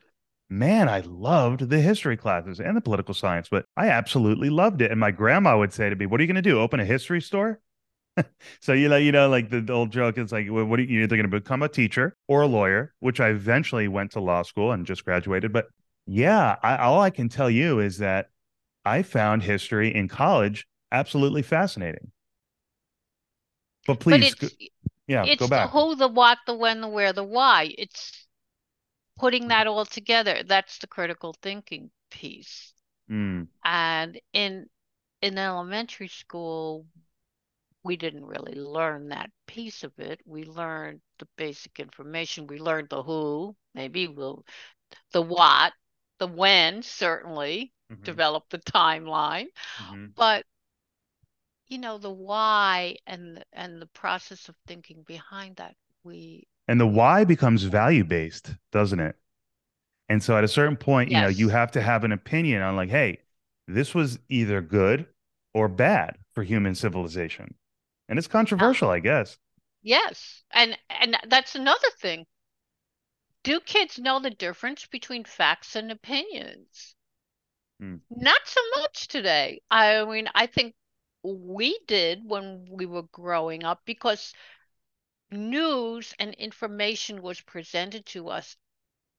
man, 0.49 0.89
I 0.89 1.01
loved 1.01 1.69
the 1.69 1.79
history 1.79 2.17
classes 2.17 2.59
and 2.59 2.75
the 2.75 2.81
political 2.81 3.13
science, 3.13 3.47
but 3.49 3.65
I 3.77 3.89
absolutely 3.89 4.49
loved 4.49 4.81
it. 4.81 4.89
And 4.89 4.99
my 4.99 5.11
grandma 5.11 5.57
would 5.57 5.71
say 5.71 5.89
to 5.89 5.95
me, 5.95 6.07
What 6.07 6.19
are 6.19 6.23
you 6.23 6.27
going 6.27 6.43
to 6.43 6.49
do? 6.49 6.59
Open 6.59 6.79
a 6.79 6.85
history 6.85 7.21
store? 7.21 7.59
so 8.59 8.73
you 8.73 8.89
know, 8.89 8.97
you 8.97 9.11
know, 9.11 9.29
like 9.29 9.49
the, 9.49 9.61
the 9.61 9.73
old 9.73 9.91
joke 9.91 10.17
is 10.17 10.31
like, 10.31 10.47
well, 10.49 10.65
what 10.65 10.79
are 10.79 10.83
you, 10.83 11.03
either 11.03 11.15
going 11.15 11.29
to 11.29 11.39
become 11.39 11.61
a 11.63 11.69
teacher 11.69 12.15
or 12.27 12.41
a 12.41 12.47
lawyer, 12.47 12.93
which 12.99 13.19
I 13.19 13.29
eventually 13.29 13.87
went 13.87 14.11
to 14.11 14.19
law 14.19 14.43
school 14.43 14.71
and 14.71 14.85
just 14.85 15.05
graduated. 15.05 15.53
But 15.53 15.67
yeah, 16.05 16.55
I, 16.63 16.77
all 16.77 17.01
I 17.01 17.09
can 17.09 17.29
tell 17.29 17.49
you 17.49 17.79
is 17.79 17.97
that 17.99 18.29
I 18.85 19.03
found 19.03 19.43
history 19.43 19.93
in 19.93 20.07
college 20.07 20.67
absolutely 20.91 21.41
fascinating. 21.41 22.11
But 23.85 23.99
please, 23.99 24.35
but 24.35 24.49
go, 24.49 24.55
yeah, 25.07 25.23
it's 25.25 25.39
go 25.39 25.47
back. 25.47 25.71
the 25.71 25.79
who, 25.79 25.95
the 25.95 26.07
what, 26.07 26.37
the 26.45 26.53
when, 26.53 26.81
the 26.81 26.87
where, 26.87 27.13
the 27.13 27.23
why. 27.23 27.73
It's 27.77 28.27
putting 29.17 29.47
that 29.49 29.67
all 29.67 29.85
together. 29.85 30.43
That's 30.45 30.77
the 30.79 30.87
critical 30.87 31.35
thinking 31.41 31.89
piece. 32.11 32.73
Mm. 33.09 33.47
And 33.63 34.19
in 34.33 34.67
in 35.21 35.37
elementary 35.37 36.07
school, 36.07 36.85
we 37.83 37.95
didn't 37.95 38.25
really 38.25 38.55
learn 38.55 39.09
that 39.09 39.29
piece 39.47 39.83
of 39.83 39.91
it. 39.97 40.19
We 40.25 40.43
learned 40.43 41.01
the 41.19 41.27
basic 41.37 41.79
information. 41.79 42.47
We 42.47 42.59
learned 42.59 42.89
the 42.89 43.03
who, 43.03 43.55
maybe 43.73 44.07
we'll, 44.07 44.45
the 45.13 45.21
what, 45.21 45.73
the 46.19 46.27
when, 46.27 46.83
certainly, 46.83 47.73
mm-hmm. 47.91 48.03
develop 48.03 48.43
the 48.49 48.59
timeline. 48.59 49.47
Mm-hmm. 49.77 50.07
But 50.15 50.45
you 51.69 51.77
know 51.77 51.97
the 51.97 52.11
why 52.11 52.95
and 53.07 53.43
and 53.53 53.81
the 53.81 53.85
process 53.87 54.49
of 54.49 54.55
thinking 54.67 55.03
behind 55.07 55.55
that 55.57 55.75
we 56.03 56.47
and 56.67 56.79
the 56.79 56.87
why 56.87 57.23
becomes 57.23 57.63
value 57.63 58.03
based 58.03 58.55
doesn't 58.71 58.99
it 58.99 59.15
and 60.09 60.21
so 60.21 60.35
at 60.35 60.43
a 60.43 60.47
certain 60.47 60.75
point 60.75 61.11
yes. 61.11 61.17
you 61.17 61.21
know 61.21 61.29
you 61.29 61.49
have 61.49 61.71
to 61.71 61.81
have 61.81 62.03
an 62.03 62.11
opinion 62.11 62.61
on 62.61 62.75
like 62.75 62.89
hey 62.89 63.19
this 63.67 63.93
was 63.93 64.19
either 64.29 64.61
good 64.61 65.05
or 65.53 65.67
bad 65.67 66.17
for 66.33 66.43
human 66.43 66.75
civilization 66.75 67.53
and 68.09 68.19
it's 68.19 68.27
controversial, 68.27 68.89
I 68.89 68.99
guess. 68.99 69.37
Yes, 69.81 70.43
and 70.51 70.77
and 70.89 71.17
that's 71.27 71.55
another 71.55 71.89
thing. 72.01 72.25
Do 73.43 73.61
kids 73.61 73.97
know 73.97 74.19
the 74.19 74.31
difference 74.31 74.85
between 74.87 75.23
facts 75.23 75.75
and 75.75 75.91
opinions? 75.91 76.95
Hmm. 77.79 77.97
Not 78.09 78.41
so 78.45 78.61
much 78.77 79.07
today. 79.07 79.61
I 79.71 80.03
mean, 80.03 80.29
I 80.35 80.47
think 80.47 80.75
we 81.23 81.79
did 81.87 82.25
when 82.25 82.65
we 82.69 82.85
were 82.85 83.03
growing 83.03 83.63
up 83.63 83.85
because 83.85 84.33
news 85.31 86.13
and 86.19 86.33
information 86.35 87.21
was 87.21 87.39
presented 87.41 88.05
to 88.07 88.29
us 88.29 88.57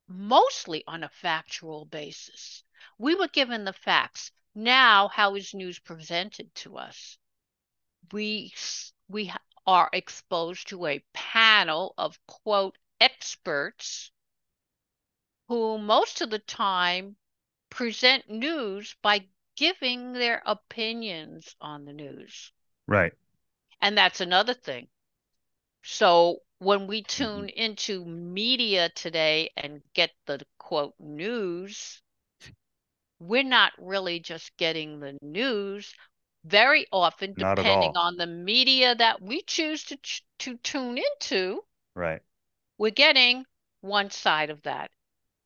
mostly 0.08 0.82
on 0.86 1.04
a 1.04 1.08
factual 1.08 1.84
basis. 1.84 2.64
We 2.98 3.14
were 3.14 3.28
given 3.28 3.64
the 3.64 3.72
facts. 3.72 4.32
Now, 4.54 5.08
how 5.08 5.36
is 5.36 5.54
news 5.54 5.78
presented 5.78 6.54
to 6.56 6.78
us? 6.78 7.16
We 8.12 8.52
we 9.08 9.32
are 9.66 9.90
exposed 9.92 10.68
to 10.68 10.86
a 10.86 11.04
panel 11.12 11.94
of 11.98 12.18
quote 12.26 12.76
experts 13.00 14.10
who 15.48 15.78
most 15.78 16.20
of 16.20 16.30
the 16.30 16.38
time 16.38 17.16
present 17.70 18.28
news 18.28 18.94
by 19.02 19.26
giving 19.56 20.12
their 20.12 20.42
opinions 20.46 21.54
on 21.60 21.84
the 21.84 21.92
news. 21.92 22.52
Right. 22.86 23.12
And 23.80 23.96
that's 23.96 24.20
another 24.20 24.54
thing. 24.54 24.88
So 25.82 26.38
when 26.58 26.86
we 26.86 27.02
tune 27.02 27.46
mm-hmm. 27.46 27.62
into 27.62 28.04
media 28.04 28.90
today 28.90 29.50
and 29.56 29.82
get 29.94 30.10
the 30.26 30.40
quote 30.58 30.94
news, 30.98 32.02
we're 33.18 33.42
not 33.42 33.72
really 33.78 34.20
just 34.20 34.56
getting 34.56 35.00
the 35.00 35.18
news, 35.22 35.94
very 36.44 36.86
often 36.92 37.34
depending 37.34 37.96
on 37.96 38.16
the 38.16 38.26
media 38.26 38.94
that 38.94 39.20
we 39.20 39.42
choose 39.42 39.84
to 39.84 39.98
to 40.38 40.56
tune 40.58 40.98
into 40.98 41.60
right 41.94 42.22
we're 42.78 42.90
getting 42.90 43.44
one 43.82 44.10
side 44.10 44.50
of 44.50 44.62
that 44.62 44.90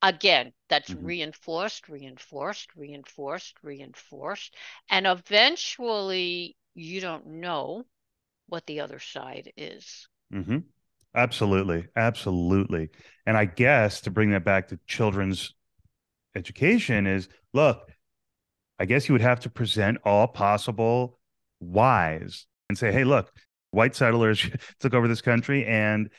again, 0.05 0.53
that's 0.69 0.91
mm-hmm. 0.91 1.07
reinforced, 1.07 1.89
reinforced, 1.89 2.69
reinforced, 2.77 3.57
reinforced. 3.63 4.55
And 4.91 5.07
eventually, 5.07 6.57
you 6.75 7.01
don't 7.01 7.27
know 7.27 7.85
what 8.49 8.67
the 8.67 8.81
other 8.81 8.99
side 8.99 9.53
is. 9.57 10.07
Mm-hmm. 10.33 10.59
Absolutely. 11.15 11.87
Absolutely. 11.97 12.91
And 13.27 13.37
I 13.37 13.47
guess 13.47 14.03
to 14.03 14.11
bring 14.11 14.31
that 14.31 14.45
back 14.45 14.69
to 14.69 14.79
children's 14.87 15.55
education 16.35 17.07
is 17.07 17.29
look, 17.53 17.89
I 18.79 18.87
guess 18.87 19.09
you 19.09 19.13
would 19.13 19.23
have 19.23 19.41
to 19.41 19.51
present 19.51 19.99
all 20.05 20.27
possible 20.27 21.19
whys 21.61 22.47
and 22.69 22.77
say, 22.77 22.93
hey, 22.93 23.05
look, 23.05 23.31
white 23.71 23.95
settlers 23.95 24.49
took 24.81 24.95
over 24.95 25.09
this 25.09 25.23
country 25.23 25.65
and 25.67 26.11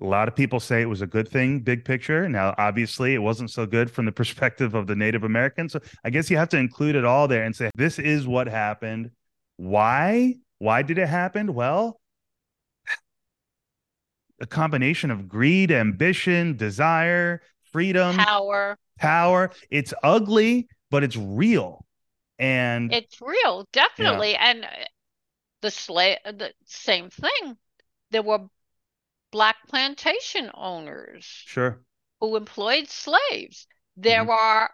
a 0.00 0.06
lot 0.06 0.28
of 0.28 0.34
people 0.34 0.60
say 0.60 0.80
it 0.80 0.88
was 0.88 1.02
a 1.02 1.06
good 1.06 1.28
thing, 1.28 1.60
big 1.60 1.84
picture. 1.84 2.26
Now, 2.28 2.54
obviously, 2.56 3.14
it 3.14 3.18
wasn't 3.18 3.50
so 3.50 3.66
good 3.66 3.90
from 3.90 4.06
the 4.06 4.12
perspective 4.20 4.74
of 4.74 4.86
the 4.86 4.96
Native 4.96 5.24
Americans. 5.24 5.72
So 5.72 5.80
I 6.04 6.10
guess 6.10 6.30
you 6.30 6.36
have 6.36 6.48
to 6.50 6.58
include 6.58 6.96
it 6.96 7.04
all 7.04 7.28
there 7.28 7.44
and 7.44 7.54
say, 7.54 7.70
this 7.74 7.98
is 7.98 8.26
what 8.26 8.46
happened. 8.46 9.10
Why? 9.56 10.36
Why 10.58 10.82
did 10.82 10.98
it 10.98 11.08
happen? 11.08 11.54
Well, 11.54 12.00
a 14.40 14.46
combination 14.46 15.10
of 15.10 15.28
greed, 15.28 15.70
ambition, 15.70 16.56
desire, 16.56 17.42
freedom, 17.72 18.16
power. 18.16 18.78
Power. 18.98 19.50
It's 19.70 19.92
ugly, 20.02 20.68
but 20.90 21.04
it's 21.04 21.16
real. 21.16 21.86
And 22.38 22.92
it's 22.92 23.20
real, 23.20 23.68
definitely. 23.72 24.32
Yeah. 24.32 24.50
And 24.50 24.64
uh, 24.64 24.68
the 25.60 25.70
slave, 25.70 26.18
the 26.24 26.52
same 26.64 27.10
thing. 27.10 27.56
There 28.10 28.22
were 28.22 28.46
black 29.30 29.56
plantation 29.68 30.50
owners. 30.54 31.24
Sure. 31.24 31.80
Who 32.20 32.36
employed 32.36 32.88
slaves. 32.88 33.66
There 33.96 34.22
mm-hmm. 34.22 34.30
are 34.30 34.70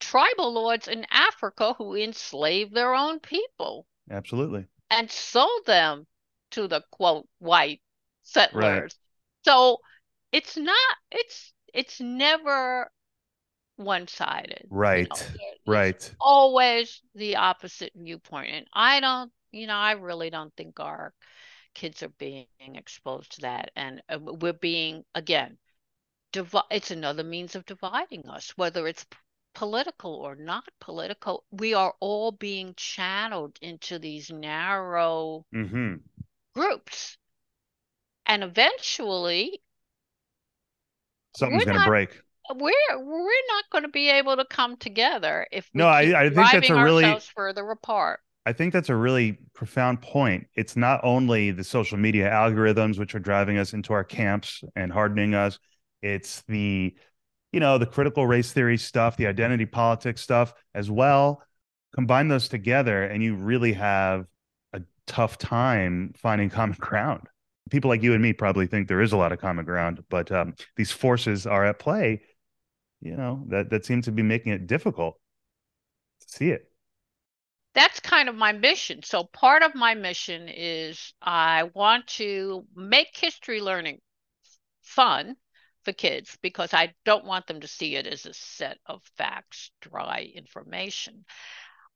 tribal 0.00 0.52
lords 0.52 0.88
in 0.88 1.06
Africa 1.10 1.74
who 1.74 1.94
enslaved 1.94 2.74
their 2.74 2.94
own 2.94 3.20
people. 3.20 3.86
Absolutely. 4.10 4.66
And 4.90 5.10
sold 5.10 5.66
them 5.66 6.06
to 6.52 6.66
the 6.66 6.82
quote 6.90 7.28
white 7.38 7.80
settlers. 8.22 8.64
Right. 8.64 8.94
So 9.44 9.78
it's 10.32 10.56
not 10.56 10.96
it's 11.10 11.52
it's 11.72 12.00
never 12.00 12.90
one 13.80 14.06
sided. 14.06 14.66
Right. 14.70 15.08
You 15.08 15.38
know, 15.66 15.72
right. 15.72 16.14
Always 16.20 17.00
the 17.14 17.36
opposite 17.36 17.92
viewpoint. 17.96 18.50
And 18.52 18.66
I 18.72 19.00
don't, 19.00 19.32
you 19.52 19.66
know, 19.66 19.74
I 19.74 19.92
really 19.92 20.30
don't 20.30 20.54
think 20.56 20.78
our 20.78 21.12
kids 21.74 22.02
are 22.02 22.12
being 22.18 22.46
exposed 22.74 23.32
to 23.32 23.40
that 23.42 23.70
and 23.76 24.02
uh, 24.08 24.18
we're 24.20 24.52
being 24.52 25.04
again 25.14 25.56
divi- 26.32 26.58
it's 26.70 26.90
another 26.90 27.22
means 27.22 27.54
of 27.54 27.64
dividing 27.64 28.28
us 28.28 28.52
whether 28.56 28.86
it's 28.86 29.06
political 29.54 30.14
or 30.14 30.34
not 30.34 30.68
political 30.80 31.44
we 31.50 31.74
are 31.74 31.94
all 32.00 32.32
being 32.32 32.74
channeled 32.76 33.56
into 33.62 33.98
these 33.98 34.30
narrow 34.30 35.44
mm-hmm. 35.54 35.94
groups 36.54 37.16
and 38.26 38.42
eventually 38.42 39.62
something's 41.36 41.64
going 41.64 41.78
to 41.78 41.86
break 41.86 42.20
we're 42.56 42.98
we're 42.98 43.46
not 43.48 43.64
going 43.70 43.84
to 43.84 43.90
be 43.90 44.08
able 44.08 44.36
to 44.36 44.44
come 44.44 44.76
together 44.76 45.46
if 45.52 45.70
no 45.74 45.86
I, 45.86 46.24
I 46.24 46.30
think 46.30 46.50
that's 46.50 46.70
a 46.70 46.82
really 46.82 47.18
further 47.34 47.70
apart 47.70 48.20
I 48.46 48.52
think 48.52 48.72
that's 48.72 48.88
a 48.88 48.96
really 48.96 49.38
profound 49.52 50.00
point. 50.00 50.46
It's 50.54 50.76
not 50.76 51.00
only 51.02 51.50
the 51.50 51.64
social 51.64 51.98
media 51.98 52.30
algorithms 52.30 52.98
which 52.98 53.14
are 53.14 53.20
driving 53.20 53.58
us 53.58 53.74
into 53.74 53.92
our 53.92 54.04
camps 54.04 54.64
and 54.74 54.90
hardening 54.90 55.34
us. 55.34 55.58
It's 56.00 56.42
the, 56.48 56.94
you 57.52 57.60
know, 57.60 57.76
the 57.76 57.86
critical 57.86 58.26
race 58.26 58.52
theory 58.52 58.78
stuff, 58.78 59.16
the 59.16 59.26
identity 59.26 59.66
politics 59.66 60.22
stuff 60.22 60.54
as 60.74 60.90
well. 60.90 61.42
Combine 61.94 62.28
those 62.28 62.48
together, 62.48 63.04
and 63.04 63.22
you 63.22 63.34
really 63.34 63.74
have 63.74 64.26
a 64.72 64.80
tough 65.06 65.36
time 65.36 66.14
finding 66.16 66.48
common 66.50 66.76
ground. 66.80 67.26
People 67.70 67.90
like 67.90 68.02
you 68.02 68.14
and 68.14 68.22
me 68.22 68.32
probably 68.32 68.66
think 68.66 68.88
there 68.88 69.02
is 69.02 69.12
a 69.12 69.16
lot 69.16 69.32
of 69.32 69.38
common 69.38 69.64
ground, 69.64 70.02
but 70.08 70.32
um, 70.32 70.54
these 70.76 70.90
forces 70.90 71.46
are 71.46 71.64
at 71.64 71.78
play. 71.78 72.22
You 73.00 73.16
know 73.16 73.44
that 73.48 73.70
that 73.70 73.84
seems 73.84 74.04
to 74.06 74.12
be 74.12 74.22
making 74.22 74.52
it 74.52 74.66
difficult 74.66 75.16
to 76.20 76.28
see 76.28 76.50
it 76.50 76.70
that's 77.74 78.00
kind 78.00 78.28
of 78.28 78.34
my 78.34 78.52
mission. 78.52 79.02
So 79.02 79.24
part 79.24 79.62
of 79.62 79.74
my 79.74 79.94
mission 79.94 80.48
is 80.48 81.12
I 81.22 81.64
want 81.74 82.06
to 82.08 82.66
make 82.74 83.16
history 83.16 83.60
learning 83.60 84.00
fun 84.82 85.36
for 85.84 85.92
kids 85.92 86.36
because 86.42 86.74
I 86.74 86.94
don't 87.04 87.24
want 87.24 87.46
them 87.46 87.60
to 87.60 87.68
see 87.68 87.96
it 87.96 88.06
as 88.06 88.26
a 88.26 88.34
set 88.34 88.78
of 88.86 89.02
facts, 89.16 89.70
dry 89.80 90.30
information. 90.34 91.24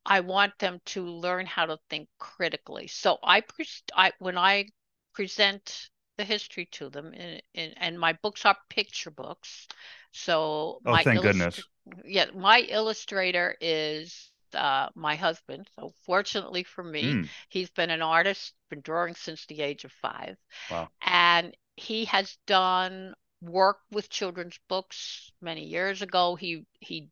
I 0.07 0.21
want 0.21 0.59
them 0.59 0.81
to 0.87 1.05
learn 1.05 1.47
how 1.47 1.67
to 1.67 1.79
think 1.91 2.09
critically. 2.19 2.87
So 2.87 3.19
I, 3.23 3.41
pre- 3.41 3.67
I 3.95 4.13
when 4.19 4.39
I 4.39 4.67
present 5.13 5.89
the 6.19 6.25
history 6.25 6.67
to 6.73 6.89
them, 6.89 7.13
in, 7.13 7.41
in, 7.55 7.73
and 7.77 7.99
my 7.99 8.13
books 8.23 8.45
are 8.45 8.57
picture 8.71 9.11
books. 9.11 9.67
So 10.15 10.81
oh, 10.87 10.97
thank 11.03 11.23
goodness. 11.23 11.61
Yeah, 12.05 12.27
my 12.35 12.61
illustrator 12.61 13.57
is 13.61 14.31
uh, 14.55 14.89
my 14.95 15.17
husband. 15.17 15.69
So 15.77 15.93
fortunately 16.07 16.63
for 16.63 16.85
me, 16.85 17.03
mm. 17.03 17.29
he's 17.49 17.69
been 17.71 17.91
an 17.91 18.01
artist, 18.01 18.55
been 18.71 18.81
drawing 18.81 19.17
since 19.17 19.45
the 19.47 19.61
age 19.61 19.85
of 19.85 19.91
five. 19.91 20.37
Wow. 20.71 20.89
And 21.03 21.57
he 21.75 22.05
has 22.07 22.39
done 22.47 23.15
work 23.43 23.79
with 23.91 24.09
children's 24.09 24.59
books 24.69 25.33
many 25.43 25.65
years 25.65 26.01
ago. 26.01 26.37
He 26.37 26.65
he 26.79 27.11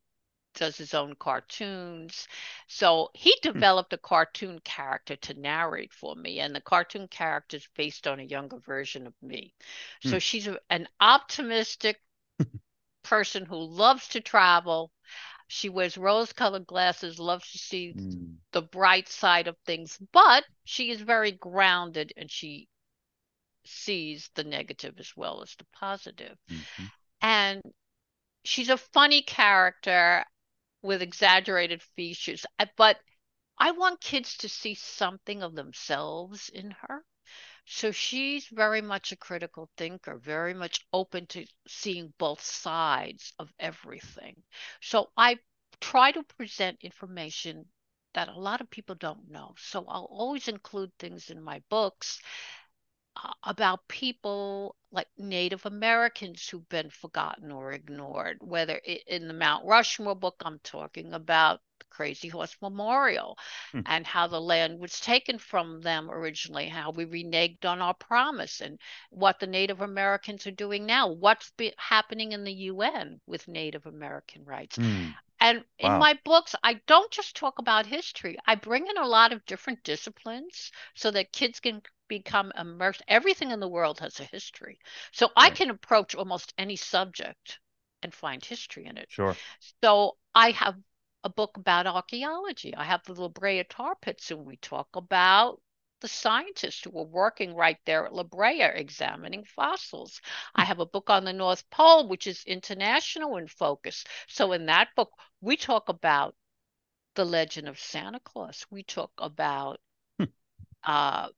does 0.55 0.77
his 0.77 0.93
own 0.93 1.15
cartoons. 1.15 2.27
So 2.67 3.09
he 3.13 3.35
hmm. 3.43 3.51
developed 3.51 3.91
mm. 3.91 3.95
a 3.95 3.99
cartoon 3.99 4.59
character 4.63 5.17
to 5.17 5.33
narrate 5.33 5.91
for 5.91 6.15
me, 6.15 6.39
and 6.39 6.55
the 6.55 6.61
cartoon 6.61 7.09
character 7.09 7.57
is 7.57 7.67
based 7.75 8.07
on 8.07 8.21
a 8.21 8.23
younger 8.23 8.59
version 8.59 9.07
of 9.07 9.13
me. 9.21 9.53
Mm. 10.05 10.11
So 10.11 10.19
she's 10.19 10.47
a, 10.47 10.57
an 10.69 10.87
optimistic 11.01 11.99
person 13.03 13.45
who 13.45 13.57
loves 13.57 14.07
to 14.09 14.21
travel, 14.21 14.91
she 15.47 15.69
wears 15.69 15.97
rose 15.97 16.33
colored 16.33 16.65
glasses, 16.65 17.19
loves 17.19 17.51
to 17.51 17.57
see 17.57 17.93
mm. 17.93 18.35
the 18.51 18.61
bright 18.61 19.07
side 19.07 19.47
of 19.47 19.57
things, 19.65 19.97
but 20.11 20.43
she 20.63 20.89
is 20.89 21.01
very 21.01 21.31
grounded 21.31 22.13
and 22.17 22.31
she 22.31 22.67
sees 23.65 24.29
the 24.35 24.43
negative 24.43 24.95
as 24.99 25.15
well 25.15 25.41
as 25.41 25.55
the 25.55 25.65
positive. 25.73 26.37
Mm-hmm. 26.49 26.85
And 27.21 27.61
she's 28.43 28.69
a 28.69 28.77
funny 28.77 29.21
character 29.21 30.25
with 30.81 31.01
exaggerated 31.01 31.81
features, 31.95 32.45
but 32.77 32.97
I 33.57 33.71
want 33.71 34.01
kids 34.01 34.37
to 34.37 34.49
see 34.49 34.75
something 34.75 35.43
of 35.43 35.55
themselves 35.55 36.49
in 36.49 36.71
her. 36.81 37.03
So 37.65 37.91
she's 37.91 38.47
very 38.47 38.81
much 38.81 39.11
a 39.11 39.17
critical 39.17 39.69
thinker, 39.77 40.17
very 40.17 40.53
much 40.53 40.85
open 40.91 41.27
to 41.27 41.45
seeing 41.67 42.13
both 42.17 42.41
sides 42.41 43.33
of 43.39 43.53
everything. 43.59 44.43
So 44.81 45.11
I 45.17 45.39
try 45.79 46.11
to 46.11 46.23
present 46.23 46.77
information 46.81 47.65
that 48.13 48.27
a 48.27 48.39
lot 48.39 48.61
of 48.61 48.69
people 48.69 48.95
don't 48.95 49.29
know. 49.29 49.55
So 49.57 49.85
I'll 49.87 50.09
always 50.11 50.47
include 50.47 50.91
things 50.99 51.29
in 51.29 51.41
my 51.41 51.61
books 51.69 52.21
uh, 53.15 53.33
about 53.43 53.87
people 53.87 54.75
like 54.91 55.07
Native 55.17 55.65
Americans 55.65 56.47
who've 56.47 56.67
been 56.69 56.89
forgotten 56.89 57.51
or 57.51 57.71
ignored. 57.71 58.37
Whether 58.41 58.75
in 59.07 59.27
the 59.27 59.33
Mount 59.33 59.65
Rushmore 59.65 60.15
book, 60.15 60.41
I'm 60.45 60.59
talking 60.63 61.13
about 61.13 61.61
Crazy 61.93 62.27
Horse 62.27 62.55
Memorial 62.61 63.37
hmm. 63.71 63.81
and 63.85 64.05
how 64.05 64.27
the 64.27 64.41
land 64.41 64.79
was 64.79 64.99
taken 64.99 65.37
from 65.37 65.81
them 65.81 66.09
originally, 66.09 66.67
how 66.67 66.91
we 66.91 67.05
reneged 67.05 67.65
on 67.65 67.81
our 67.81 67.93
promise, 67.93 68.61
and 68.61 68.79
what 69.09 69.39
the 69.39 69.47
Native 69.47 69.81
Americans 69.81 70.47
are 70.47 70.51
doing 70.51 70.85
now. 70.85 71.07
What's 71.07 71.51
be- 71.51 71.73
happening 71.77 72.31
in 72.31 72.43
the 72.43 72.53
UN 72.53 73.21
with 73.27 73.47
Native 73.47 73.85
American 73.85 74.43
rights? 74.43 74.75
Hmm. 74.77 75.09
And 75.39 75.57
wow. 75.81 75.93
in 75.93 75.99
my 75.99 76.19
books, 76.23 76.55
I 76.63 76.79
don't 76.87 77.11
just 77.11 77.35
talk 77.35 77.59
about 77.59 77.85
history. 77.85 78.37
I 78.47 78.55
bring 78.55 78.87
in 78.87 78.97
a 78.97 79.07
lot 79.07 79.33
of 79.33 79.45
different 79.45 79.83
disciplines 79.83 80.71
so 80.95 81.11
that 81.11 81.33
kids 81.33 81.59
can 81.59 81.81
become 82.07 82.51
immersed. 82.57 83.01
Everything 83.07 83.51
in 83.51 83.59
the 83.59 83.67
world 83.67 83.99
has 83.99 84.19
a 84.19 84.23
history. 84.23 84.79
So 85.11 85.27
right. 85.27 85.47
I 85.47 85.49
can 85.49 85.69
approach 85.69 86.15
almost 86.15 86.53
any 86.57 86.77
subject 86.77 87.59
and 88.03 88.13
find 88.13 88.43
history 88.43 88.85
in 88.85 88.97
it. 88.97 89.07
Sure. 89.09 89.35
So 89.81 90.17
I 90.33 90.51
have 90.51 90.75
a 91.23 91.29
book 91.29 91.57
about 91.57 91.87
archaeology. 91.87 92.75
I 92.75 92.83
have 92.83 93.03
the 93.03 93.13
La 93.13 93.29
Brea 93.29 93.63
tar 93.63 93.95
pits, 93.95 94.31
and 94.31 94.45
we 94.45 94.57
talk 94.57 94.87
about 94.95 95.61
the 96.01 96.07
scientists 96.07 96.83
who 96.83 96.91
were 96.91 97.03
working 97.03 97.55
right 97.55 97.77
there 97.85 98.05
at 98.05 98.13
La 98.13 98.23
Brea 98.23 98.63
examining 98.63 99.45
fossils. 99.45 100.19
I 100.53 100.65
have 100.65 100.79
a 100.79 100.85
book 100.85 101.09
on 101.09 101.23
the 101.23 101.33
North 101.33 101.69
Pole, 101.69 102.07
which 102.07 102.27
is 102.27 102.43
international 102.45 103.37
in 103.37 103.47
focus. 103.47 104.03
So 104.27 104.51
in 104.51 104.65
that 104.65 104.89
book, 104.95 105.11
we 105.39 105.55
talk 105.55 105.89
about 105.89 106.35
the 107.15 107.25
legend 107.25 107.69
of 107.69 107.79
Santa 107.79 108.19
Claus. 108.19 108.65
We 108.69 108.83
talk 108.83 109.11
about 109.17 109.79
hmm. 110.19 110.25
uh, 110.83 111.29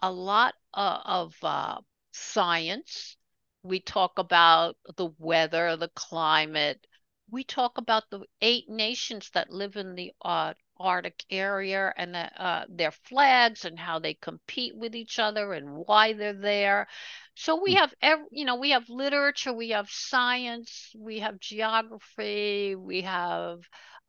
a 0.00 0.12
lot 0.12 0.54
uh, 0.74 1.00
of 1.04 1.36
uh, 1.42 1.78
science 2.12 3.16
we 3.62 3.80
talk 3.80 4.18
about 4.18 4.76
the 4.96 5.10
weather, 5.18 5.76
the 5.76 5.90
climate. 5.94 6.86
We 7.30 7.44
talk 7.44 7.78
about 7.78 8.10
the 8.10 8.24
eight 8.40 8.68
nations 8.68 9.30
that 9.34 9.50
live 9.50 9.76
in 9.76 9.94
the 9.94 10.12
uh, 10.22 10.54
Arctic 10.78 11.24
area 11.30 11.92
and 11.96 12.14
the, 12.14 12.42
uh, 12.42 12.64
their 12.68 12.90
flags 12.90 13.64
and 13.64 13.78
how 13.78 13.98
they 13.98 14.14
compete 14.14 14.74
with 14.74 14.96
each 14.96 15.18
other 15.18 15.52
and 15.52 15.84
why 15.86 16.14
they're 16.14 16.32
there. 16.32 16.88
So 17.34 17.62
we 17.62 17.72
hmm. 17.72 17.78
have, 17.78 17.94
every, 18.00 18.26
you 18.32 18.44
know, 18.44 18.56
we 18.56 18.70
have 18.70 18.88
literature, 18.88 19.52
we 19.52 19.70
have 19.70 19.90
science, 19.90 20.90
we 20.96 21.20
have 21.20 21.38
geography, 21.38 22.74
we 22.74 23.02
have 23.02 23.60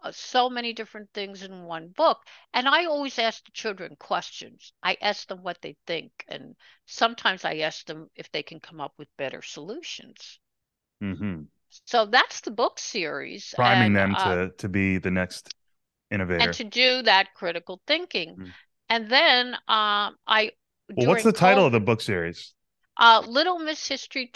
uh, 0.04 0.12
so 0.12 0.50
many 0.50 0.74
different 0.74 1.10
things 1.14 1.44
in 1.44 1.64
one 1.64 1.90
book. 1.90 2.20
And 2.54 2.68
I 2.68 2.86
always 2.86 3.20
ask 3.20 3.44
the 3.46 3.52
children 3.52 3.96
questions. 4.00 4.74
I 4.82 4.98
ask 5.02 5.28
them 5.28 5.44
what 5.44 5.58
they 5.62 5.76
think. 5.86 6.12
And 6.28 6.56
sometimes 6.86 7.46
I 7.46 7.58
ask 7.58 7.86
them 7.86 8.10
if 8.16 8.32
they 8.32 8.44
can 8.44 8.60
come 8.60 8.82
up 8.82 8.94
with 8.98 9.10
better 9.18 9.42
solutions. 9.42 10.40
Mm-hmm. 11.04 11.44
So 11.86 12.06
that's 12.06 12.42
the 12.42 12.52
book 12.52 12.80
series. 12.80 13.54
Priming 13.56 13.96
and, 13.96 13.96
them 13.96 14.16
uh, 14.16 14.36
to, 14.36 14.50
to 14.58 14.70
be 14.70 14.98
the 14.98 15.12
next 15.12 15.54
innovator. 16.10 16.44
And 16.44 16.54
to 16.54 16.64
do 16.64 17.02
that 17.04 17.34
critical 17.34 17.82
thinking. 17.88 18.36
Mm. 18.36 18.54
And 18.90 19.10
then 19.10 19.54
um, 19.68 20.18
I. 20.28 20.52
Well, 20.94 21.08
what's 21.08 21.24
the 21.24 21.32
title 21.32 21.66
of 21.66 21.72
the 21.72 21.80
book 21.80 22.02
series? 22.02 22.54
Uh, 22.98 23.24
Little 23.26 23.60
Miss 23.60 23.88
History 23.88 24.32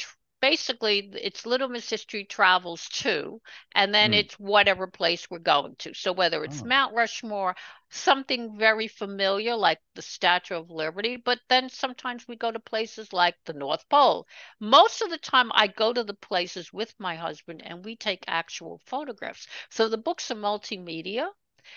basically 0.50 1.10
it's 1.24 1.48
little 1.48 1.68
miss 1.68 1.90
history 1.90 2.24
travels 2.24 2.88
to 2.90 3.42
and 3.74 3.92
then 3.92 4.12
mm. 4.12 4.20
it's 4.20 4.36
whatever 4.36 4.86
place 4.86 5.28
we're 5.28 5.40
going 5.40 5.76
to 5.80 5.92
so 5.96 6.14
whether 6.14 6.44
it's 6.44 6.62
oh. 6.62 6.66
mount 6.66 6.94
rushmore 6.94 7.56
something 7.90 8.56
very 8.56 8.88
familiar 8.88 9.56
like 9.56 9.80
the 9.96 10.04
statue 10.04 10.54
of 10.54 10.70
liberty 10.70 11.16
but 11.16 11.40
then 11.50 11.68
sometimes 11.68 12.28
we 12.28 12.36
go 12.36 12.52
to 12.52 12.60
places 12.60 13.12
like 13.12 13.34
the 13.46 13.54
north 13.54 13.84
pole 13.90 14.28
most 14.60 15.02
of 15.02 15.10
the 15.10 15.18
time 15.18 15.52
i 15.56 15.66
go 15.66 15.92
to 15.92 16.04
the 16.04 16.14
places 16.14 16.72
with 16.72 16.94
my 17.00 17.16
husband 17.16 17.64
and 17.66 17.84
we 17.84 17.96
take 17.96 18.24
actual 18.28 18.80
photographs 18.86 19.48
so 19.72 19.90
the 19.90 19.98
books 19.98 20.30
are 20.30 20.36
multimedia 20.36 21.28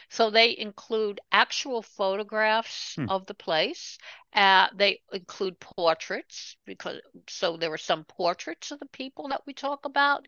so 0.08 0.30
they 0.30 0.56
include 0.56 1.20
actual 1.32 1.82
photographs 1.82 2.94
hmm. 2.96 3.08
of 3.08 3.26
the 3.26 3.34
place. 3.34 3.98
Uh, 4.32 4.68
they 4.74 5.00
include 5.12 5.58
portraits 5.60 6.56
because 6.64 7.00
so 7.28 7.56
there 7.56 7.72
are 7.72 7.78
some 7.78 8.04
portraits 8.04 8.70
of 8.70 8.78
the 8.78 8.86
people 8.86 9.28
that 9.28 9.42
we 9.46 9.54
talk 9.54 9.84
about. 9.84 10.26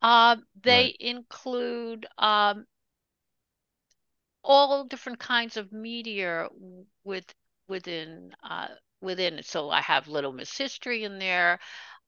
Uh, 0.00 0.36
they 0.62 0.84
right. 0.84 0.96
include 1.00 2.06
um, 2.18 2.66
all 4.42 4.84
different 4.84 5.18
kinds 5.18 5.56
of 5.56 5.72
media 5.72 6.48
with 7.04 7.24
within 7.68 8.32
uh, 8.42 8.68
within 9.00 9.38
it. 9.38 9.46
So 9.46 9.70
I 9.70 9.80
have 9.80 10.08
Little 10.08 10.32
Miss 10.32 10.56
History 10.56 11.04
in 11.04 11.18
there, 11.18 11.58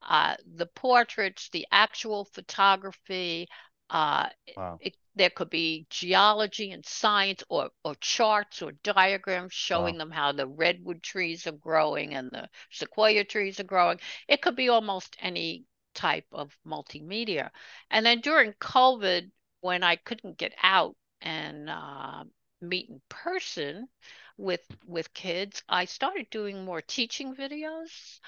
uh, 0.02 0.34
the 0.56 0.66
portraits, 0.66 1.48
the 1.50 1.66
actual 1.70 2.24
photography. 2.24 3.48
Uh, 3.90 4.28
wow. 4.56 4.78
it, 4.80 4.96
there 5.14 5.30
could 5.30 5.50
be 5.50 5.86
geology 5.90 6.72
and 6.72 6.84
science 6.84 7.44
or, 7.48 7.70
or 7.84 7.94
charts 7.96 8.62
or 8.62 8.72
diagrams 8.82 9.52
showing 9.52 9.94
wow. 9.94 9.98
them 9.98 10.10
how 10.10 10.32
the 10.32 10.46
redwood 10.46 11.02
trees 11.02 11.46
are 11.46 11.52
growing 11.52 12.14
and 12.14 12.30
the 12.30 12.48
sequoia 12.70 13.24
trees 13.24 13.60
are 13.60 13.64
growing. 13.64 14.00
It 14.28 14.42
could 14.42 14.56
be 14.56 14.68
almost 14.68 15.16
any 15.20 15.64
type 15.94 16.26
of 16.32 16.56
multimedia. 16.66 17.50
And 17.90 18.04
then 18.04 18.20
during 18.20 18.52
COVID, 18.54 19.30
when 19.60 19.82
I 19.82 19.96
couldn't 19.96 20.38
get 20.38 20.54
out 20.62 20.96
and 21.20 21.70
uh, 21.70 22.24
meet 22.60 22.88
in 22.90 23.00
person 23.08 23.88
with 24.36 24.64
with 24.86 25.14
kids, 25.14 25.62
I 25.68 25.84
started 25.84 26.28
doing 26.30 26.64
more 26.64 26.82
teaching 26.82 27.34
videos. 27.36 28.18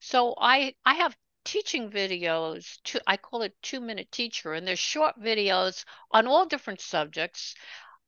So 0.00 0.34
I 0.38 0.74
I 0.84 0.94
have 0.94 1.16
teaching 1.46 1.90
videos 1.90 2.78
to 2.82 3.00
I 3.06 3.16
call 3.16 3.42
it 3.42 3.54
two 3.62 3.80
minute 3.80 4.10
teacher 4.10 4.52
and 4.52 4.66
there's 4.66 4.80
short 4.80 5.14
videos 5.20 5.84
on 6.10 6.26
all 6.26 6.44
different 6.44 6.80
subjects 6.80 7.54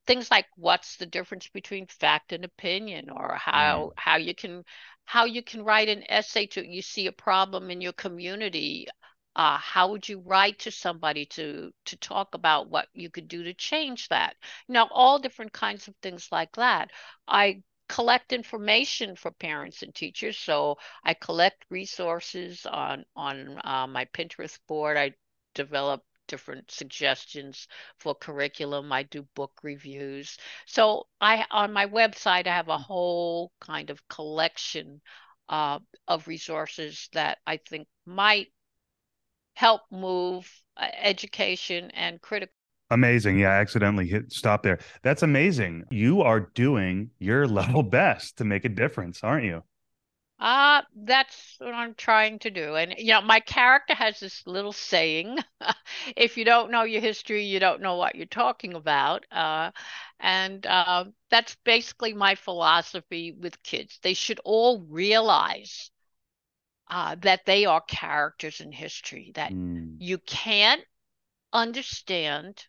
things 0.05 0.29
like 0.29 0.45
what's 0.57 0.97
the 0.97 1.05
difference 1.05 1.47
between 1.47 1.87
fact 1.87 2.33
and 2.33 2.43
opinion 2.43 3.09
or 3.09 3.35
how 3.35 3.91
mm. 3.91 3.91
how 3.95 4.17
you 4.17 4.35
can 4.35 4.63
how 5.05 5.23
you 5.23 5.41
can 5.41 5.63
write 5.63 5.87
an 5.87 6.03
essay 6.09 6.47
to 6.47 6.67
you 6.67 6.81
see 6.81 7.07
a 7.07 7.11
problem 7.13 7.71
in 7.71 7.79
your 7.79 7.93
community 7.93 8.87
uh, 9.35 9.57
how 9.57 9.89
would 9.91 10.09
you 10.09 10.19
write 10.25 10.59
to 10.59 10.71
somebody 10.71 11.25
to 11.25 11.71
to 11.85 11.95
talk 11.97 12.33
about 12.33 12.69
what 12.69 12.89
you 12.93 13.09
could 13.09 13.29
do 13.29 13.43
to 13.43 13.53
change 13.53 14.09
that 14.09 14.35
you 14.67 14.73
know 14.73 14.87
all 14.91 15.17
different 15.17 15.53
kinds 15.53 15.87
of 15.87 15.95
things 16.01 16.27
like 16.29 16.51
that 16.57 16.91
i 17.27 17.61
collect 17.89 18.31
information 18.31 19.15
for 19.15 19.31
parents 19.31 19.83
and 19.83 19.93
teachers. 19.93 20.37
So 20.37 20.77
I 21.03 21.13
collect 21.15 21.65
resources 21.69 22.65
on 22.65 23.03
on 23.15 23.59
uh, 23.63 23.87
my 23.87 24.05
Pinterest 24.05 24.57
board. 24.67 24.95
I 24.95 25.13
develop 25.55 26.03
different 26.27 26.71
suggestions 26.71 27.67
for 27.97 28.15
curriculum. 28.15 28.91
I 28.91 29.03
do 29.03 29.23
book 29.35 29.51
reviews. 29.63 30.37
So 30.67 31.07
I 31.19 31.45
on 31.51 31.73
my 31.73 31.87
website 31.87 32.47
I 32.47 32.55
have 32.55 32.69
a 32.69 32.77
whole 32.77 33.51
kind 33.59 33.89
of 33.89 34.07
collection 34.07 35.01
uh, 35.49 35.79
of 36.07 36.27
resources 36.27 37.09
that 37.13 37.39
I 37.47 37.57
think 37.57 37.87
might 38.05 38.49
help 39.55 39.81
move 39.91 40.49
uh, 40.77 40.87
education 41.01 41.91
and 41.91 42.21
critical 42.21 42.53
Amazing. 42.91 43.39
Yeah, 43.39 43.49
I 43.49 43.59
accidentally 43.59 44.07
hit 44.07 44.31
stop 44.31 44.63
there. 44.63 44.79
That's 45.03 45.21
amazing. 45.21 45.85
You 45.91 46.21
are 46.21 46.39
doing 46.39 47.11
your 47.19 47.47
level 47.59 47.83
best 47.83 48.37
to 48.37 48.45
make 48.45 48.65
a 48.65 48.69
difference, 48.69 49.23
aren't 49.23 49.45
you? 49.45 49.63
Uh, 50.39 50.81
that's 50.95 51.57
what 51.59 51.73
I'm 51.73 51.93
trying 51.95 52.39
to 52.39 52.49
do. 52.49 52.75
And, 52.75 52.95
you 52.97 53.11
know, 53.11 53.21
my 53.21 53.41
character 53.41 53.93
has 53.93 54.21
this 54.21 54.41
little 54.47 54.71
saying 54.71 55.37
if 56.15 56.37
you 56.37 56.45
don't 56.45 56.71
know 56.71 56.83
your 56.83 57.01
history, 57.01 57.43
you 57.43 57.59
don't 57.59 57.81
know 57.81 57.97
what 57.97 58.15
you're 58.15 58.25
talking 58.25 58.73
about. 58.73 59.25
Uh, 59.31 59.71
and 60.19 60.65
uh, 60.65 61.05
that's 61.29 61.57
basically 61.65 62.13
my 62.13 62.35
philosophy 62.35 63.35
with 63.37 63.61
kids. 63.63 63.99
They 64.01 64.13
should 64.13 64.39
all 64.45 64.79
realize 64.89 65.91
uh, 66.89 67.15
that 67.19 67.45
they 67.45 67.65
are 67.65 67.81
characters 67.81 68.61
in 68.61 68.71
history, 68.71 69.33
that 69.35 69.51
mm. 69.51 69.97
you 69.99 70.19
can't 70.19 70.81
understand 71.51 72.65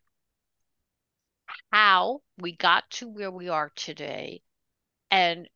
how 1.73 2.21
we 2.39 2.57
got 2.57 2.91
to 2.91 3.09
where 3.09 3.31
we 3.31 3.49
are 3.49 3.71
today 3.77 4.43
and 5.11 5.49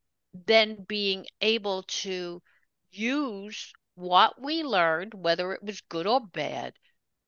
then 0.45 0.85
being 0.87 1.25
able 1.41 1.83
to 1.83 2.41
use 2.91 3.73
what 3.95 4.41
we 4.41 4.63
learned, 4.63 5.13
whether 5.13 5.53
it 5.53 5.63
was 5.63 5.81
good 5.81 6.07
or 6.07 6.19
bad, 6.19 6.73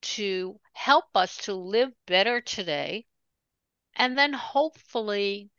to 0.02 0.60
help 0.74 1.06
us 1.16 1.38
to 1.38 1.54
live 1.54 1.92
better 2.06 2.42
today, 2.42 3.06
and 3.96 4.18
then 4.18 4.34
hopefully 4.34 5.50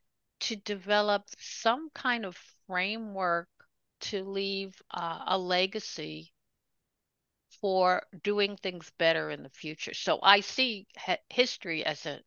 to 0.40 0.56
develop 0.56 1.24
some 1.38 1.90
kind 1.94 2.24
of 2.24 2.36
framework 2.66 3.48
to 4.00 4.22
leave 4.22 4.80
uh, 4.90 5.24
a 5.26 5.38
legacy 5.38 6.32
for 7.60 8.02
doing 8.22 8.56
things 8.56 8.92
better 8.98 9.30
in 9.30 9.42
the 9.42 9.50
future. 9.50 9.94
So 9.94 10.20
I 10.22 10.40
see 10.40 10.86
history 11.30 11.84
as 11.84 12.06
a 12.06 12.20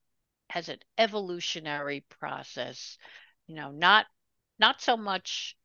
has 0.51 0.69
an 0.69 0.79
evolutionary 0.97 2.03
process, 2.19 2.97
you 3.47 3.55
know, 3.55 3.71
not 3.71 4.05
not 4.59 4.81
so 4.81 4.95
much 4.97 5.55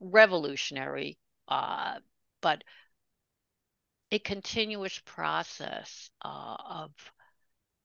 revolutionary, 0.00 1.18
uh, 1.48 1.94
but 2.42 2.62
a 4.12 4.18
continuous 4.18 5.00
process 5.04 6.10
uh, 6.24 6.56
of 6.68 6.90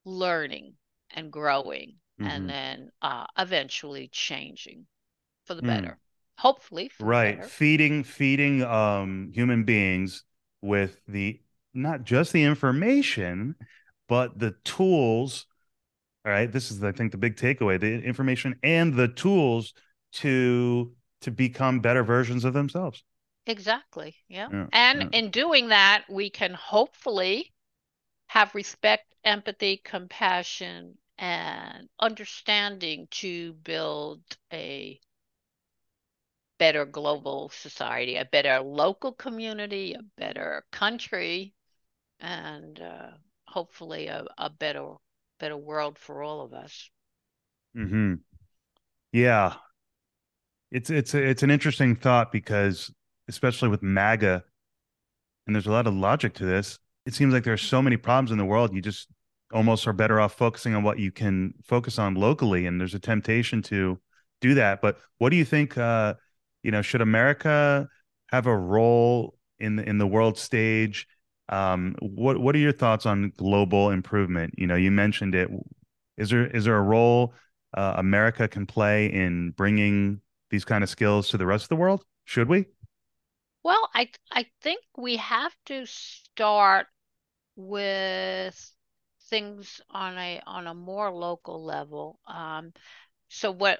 learning 0.06 0.74
and 1.12 1.32
growing 1.32 1.96
mm-hmm. 2.20 2.30
and 2.30 2.50
then 2.50 2.90
uh, 3.02 3.26
eventually 3.38 4.10
changing 4.12 4.86
for 5.46 5.56
the 5.56 5.62
mm. 5.62 5.68
better 5.68 5.98
hopefully 6.38 6.90
right 7.02 7.44
feeding 7.44 8.04
feeding 8.04 8.64
um 8.64 9.30
human 9.34 9.66
beings 9.66 10.24
with 10.62 11.02
the 11.08 11.38
not 11.74 12.04
just 12.04 12.32
the 12.32 12.44
information 12.44 13.56
but 14.08 14.40
the 14.40 14.56
tools 14.64 15.48
all 16.26 16.32
right 16.32 16.52
this 16.52 16.72
is 16.72 16.84
i 16.84 16.92
think 16.92 17.12
the 17.12 17.18
big 17.18 17.36
takeaway 17.36 17.80
the 17.80 18.02
information 18.04 18.56
and 18.64 18.94
the 18.94 19.08
tools 19.08 19.74
to 20.12 20.94
to 21.22 21.32
become 21.32 21.80
better 21.80 22.04
versions 22.04 22.46
of 22.46 22.54
themselves 22.54 23.04
exactly 23.46 24.16
yeah, 24.28 24.48
yeah 24.52 24.68
and 24.74 25.02
yeah. 25.02 25.20
in 25.20 25.30
doing 25.32 25.70
that 25.70 26.04
we 26.10 26.30
can 26.30 26.54
hopefully 26.54 27.52
have 28.28 28.54
respect 28.54 29.06
empathy 29.24 29.82
compassion 29.84 30.98
and 31.18 31.90
understanding 32.00 33.08
to 33.12 33.54
build 33.64 34.22
a 34.54 35.00
better 36.58 36.86
global 36.86 37.50
society 37.50 38.16
a 38.18 38.26
better 38.26 38.60
local 38.60 39.14
community 39.14 39.94
a 39.94 40.04
better 40.18 40.64
country 40.72 41.54
and 42.20 42.82
uh, 42.82 43.10
hopefully 43.48 44.08
a, 44.08 44.26
a 44.38 44.50
better 44.50 44.94
better 45.40 45.58
world 45.58 45.98
for 45.98 46.22
all 46.24 46.42
of 46.42 46.54
us. 46.54 46.90
Hmm. 47.74 48.16
Yeah. 49.12 49.56
It's 50.72 50.90
it's 50.90 51.14
it's 51.16 51.44
an 51.44 51.52
interesting 51.52 51.96
thought 51.96 52.32
because 52.32 52.94
especially 53.28 53.70
with 53.70 53.82
MAGA 53.82 54.44
and 55.48 55.56
there's 55.56 55.68
a 55.68 55.72
lot 55.72 55.88
of 55.88 55.96
logic 55.96 56.36
to 56.36 56.46
this. 56.46 56.78
It 57.06 57.16
seems 57.16 57.34
like 57.34 57.44
there's 57.44 57.62
so 57.62 57.82
many 57.82 57.98
problems 57.98 58.32
in 58.32 58.38
the 58.38 58.46
world. 58.46 58.74
You 58.74 58.82
just 58.82 59.08
almost 59.52 59.88
are 59.88 59.94
better 59.94 60.20
off 60.20 60.34
focusing 60.34 60.76
on 60.76 60.84
what 60.84 61.00
you 61.00 61.12
can 61.12 61.56
focus 61.64 61.98
on 61.98 62.14
locally. 62.14 62.68
And 62.68 62.80
there's 62.80 62.94
a 62.94 63.00
temptation 63.00 63.64
to 63.64 64.00
do 64.42 64.54
that. 64.56 64.80
But 64.82 65.00
what 65.18 65.30
do 65.30 65.38
you 65.38 65.46
think? 65.46 65.78
Uh, 65.78 66.16
you 66.62 66.72
know, 66.72 66.82
should 66.82 67.02
America 67.02 67.88
have 68.28 68.46
a 68.46 68.56
role 68.56 69.38
in 69.58 69.76
the 69.76 69.90
in 69.90 69.98
the 69.98 70.08
world 70.08 70.38
stage? 70.38 71.08
Um, 71.50 71.96
what 72.00 72.38
what 72.40 72.56
are 72.56 72.60
your 72.60 72.72
thoughts 72.72 73.06
on 73.06 73.32
global 73.38 73.90
improvement? 73.90 74.54
You 74.58 74.68
know, 74.68 74.76
you 74.76 74.92
mentioned 74.92 75.36
it. 75.36 75.50
Is 76.18 76.30
there 76.30 76.48
is 76.48 76.66
there 76.66 76.78
a 76.78 76.82
role 76.82 77.34
uh, 77.76 77.96
America 77.98 78.48
can 78.48 78.66
play 78.66 79.08
in 79.08 79.52
bringing 79.52 80.22
these 80.50 80.66
kind 80.66 80.84
of 80.84 80.90
skills 80.90 81.30
to 81.30 81.38
the 81.38 81.46
rest 81.46 81.64
of 81.64 81.70
the 81.70 81.76
world? 81.76 82.04
Should 82.26 82.50
we? 82.50 82.66
Well, 83.64 83.90
I 83.94 84.10
I 84.32 84.46
think 84.62 84.84
we 84.98 85.18
have 85.18 85.56
to 85.66 85.86
start 85.86 86.88
with 87.56 88.74
things 89.30 89.82
on 89.90 90.18
a 90.18 90.42
on 90.46 90.68
a 90.68 90.74
more 90.74 91.12
local 91.12 91.64
level. 91.64 92.20
Um, 92.28 92.74
so 93.30 93.52
what 93.52 93.80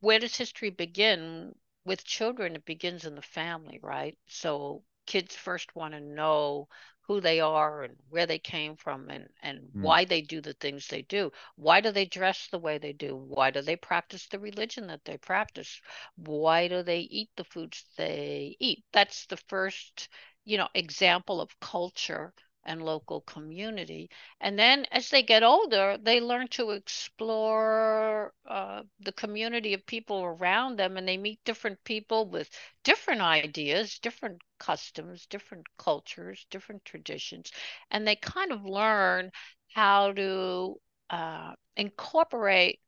where 0.00 0.18
does 0.18 0.36
history 0.36 0.70
begin? 0.70 1.54
With 1.84 2.04
children, 2.04 2.56
it 2.56 2.64
begins 2.64 3.04
in 3.06 3.14
the 3.14 3.22
family, 3.22 3.80
right? 3.82 4.18
So 4.28 4.84
kids 5.06 5.34
first 5.34 5.74
want 5.74 5.94
to 5.94 6.00
know 6.00 6.68
who 7.10 7.20
they 7.20 7.40
are 7.40 7.82
and 7.82 7.96
where 8.08 8.26
they 8.26 8.38
came 8.38 8.76
from 8.76 9.10
and 9.10 9.28
and 9.42 9.58
mm. 9.58 9.82
why 9.82 10.04
they 10.04 10.22
do 10.22 10.40
the 10.40 10.52
things 10.54 10.86
they 10.86 11.02
do. 11.02 11.32
Why 11.56 11.80
do 11.80 11.90
they 11.90 12.04
dress 12.04 12.46
the 12.46 12.58
way 12.60 12.78
they 12.78 12.92
do? 12.92 13.16
Why 13.16 13.50
do 13.50 13.62
they 13.62 13.74
practice 13.74 14.28
the 14.28 14.38
religion 14.38 14.86
that 14.86 15.04
they 15.04 15.18
practice? 15.18 15.80
Why 16.14 16.68
do 16.68 16.84
they 16.84 17.00
eat 17.00 17.30
the 17.36 17.42
foods 17.44 17.84
they 17.96 18.56
eat? 18.60 18.84
That's 18.92 19.26
the 19.26 19.38
first 19.48 20.08
you 20.44 20.56
know 20.56 20.68
example 20.74 21.40
of 21.40 21.58
culture 21.58 22.32
and 22.64 22.82
local 22.84 23.22
community. 23.22 24.10
And 24.40 24.58
then 24.58 24.86
as 24.92 25.08
they 25.10 25.22
get 25.22 25.42
older, 25.42 25.96
they 26.00 26.20
learn 26.20 26.48
to 26.48 26.70
explore 26.70 28.32
uh, 28.46 28.82
the 29.00 29.12
community 29.12 29.74
of 29.74 29.86
people 29.86 30.22
around 30.22 30.76
them 30.78 30.96
and 30.96 31.06
they 31.08 31.16
meet 31.16 31.40
different 31.44 31.82
people 31.84 32.28
with 32.28 32.50
different 32.84 33.22
ideas, 33.22 33.98
different 33.98 34.40
customs, 34.58 35.26
different 35.26 35.66
cultures, 35.78 36.46
different 36.50 36.84
traditions. 36.84 37.50
And 37.90 38.06
they 38.06 38.16
kind 38.16 38.52
of 38.52 38.64
learn 38.64 39.30
how 39.74 40.12
to 40.12 40.80
uh, 41.10 41.52
incorporate 41.76 42.80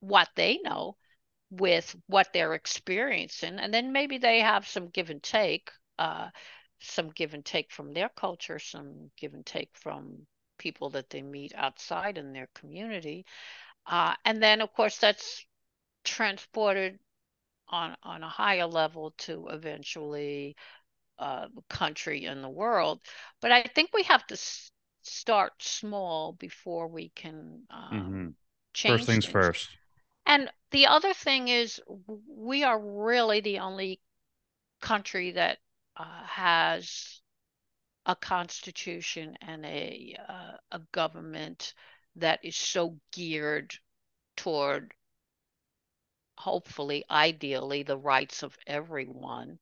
what 0.00 0.28
they 0.34 0.58
know 0.62 0.96
with 1.50 1.94
what 2.06 2.28
they're 2.32 2.54
experiencing. 2.54 3.58
And 3.58 3.72
then 3.74 3.92
maybe 3.92 4.18
they 4.18 4.40
have 4.40 4.66
some 4.66 4.88
give 4.88 5.10
and 5.10 5.22
take. 5.22 5.70
Uh, 5.98 6.28
some 6.80 7.10
give 7.10 7.34
and 7.34 7.44
take 7.44 7.70
from 7.70 7.92
their 7.92 8.08
culture, 8.08 8.58
some 8.58 9.10
give 9.16 9.34
and 9.34 9.44
take 9.44 9.70
from 9.74 10.26
people 10.58 10.90
that 10.90 11.10
they 11.10 11.22
meet 11.22 11.52
outside 11.56 12.18
in 12.18 12.32
their 12.32 12.48
community. 12.54 13.24
Uh, 13.86 14.14
and 14.24 14.42
then, 14.42 14.60
of 14.60 14.72
course, 14.72 14.98
that's 14.98 15.44
transported 16.04 16.98
on, 17.68 17.96
on 18.02 18.22
a 18.22 18.28
higher 18.28 18.66
level 18.66 19.14
to 19.18 19.48
eventually 19.48 20.56
uh, 21.18 21.46
the 21.54 21.62
country 21.68 22.24
and 22.24 22.42
the 22.42 22.48
world. 22.48 23.00
But 23.40 23.52
I 23.52 23.62
think 23.62 23.90
we 23.92 24.02
have 24.04 24.26
to 24.28 24.34
s- 24.34 24.70
start 25.02 25.52
small 25.60 26.32
before 26.32 26.88
we 26.88 27.10
can 27.14 27.62
um, 27.70 27.90
mm-hmm. 27.92 28.28
change 28.72 28.92
First 28.92 29.06
things, 29.06 29.24
things 29.24 29.32
first. 29.32 29.68
And 30.26 30.50
the 30.70 30.86
other 30.86 31.12
thing 31.12 31.48
is, 31.48 31.80
we 32.28 32.64
are 32.64 32.78
really 32.78 33.40
the 33.40 33.58
only 33.58 34.00
country 34.80 35.32
that 35.32 35.58
uh, 36.00 36.24
has 36.24 37.20
a 38.06 38.16
constitution 38.16 39.36
and 39.42 39.66
a 39.66 40.16
uh, 40.28 40.56
a 40.72 40.80
government 40.92 41.74
that 42.16 42.40
is 42.42 42.56
so 42.56 42.96
geared 43.12 43.74
toward 44.36 44.92
hopefully 46.38 47.04
ideally 47.10 47.82
the 47.82 47.98
rights 47.98 48.42
of 48.42 48.56
everyone 48.66 49.58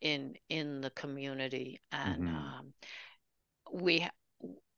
in 0.00 0.34
in 0.48 0.80
the 0.80 0.90
community 0.90 1.80
and 1.92 2.24
mm-hmm. 2.24 2.36
um, 2.36 2.72
we 3.72 4.04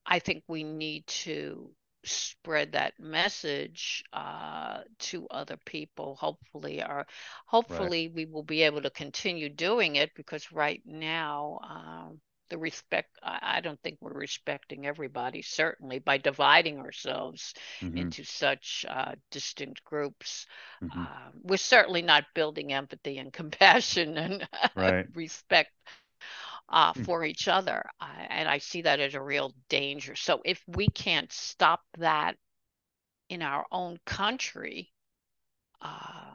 i 0.04 0.18
think 0.18 0.42
we 0.48 0.62
need 0.62 1.06
to 1.06 1.70
spread 2.04 2.72
that 2.72 2.94
message 2.98 4.02
uh, 4.12 4.78
to 4.98 5.26
other 5.28 5.56
people 5.66 6.16
hopefully 6.16 6.82
or 6.82 7.06
hopefully 7.46 8.08
right. 8.08 8.16
we 8.16 8.24
will 8.24 8.42
be 8.42 8.62
able 8.62 8.82
to 8.82 8.90
continue 8.90 9.48
doing 9.48 9.96
it 9.96 10.10
because 10.14 10.50
right 10.52 10.82
now 10.86 11.60
um, 11.68 12.20
the 12.48 12.58
respect 12.58 13.08
I, 13.22 13.38
I, 13.42 13.60
don't 13.60 13.80
think 13.82 13.98
we're 14.00 14.12
respecting 14.12 14.86
everybody 14.86 15.42
certainly 15.42 15.98
by 15.98 16.18
dividing 16.18 16.78
ourselves 16.80 17.54
mm-hmm. 17.80 17.96
into 17.96 18.24
such 18.24 18.84
uh, 18.88 19.12
distinct 19.30 19.84
groups 19.84 20.46
mm-hmm. 20.82 21.02
uh, 21.02 21.30
we're 21.42 21.56
certainly 21.58 22.02
not 22.02 22.24
building 22.34 22.72
empathy 22.72 23.18
and 23.18 23.32
compassion 23.32 24.16
and 24.16 24.48
right. 24.74 25.06
respect 25.14 25.70
uh, 26.70 26.92
mm. 26.92 27.04
for 27.04 27.24
each 27.24 27.48
other. 27.48 27.84
and 28.28 28.48
I 28.48 28.58
see 28.58 28.82
that 28.82 29.00
as 29.00 29.14
a 29.14 29.22
real 29.22 29.52
danger. 29.68 30.14
So 30.14 30.40
if 30.44 30.62
we 30.66 30.88
can't 30.88 31.32
stop 31.32 31.80
that 31.98 32.36
in 33.28 33.42
our 33.42 33.66
own 33.70 33.98
country, 34.06 34.92
uh, 35.82 36.34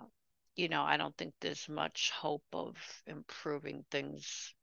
you 0.55 0.69
know, 0.69 0.83
I 0.83 0.97
don't 0.97 1.15
think 1.17 1.33
there's 1.41 1.67
much 1.67 2.11
hope 2.11 2.43
of 2.53 2.75
improving 3.07 3.85
things 3.91 4.53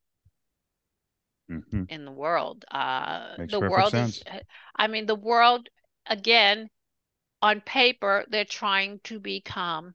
mm-hmm. 1.51 1.85
in 1.89 2.05
the 2.05 2.12
world. 2.12 2.64
Uh, 2.70 3.37
the 3.49 3.61
world 3.61 3.91
sense. 3.91 4.18
is, 4.18 4.23
I 4.77 4.87
mean, 4.87 5.07
the 5.07 5.14
world, 5.14 5.68
again, 6.07 6.68
on 7.41 7.61
paper, 7.61 8.25
they're 8.29 8.45
trying 8.45 9.01
to 9.05 9.18
become 9.20 9.95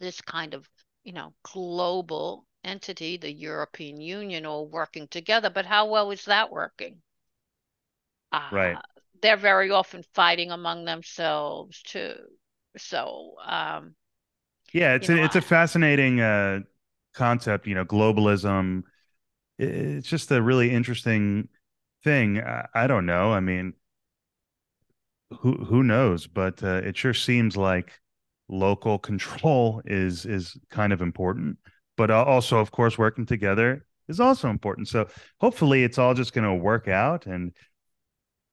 this 0.00 0.20
kind 0.20 0.54
of, 0.54 0.68
you 1.04 1.12
know, 1.12 1.34
global 1.42 2.46
entity, 2.64 3.16
the 3.16 3.32
European 3.32 4.00
Union, 4.00 4.46
all 4.46 4.66
working 4.66 5.08
together. 5.08 5.50
But 5.50 5.66
how 5.66 5.86
well 5.86 6.10
is 6.10 6.24
that 6.26 6.50
working? 6.50 7.02
Uh, 8.32 8.40
right. 8.50 8.80
They're 9.22 9.36
very 9.36 9.70
often 9.70 10.02
fighting 10.14 10.50
among 10.50 10.84
themselves 10.84 11.82
too. 11.82 12.14
So, 12.76 13.34
um, 13.44 13.94
yeah, 14.72 14.94
it's 14.94 15.08
a, 15.08 15.16
know, 15.16 15.24
it's 15.24 15.36
a 15.36 15.40
fascinating 15.40 16.20
uh, 16.20 16.60
concept. 17.14 17.66
You 17.66 17.74
know, 17.74 17.84
globalism. 17.84 18.84
It's 19.58 20.08
just 20.08 20.30
a 20.32 20.42
really 20.42 20.70
interesting 20.72 21.48
thing. 22.04 22.40
I, 22.40 22.66
I 22.74 22.86
don't 22.88 23.06
know. 23.06 23.32
I 23.32 23.40
mean, 23.40 23.74
who 25.40 25.64
who 25.64 25.82
knows? 25.82 26.26
But 26.26 26.62
uh, 26.62 26.80
it 26.84 26.96
sure 26.96 27.14
seems 27.14 27.56
like 27.56 28.00
local 28.48 28.98
control 29.10 29.82
is 29.84 30.26
is 30.26 30.56
kind 30.70 30.92
of 30.92 31.02
important 31.02 31.58
but 32.00 32.10
also 32.10 32.56
of 32.58 32.70
course 32.70 32.96
working 32.96 33.26
together 33.26 33.84
is 34.08 34.20
also 34.20 34.48
important. 34.48 34.88
So 34.88 35.06
hopefully 35.38 35.84
it's 35.84 35.98
all 35.98 36.14
just 36.14 36.32
going 36.32 36.48
to 36.48 36.54
work 36.54 36.88
out 36.88 37.26
and 37.26 37.52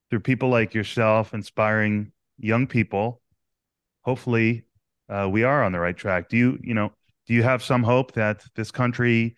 through 0.10 0.20
people 0.20 0.50
like 0.50 0.74
yourself 0.74 1.34
inspiring 1.34 2.12
young 2.38 2.68
people 2.68 3.22
hopefully 4.02 4.66
uh, 5.08 5.30
we 5.32 5.44
are 5.44 5.64
on 5.64 5.72
the 5.72 5.80
right 5.80 5.96
track. 5.96 6.28
Do 6.28 6.36
you 6.36 6.60
you 6.62 6.74
know 6.74 6.92
do 7.26 7.34
you 7.34 7.44
have 7.44 7.64
some 7.64 7.84
hope 7.84 8.12
that 8.14 8.44
this 8.56 8.70
country 8.70 9.38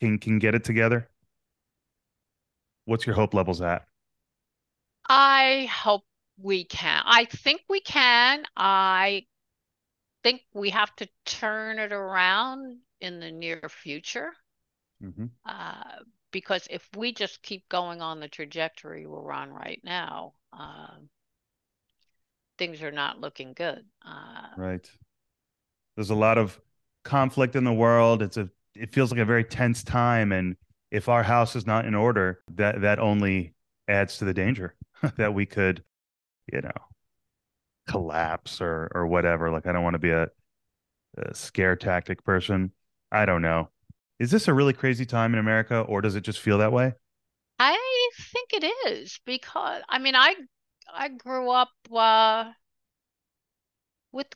can 0.00 0.18
can 0.18 0.38
get 0.38 0.54
it 0.54 0.62
together? 0.62 1.08
What's 2.84 3.06
your 3.06 3.16
hope 3.16 3.34
levels 3.34 3.60
at? 3.60 3.82
I 5.08 5.68
hope 5.72 6.04
we 6.40 6.64
can. 6.64 7.02
I 7.04 7.24
think 7.24 7.62
we 7.68 7.80
can. 7.80 8.44
I 8.56 9.26
think 10.22 10.42
we 10.54 10.70
have 10.70 10.94
to 10.96 11.08
turn 11.24 11.78
it 11.78 11.92
around 11.92 12.78
in 13.00 13.20
the 13.20 13.30
near 13.30 13.68
future. 13.68 14.30
Mm-hmm. 15.02 15.26
Uh, 15.46 16.02
because 16.30 16.66
if 16.70 16.88
we 16.96 17.12
just 17.12 17.42
keep 17.42 17.68
going 17.68 18.02
on 18.02 18.20
the 18.20 18.28
trajectory 18.28 19.06
we're 19.06 19.32
on 19.32 19.50
right 19.50 19.80
now, 19.82 20.34
uh, 20.52 20.96
things 22.58 22.82
are 22.82 22.92
not 22.92 23.20
looking 23.20 23.52
good. 23.54 23.84
Uh, 24.06 24.48
right. 24.56 24.90
There's 25.96 26.10
a 26.10 26.14
lot 26.14 26.38
of 26.38 26.60
conflict 27.04 27.56
in 27.56 27.64
the 27.64 27.72
world. 27.72 28.22
It's 28.22 28.36
a 28.36 28.50
it 28.74 28.92
feels 28.92 29.10
like 29.10 29.20
a 29.20 29.24
very 29.24 29.44
tense 29.44 29.82
time, 29.82 30.30
and 30.30 30.56
if 30.90 31.08
our 31.08 31.22
house 31.22 31.56
is 31.56 31.66
not 31.66 31.84
in 31.84 31.94
order, 31.94 32.40
that 32.54 32.80
that 32.82 32.98
only 32.98 33.54
adds 33.88 34.18
to 34.18 34.24
the 34.24 34.34
danger 34.34 34.74
that 35.16 35.34
we 35.34 35.46
could, 35.46 35.82
you 36.52 36.60
know, 36.60 36.70
collapse 37.88 38.60
or 38.60 38.90
or 38.94 39.06
whatever. 39.06 39.50
Like 39.50 39.66
I 39.66 39.72
don't 39.72 39.82
want 39.82 39.94
to 39.94 39.98
be 39.98 40.10
a, 40.10 40.28
a 41.16 41.34
scare 41.34 41.76
tactic 41.76 42.24
person, 42.24 42.72
I 43.12 43.26
don't 43.26 43.42
know. 43.42 43.70
Is 44.18 44.30
this 44.30 44.48
a 44.48 44.54
really 44.54 44.72
crazy 44.72 45.04
time 45.06 45.32
in 45.34 45.38
America 45.38 45.80
or 45.80 46.00
does 46.00 46.16
it 46.16 46.22
just 46.22 46.40
feel 46.40 46.58
that 46.58 46.72
way? 46.72 46.94
I 47.60 48.10
think 48.32 48.52
it 48.52 48.64
is 48.88 49.20
because 49.24 49.82
I 49.88 49.98
mean 50.00 50.14
I 50.16 50.34
I 50.92 51.08
grew 51.08 51.50
up 51.50 51.70
uh, 51.92 52.52
with 54.12 54.26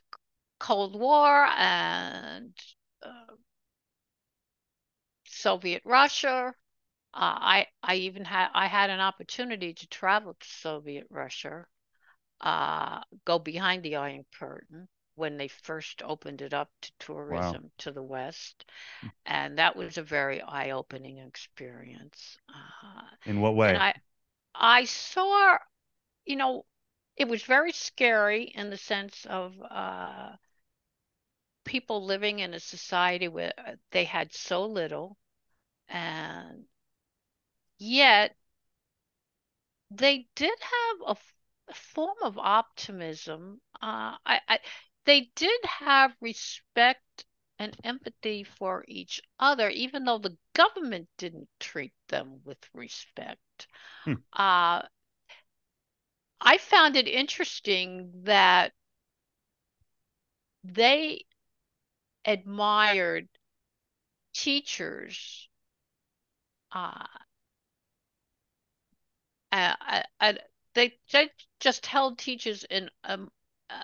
Cold 0.59 0.99
War 0.99 1.47
and 1.47 2.55
uh, 3.03 3.35
Soviet 5.27 5.83
Russia 5.85 6.55
Uh, 7.14 7.39
I 7.57 7.68
I 7.83 7.97
even 7.97 8.25
had 8.27 8.51
I 8.55 8.68
had 8.68 8.91
an 8.91 9.01
opportunity 9.01 9.75
to 9.75 9.87
travel 9.89 10.35
to 10.35 10.49
Soviet 10.49 11.07
Russia, 11.11 11.66
uh, 12.41 13.03
go 13.25 13.39
behind 13.41 13.83
the 13.85 13.97
Iron 13.97 14.27
Curtain 14.39 14.89
when 15.23 15.37
they 15.37 15.47
first 15.47 16.03
opened 16.03 16.43
it 16.43 16.53
up 16.53 16.68
to 16.81 16.91
tourism 16.99 17.62
wow. 17.62 17.70
to 17.79 17.93
the 17.93 18.03
West, 18.03 18.64
and 19.25 19.57
that 19.57 19.77
was 19.77 19.97
a 19.97 20.03
very 20.03 20.43
eye-opening 20.43 21.18
experience. 21.18 22.39
Uh, 22.49 23.03
In 23.27 23.41
what 23.41 23.55
way? 23.55 23.77
I 23.77 23.95
I 24.53 24.85
saw, 24.85 25.59
you 26.25 26.35
know, 26.35 26.64
it 27.16 27.29
was 27.29 27.45
very 27.45 27.70
scary 27.70 28.47
in 28.47 28.70
the 28.70 28.77
sense 28.77 29.25
of 29.27 29.53
uh, 29.70 30.33
people 31.64 32.05
living 32.05 32.41
in 32.41 32.53
a 32.53 32.59
society 32.59 33.29
where 33.29 33.53
uh, 33.57 33.77
they 33.93 34.03
had 34.03 34.35
so 34.35 34.66
little 34.66 35.16
and 35.89 36.64
yet 37.79 38.35
they 39.93 40.27
did 40.35 40.59
have 40.61 41.16
a, 41.16 41.16
a 41.70 41.75
form 41.75 42.16
of 42.25 42.39
optimism. 42.39 43.61
Uh, 43.75 44.16
I, 44.25 44.41
I, 44.49 44.59
they 45.05 45.30
did 45.34 45.61
have 45.64 46.12
respect 46.20 47.24
and 47.59 47.76
empathy 47.84 48.44
for 48.44 48.84
each 48.88 49.20
other, 49.38 49.68
even 49.68 50.05
though 50.05 50.18
the 50.18 50.36
government 50.55 51.09
didn't 51.18 51.48
treat 51.61 51.92
them 52.09 52.40
with 52.44 52.59
respect. 52.74 53.66
Hmm. 54.05 54.14
Uh, 54.32 54.82
I 56.40 56.59
found 56.59 56.96
it 56.96 57.07
interesting 57.07 58.11
that 58.24 58.72
they 60.64 61.24
admired 62.24 63.28
teachers 64.34 65.48
uh, 66.72 67.07
uh, 69.53 70.03
uh, 70.20 70.32
they, 70.74 70.94
they 71.12 71.30
just 71.61 71.86
held 71.86 72.18
teachers 72.18 72.64
in 72.64 72.88
um, 73.05 73.30
uh, 73.68 73.82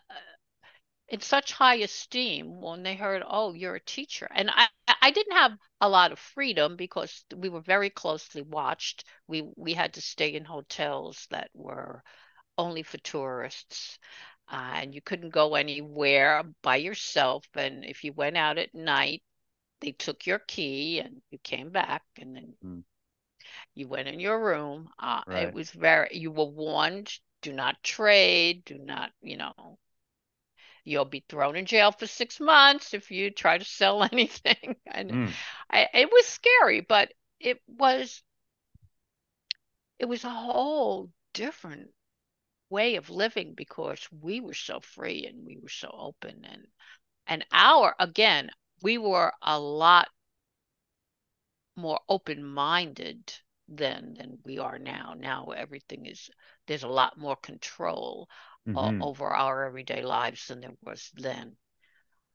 in 1.08 1.20
such 1.20 1.52
high 1.52 1.76
esteem 1.76 2.60
when 2.60 2.82
they 2.82 2.94
heard, 2.94 3.22
"Oh, 3.26 3.54
you're 3.54 3.76
a 3.76 3.80
teacher." 3.80 4.28
And 4.30 4.50
I 4.50 4.68
I 5.00 5.10
didn't 5.10 5.36
have 5.36 5.58
a 5.80 5.88
lot 5.88 6.12
of 6.12 6.18
freedom 6.18 6.76
because 6.76 7.24
we 7.34 7.48
were 7.48 7.60
very 7.60 7.90
closely 7.90 8.42
watched. 8.42 9.04
We 9.26 9.42
we 9.56 9.74
had 9.74 9.94
to 9.94 10.00
stay 10.00 10.34
in 10.34 10.44
hotels 10.44 11.26
that 11.30 11.50
were 11.54 12.02
only 12.56 12.82
for 12.82 12.98
tourists. 12.98 13.98
Uh, 14.50 14.72
and 14.76 14.94
you 14.94 15.02
couldn't 15.02 15.30
go 15.30 15.54
anywhere 15.54 16.42
by 16.62 16.76
yourself. 16.76 17.46
And 17.54 17.84
if 17.84 18.02
you 18.02 18.12
went 18.14 18.36
out 18.36 18.56
at 18.58 18.74
night, 18.74 19.22
they 19.80 19.92
took 19.92 20.26
your 20.26 20.38
key 20.38 21.00
and 21.00 21.20
you 21.30 21.38
came 21.38 21.70
back 21.70 22.02
and 22.16 22.34
then 22.34 22.54
mm. 22.64 22.82
you 23.74 23.88
went 23.88 24.08
in 24.08 24.20
your 24.20 24.42
room. 24.42 24.88
Uh, 24.98 25.22
right. 25.26 25.48
It 25.48 25.54
was 25.54 25.70
very, 25.70 26.16
you 26.16 26.30
were 26.30 26.46
warned 26.46 27.12
do 27.42 27.52
not 27.52 27.82
trade, 27.82 28.64
do 28.64 28.78
not, 28.78 29.12
you 29.22 29.36
know, 29.36 29.78
you'll 30.88 31.04
be 31.04 31.24
thrown 31.28 31.56
in 31.56 31.66
jail 31.66 31.92
for 31.92 32.06
six 32.06 32.40
months 32.40 32.94
if 32.94 33.10
you 33.10 33.30
try 33.30 33.58
to 33.58 33.64
sell 33.64 34.02
anything. 34.12 34.76
and 34.86 35.10
mm. 35.10 35.30
I, 35.70 35.88
it 35.94 36.10
was 36.10 36.26
scary, 36.26 36.80
but 36.80 37.12
it 37.38 37.60
was, 37.66 38.22
it 39.98 40.06
was 40.06 40.24
a 40.24 40.30
whole 40.30 41.10
different 41.34 41.90
way 42.70 42.96
of 42.96 43.10
living 43.10 43.54
because 43.54 44.06
we 44.20 44.40
were 44.40 44.54
so 44.54 44.80
free 44.80 45.26
and 45.26 45.46
we 45.46 45.58
were 45.62 45.68
so 45.68 45.88
open 45.92 46.44
and 46.44 46.66
and 47.26 47.44
our 47.52 47.94
again 47.98 48.50
we 48.82 48.98
were 48.98 49.32
a 49.42 49.58
lot 49.58 50.08
more 51.76 52.00
open-minded 52.08 53.32
than 53.68 54.14
than 54.14 54.38
we 54.44 54.58
are 54.58 54.78
now 54.78 55.14
now 55.16 55.46
everything 55.56 56.06
is 56.06 56.30
there's 56.66 56.82
a 56.82 56.88
lot 56.88 57.16
more 57.16 57.36
control 57.36 58.28
mm-hmm. 58.76 59.02
over 59.02 59.26
our 59.26 59.64
everyday 59.66 60.02
lives 60.02 60.48
than 60.48 60.60
there 60.60 60.72
was 60.82 61.10
then. 61.14 61.56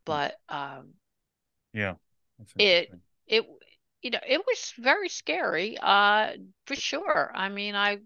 But 0.05 0.35
um 0.49 0.93
yeah 1.73 1.95
it 2.57 2.91
it 3.27 3.45
you 4.01 4.11
know 4.11 4.19
it 4.27 4.41
was 4.45 4.73
very 4.77 5.09
scary 5.09 5.77
uh 5.81 6.31
for 6.65 6.75
sure. 6.75 7.31
I 7.33 7.49
mean 7.49 7.75
i 7.75 7.99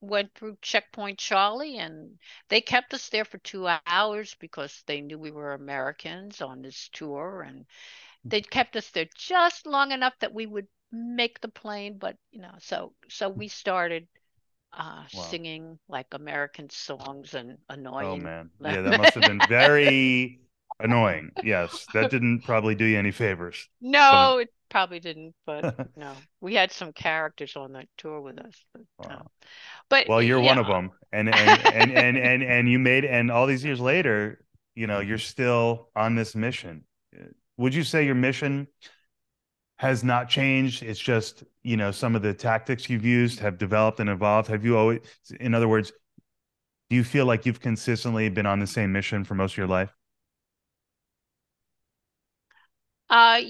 went 0.00 0.34
through 0.34 0.56
checkpoint 0.60 1.18
charlie 1.18 1.78
and 1.78 2.18
they 2.48 2.60
kept 2.60 2.92
us 2.92 3.08
there 3.08 3.24
for 3.24 3.38
two 3.38 3.66
hours 3.86 4.36
because 4.38 4.82
they 4.86 5.00
knew 5.00 5.18
we 5.18 5.30
were 5.30 5.54
americans 5.54 6.42
on 6.42 6.60
this 6.60 6.90
tour 6.92 7.42
and 7.46 7.64
they 8.24 8.40
kept 8.40 8.76
us 8.76 8.90
there 8.90 9.08
just 9.16 9.66
long 9.66 9.92
enough 9.92 10.14
that 10.20 10.34
we 10.34 10.46
would 10.46 10.66
make 10.92 11.40
the 11.40 11.48
plane 11.48 11.96
but 11.98 12.16
you 12.30 12.40
know 12.40 12.54
so 12.58 12.92
so 13.08 13.28
we 13.28 13.48
started 13.48 14.06
uh, 14.78 15.02
wow. 15.14 15.22
singing 15.28 15.78
like 15.88 16.06
american 16.12 16.68
songs 16.70 17.34
and 17.34 17.52
oh, 17.52 17.74
annoying 17.74 18.06
oh 18.06 18.16
man 18.16 18.50
yeah 18.60 18.80
that 18.80 18.98
must 18.98 19.14
have 19.14 19.22
been 19.22 19.40
very 19.48 20.40
annoying 20.80 21.30
yes 21.42 21.86
that 21.94 22.10
didn't 22.10 22.40
probably 22.42 22.74
do 22.74 22.84
you 22.84 22.98
any 22.98 23.10
favors 23.10 23.68
no 23.80 24.38
it 24.38 24.48
probably 24.68 24.98
didn't 24.98 25.34
but 25.46 25.88
no 25.96 26.12
we 26.40 26.54
had 26.54 26.72
some 26.72 26.92
characters 26.92 27.54
on 27.56 27.72
that 27.72 27.86
tour 27.96 28.20
with 28.20 28.38
us 28.38 28.64
but, 28.72 28.82
wow. 29.08 29.16
um, 29.16 29.26
but 29.88 30.08
well 30.08 30.20
you're 30.20 30.40
yeah. 30.40 30.46
one 30.46 30.58
of 30.58 30.66
them 30.66 30.90
and 31.12 31.32
and, 31.32 31.66
and 31.66 31.92
and 31.96 32.18
and 32.18 32.42
and 32.42 32.68
you 32.68 32.78
made 32.78 33.04
and 33.04 33.30
all 33.30 33.46
these 33.46 33.64
years 33.64 33.80
later 33.80 34.44
you 34.74 34.86
know 34.86 34.98
you're 34.98 35.18
still 35.18 35.88
on 35.94 36.16
this 36.16 36.34
mission 36.34 36.84
would 37.56 37.74
you 37.74 37.84
say 37.84 38.04
your 38.04 38.16
mission 38.16 38.66
has 39.84 40.02
not 40.02 40.28
changed 40.28 40.82
it's 40.82 40.98
just 40.98 41.44
you 41.62 41.76
know 41.76 41.90
some 41.90 42.16
of 42.16 42.22
the 42.22 42.32
tactics 42.32 42.88
you've 42.88 43.04
used 43.04 43.38
have 43.38 43.58
developed 43.58 44.00
and 44.00 44.08
evolved 44.08 44.48
have 44.48 44.64
you 44.64 44.78
always 44.78 45.00
in 45.40 45.54
other 45.54 45.68
words 45.68 45.92
do 46.88 46.96
you 46.96 47.04
feel 47.04 47.26
like 47.26 47.44
you've 47.44 47.60
consistently 47.60 48.28
been 48.30 48.46
on 48.46 48.58
the 48.58 48.66
same 48.66 48.90
mission 48.92 49.24
for 49.24 49.34
most 49.34 49.52
of 49.52 49.58
your 49.58 49.66
life 49.66 49.92
uh 53.10 53.40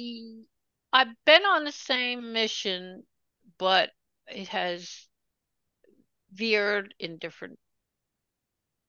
i've 0.93 1.15
been 1.25 1.45
on 1.45 1.63
the 1.63 1.73
same 1.73 2.33
mission 2.33 3.05
but 3.59 3.91
it 4.27 4.49
has 4.49 5.07
veered 6.33 6.95
in 6.99 7.19
different 7.19 7.59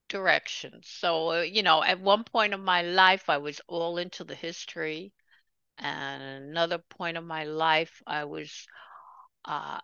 directions. 0.09 0.87
So, 0.87 1.31
uh, 1.31 1.41
you 1.41 1.63
know, 1.63 1.83
at 1.83 1.99
one 1.99 2.23
point 2.23 2.53
of 2.53 2.59
my 2.59 2.81
life, 2.81 3.29
I 3.29 3.37
was 3.37 3.61
all 3.67 3.97
into 3.97 4.23
the 4.23 4.35
history. 4.35 5.13
And 5.77 6.21
another 6.21 6.77
point 6.77 7.17
of 7.17 7.23
my 7.23 7.43
life, 7.43 8.01
I 8.07 8.25
was, 8.25 8.67
uh, 9.43 9.79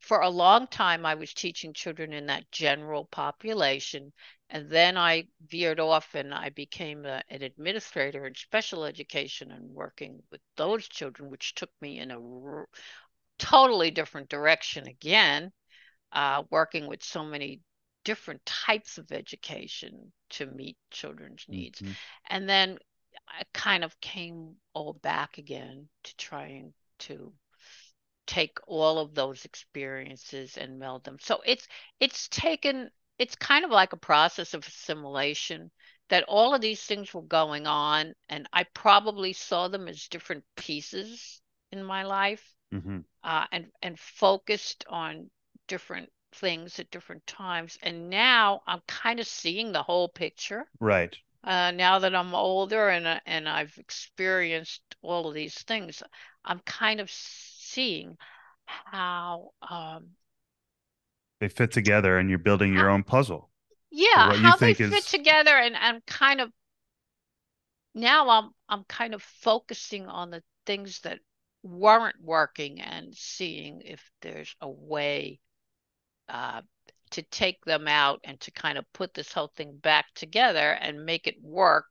for 0.00 0.20
a 0.20 0.28
long 0.28 0.66
time, 0.66 1.06
I 1.06 1.14
was 1.14 1.32
teaching 1.32 1.72
children 1.72 2.12
in 2.12 2.26
that 2.26 2.50
general 2.50 3.04
population. 3.06 4.12
And 4.50 4.68
then 4.68 4.98
I 4.98 5.28
veered 5.46 5.80
off 5.80 6.14
and 6.14 6.34
I 6.34 6.50
became 6.50 7.06
a, 7.06 7.22
an 7.30 7.42
administrator 7.42 8.26
in 8.26 8.34
special 8.34 8.84
education 8.84 9.50
and 9.50 9.70
working 9.70 10.22
with 10.30 10.40
those 10.56 10.86
children, 10.88 11.30
which 11.30 11.54
took 11.54 11.70
me 11.80 11.98
in 11.98 12.10
a 12.10 12.20
r- 12.20 12.68
totally 13.38 13.90
different 13.90 14.28
direction 14.28 14.86
again 14.86 15.52
uh, 16.12 16.42
working 16.50 16.86
with 16.86 17.02
so 17.02 17.24
many 17.24 17.60
different 18.04 18.44
types 18.44 18.98
of 18.98 19.10
education 19.12 20.12
to 20.30 20.46
meet 20.46 20.76
children's 20.90 21.44
needs. 21.48 21.80
Mm-hmm. 21.80 21.92
And 22.30 22.48
then 22.48 22.78
I 23.28 23.42
kind 23.52 23.84
of 23.84 23.98
came 24.00 24.56
all 24.74 24.94
back 24.94 25.38
again 25.38 25.88
to 26.04 26.16
trying 26.16 26.72
to 27.00 27.32
take 28.26 28.58
all 28.66 28.98
of 28.98 29.14
those 29.14 29.44
experiences 29.44 30.56
and 30.56 30.78
meld 30.78 31.04
them. 31.04 31.18
So 31.20 31.40
it's 31.44 31.66
it's 32.00 32.28
taken 32.28 32.90
it's 33.18 33.36
kind 33.36 33.64
of 33.64 33.70
like 33.70 33.92
a 33.92 33.98
process 33.98 34.54
of 34.54 34.66
assimilation 34.66 35.70
that 36.08 36.24
all 36.28 36.54
of 36.54 36.60
these 36.60 36.82
things 36.82 37.12
were 37.12 37.22
going 37.22 37.66
on 37.66 38.14
and 38.28 38.48
I 38.52 38.64
probably 38.74 39.32
saw 39.32 39.68
them 39.68 39.88
as 39.88 40.08
different 40.08 40.44
pieces 40.56 41.40
in 41.72 41.82
my 41.82 42.04
life 42.04 42.44
mm-hmm. 42.72 42.98
uh, 43.24 43.46
and 43.52 43.66
and 43.82 43.98
focused 43.98 44.84
on 44.88 45.30
different 45.68 46.08
things 46.34 46.78
at 46.78 46.90
different 46.90 47.26
times. 47.26 47.78
And 47.82 48.10
now 48.10 48.62
I'm 48.66 48.80
kind 48.86 49.20
of 49.20 49.26
seeing 49.26 49.72
the 49.72 49.82
whole 49.82 50.08
picture. 50.08 50.66
Right. 50.80 51.16
Uh, 51.44 51.72
now 51.72 51.98
that 51.98 52.14
I'm 52.14 52.34
older 52.34 52.88
and 52.88 53.06
uh, 53.06 53.20
and 53.26 53.48
I've 53.48 53.76
experienced 53.78 54.82
all 55.02 55.28
of 55.28 55.34
these 55.34 55.54
things, 55.54 56.02
I'm 56.44 56.60
kind 56.60 57.00
of 57.00 57.10
seeing 57.10 58.16
how 58.64 59.50
um, 59.68 60.10
they 61.40 61.48
fit 61.48 61.72
together, 61.72 62.18
and 62.18 62.30
you're 62.30 62.38
building 62.38 62.72
your 62.72 62.88
how, 62.88 62.94
own 62.94 63.02
puzzle. 63.02 63.50
Yeah, 63.90 64.32
how 64.34 64.56
they 64.56 64.74
fit 64.74 64.92
is... 64.92 65.06
together, 65.06 65.56
and 65.56 65.74
and 65.74 66.06
kind 66.06 66.40
of 66.40 66.52
now 67.94 68.28
I'm 68.28 68.50
I'm 68.68 68.84
kind 68.84 69.14
of 69.14 69.22
focusing 69.22 70.06
on 70.06 70.30
the 70.30 70.42
things 70.64 71.00
that 71.00 71.18
weren't 71.64 72.20
working 72.20 72.80
and 72.80 73.14
seeing 73.14 73.82
if 73.84 74.10
there's 74.20 74.54
a 74.60 74.70
way 74.70 75.40
uh, 76.28 76.62
to 77.12 77.22
take 77.22 77.64
them 77.64 77.88
out 77.88 78.20
and 78.24 78.38
to 78.40 78.50
kind 78.50 78.78
of 78.78 78.84
put 78.92 79.14
this 79.14 79.32
whole 79.32 79.52
thing 79.56 79.76
back 79.76 80.06
together 80.14 80.72
and 80.80 81.04
make 81.04 81.26
it 81.26 81.36
work. 81.42 81.86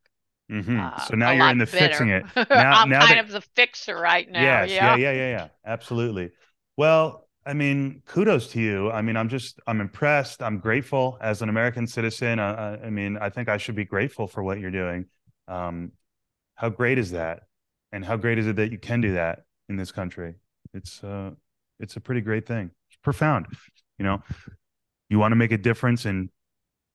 Mm-hmm. 0.52 0.80
Uh, 0.80 1.00
so 1.06 1.16
now 1.16 1.32
you're 1.32 1.50
in 1.50 1.58
the 1.58 1.66
better. 1.66 1.88
fixing 1.88 2.10
it. 2.10 2.26
Now, 2.36 2.82
I'm 2.82 2.90
now 2.90 3.06
kind 3.06 3.18
that... 3.18 3.26
of 3.26 3.32
the 3.32 3.42
fixer 3.56 3.96
right 3.96 4.30
now. 4.30 4.42
Yes, 4.42 4.70
yeah. 4.70 4.96
yeah, 4.96 5.12
yeah, 5.12 5.12
yeah, 5.14 5.30
yeah. 5.30 5.48
Absolutely. 5.66 6.32
Well, 6.76 7.28
I 7.46 7.54
mean, 7.54 8.04
kudos 8.06 8.48
to 8.50 8.60
you. 8.60 8.92
I 8.92 9.02
mean, 9.02 9.16
I'm 9.16 9.30
just, 9.30 9.60
I'm 9.66 9.82
impressed. 9.82 10.44
I'm 10.44 10.60
grateful 10.60 11.18
as 11.22 11.42
an 11.42 11.50
American 11.50 11.88
citizen. 11.88 12.40
I, 12.40 12.86
I 12.86 12.90
mean, 12.90 13.18
I 13.18 13.30
think 13.30 13.50
I 13.50 13.58
should 13.58 13.76
be 13.76 13.86
grateful 13.86 14.28
for 14.28 14.44
what 14.44 14.60
you're 14.60 14.72
doing. 14.72 15.06
Um, 15.48 15.94
how 16.56 16.70
great 16.70 16.98
is 16.98 17.12
that? 17.12 17.44
And 17.92 18.06
how 18.06 18.18
great 18.18 18.38
is 18.38 18.48
it 18.48 18.58
that 18.58 18.72
you 18.72 18.78
can 18.78 19.02
do 19.02 19.14
that 19.14 19.44
in 19.70 19.76
this 19.76 19.92
country? 19.92 20.36
It's, 20.74 21.04
uh, 21.04 21.32
it's 21.80 21.96
a 21.96 22.02
pretty 22.02 22.22
great 22.22 22.46
thing. 22.46 22.72
It's 22.90 22.98
profound. 23.02 23.48
You 23.98 24.06
know, 24.06 24.24
you 25.12 25.20
want 25.20 25.34
to 25.34 25.36
make 25.36 25.52
a 25.52 25.58
difference 25.58 26.06
in 26.06 26.30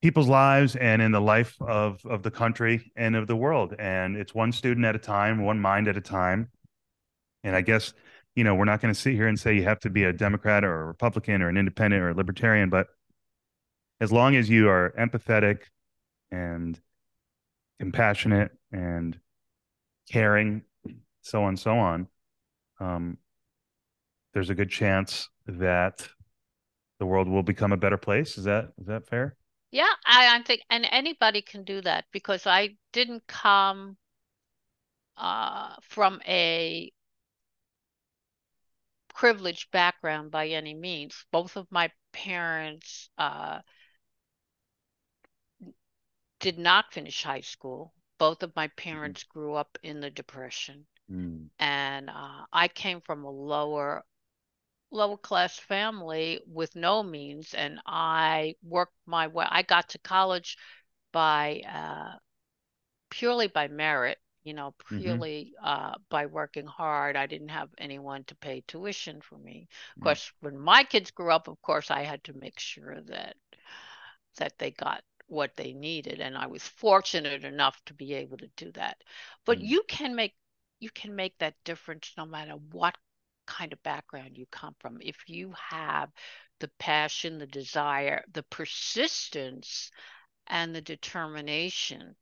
people's 0.01 0.27
lives 0.27 0.75
and 0.75 1.01
in 1.01 1.11
the 1.11 1.21
life 1.21 1.55
of 1.61 2.05
of 2.05 2.23
the 2.23 2.31
country 2.31 2.91
and 2.95 3.15
of 3.15 3.27
the 3.27 3.35
world. 3.35 3.75
And 3.77 4.17
it's 4.17 4.35
one 4.35 4.51
student 4.51 4.85
at 4.85 4.95
a 4.95 4.99
time, 4.99 5.45
one 5.45 5.59
mind 5.59 5.87
at 5.87 5.95
a 5.95 6.01
time. 6.01 6.49
And 7.43 7.55
I 7.55 7.61
guess 7.61 7.93
you 8.37 8.43
know, 8.43 8.53
we're 8.53 8.65
not 8.65 8.81
going 8.81 8.93
to 8.93 8.99
sit 8.99 9.15
here 9.15 9.27
and 9.27 9.39
say 9.39 9.55
you 9.55 9.63
have 9.63 9.79
to 9.79 9.89
be 9.89 10.03
a 10.03 10.13
Democrat 10.13 10.63
or 10.63 10.83
a 10.83 10.85
Republican 10.85 11.41
or 11.41 11.49
an 11.49 11.57
independent 11.57 12.03
or 12.03 12.09
a 12.09 12.13
libertarian, 12.13 12.69
but 12.69 12.85
as 13.99 14.11
long 14.11 14.35
as 14.35 14.47
you 14.47 14.69
are 14.69 14.93
empathetic 14.97 15.61
and 16.29 16.79
compassionate 17.79 18.51
and 18.71 19.19
caring, 20.11 20.61
so 21.23 21.45
on, 21.45 21.57
so 21.57 21.79
on, 21.79 22.07
um, 22.79 23.17
there's 24.35 24.51
a 24.51 24.55
good 24.55 24.69
chance 24.69 25.29
that 25.47 26.07
the 26.99 27.05
world 27.05 27.27
will 27.27 27.43
become 27.43 27.71
a 27.71 27.77
better 27.77 27.97
place. 27.97 28.37
Is 28.37 28.45
that 28.45 28.71
is 28.79 28.87
that 28.87 29.07
fair? 29.07 29.35
Yeah, 29.71 29.91
I, 30.05 30.37
I 30.37 30.43
think, 30.43 30.61
and 30.69 30.87
anybody 30.89 31.41
can 31.41 31.63
do 31.63 31.81
that 31.81 32.05
because 32.13 32.47
I 32.47 32.77
didn't 32.93 33.27
come 33.27 33.97
uh, 35.17 35.75
from 35.81 36.21
a 36.25 36.91
privileged 39.13 39.71
background 39.71 40.31
by 40.31 40.47
any 40.47 40.73
means. 40.73 41.25
Both 41.31 41.57
of 41.57 41.67
my 41.69 41.91
parents 42.13 43.09
uh, 43.17 43.59
did 46.39 46.57
not 46.57 46.93
finish 46.93 47.23
high 47.23 47.41
school. 47.41 47.93
Both 48.19 48.43
of 48.43 48.55
my 48.55 48.67
parents 48.69 49.23
mm-hmm. 49.23 49.39
grew 49.39 49.53
up 49.55 49.77
in 49.83 49.99
the 49.99 50.09
Depression. 50.09 50.85
Mm. 51.11 51.47
And 51.59 52.09
uh, 52.09 52.45
I 52.53 52.67
came 52.67 53.01
from 53.01 53.23
a 53.23 53.31
lower 53.31 54.03
lower 54.91 55.17
class 55.17 55.57
family 55.57 56.39
with 56.47 56.75
no 56.75 57.03
means 57.03 57.53
and 57.53 57.79
I 57.85 58.55
worked 58.63 58.95
my 59.05 59.27
way 59.27 59.45
I 59.49 59.61
got 59.63 59.89
to 59.89 59.99
college 59.99 60.57
by 61.11 61.61
uh, 61.67 62.17
purely 63.09 63.47
by 63.47 63.67
merit 63.67 64.17
you 64.47 64.53
know, 64.53 64.73
mm-hmm. 64.85 65.01
purely 65.01 65.53
mm-hmm. 65.61 65.67
uh, 65.67 65.95
by 66.09 66.25
working 66.25 66.65
hard. 66.65 67.17
I 67.17 67.25
didn't 67.25 67.49
have 67.49 67.67
anyone 67.77 68.23
to 68.27 68.35
pay 68.35 68.63
tuition 68.65 69.19
for 69.19 69.37
me. 69.37 69.67
Of 69.67 69.67
mm-hmm. 69.67 70.03
course, 70.03 70.31
when 70.39 70.57
my 70.57 70.85
kids 70.85 71.11
grew 71.11 71.31
up, 71.31 71.49
of 71.49 71.61
course, 71.61 71.91
I 71.91 72.03
had 72.03 72.23
to 72.23 72.33
make 72.33 72.57
sure 72.57 73.01
that 73.07 73.35
that 74.37 74.57
they 74.57 74.71
got 74.71 75.03
what 75.27 75.51
they 75.57 75.73
needed, 75.73 76.21
and 76.21 76.37
I 76.37 76.47
was 76.47 76.63
fortunate 76.63 77.43
enough 77.43 77.77
to 77.87 77.93
be 77.93 78.13
able 78.13 78.37
to 78.37 78.47
do 78.55 78.71
that. 78.71 79.03
But 79.45 79.57
mm-hmm. 79.57 79.67
you 79.67 79.83
can 79.89 80.15
make 80.15 80.33
you 80.79 80.91
can 80.91 81.13
make 81.13 81.37
that 81.39 81.55
difference 81.65 82.13
no 82.17 82.25
matter 82.25 82.53
what 82.71 82.95
kind 83.47 83.73
of 83.73 83.81
background 83.83 84.37
you 84.37 84.45
come 84.51 84.75
from. 84.79 84.97
If 85.01 85.17
you 85.27 85.53
have 85.69 86.09
the 86.59 86.69
passion, 86.79 87.39
the 87.39 87.47
desire, 87.47 88.23
the 88.31 88.43
persistence, 88.43 89.91
and 90.47 90.73
the 90.73 90.81
determination 90.81 92.15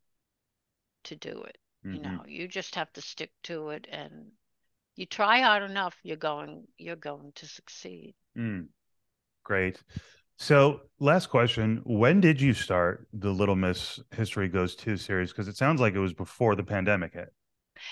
to 1.06 1.16
do 1.16 1.44
it. 1.44 1.58
Mm-hmm. 1.86 1.96
You 1.96 2.02
know, 2.02 2.24
you 2.28 2.48
just 2.48 2.76
have 2.76 2.92
to 2.94 3.02
stick 3.02 3.32
to 3.44 3.70
it 3.70 3.88
and 3.92 4.32
you 4.96 5.06
try 5.06 5.42
hard 5.42 5.70
enough, 5.70 5.96
you're 6.04 6.18
going 6.18 6.64
you're 6.78 6.96
going 6.96 7.32
to 7.36 7.46
succeed. 7.46 8.16
Mm. 8.38 8.68
Great. 9.44 9.82
So, 10.38 10.82
last 11.00 11.28
question: 11.28 11.82
When 11.86 12.20
did 12.20 12.42
you 12.42 12.54
start 12.54 13.08
the 13.14 13.32
Little 13.32 13.56
Miss 13.56 14.00
History 14.16 14.48
Goes 14.48 14.76
To 14.78 14.98
series? 14.98 15.32
Because 15.32 15.48
it 15.48 15.58
sounds 15.58 15.80
like 15.80 15.94
it 15.94 16.00
was 16.00 16.14
before 16.14 16.56
the 16.56 16.64
pandemic 16.64 17.14
hit. 17.14 17.34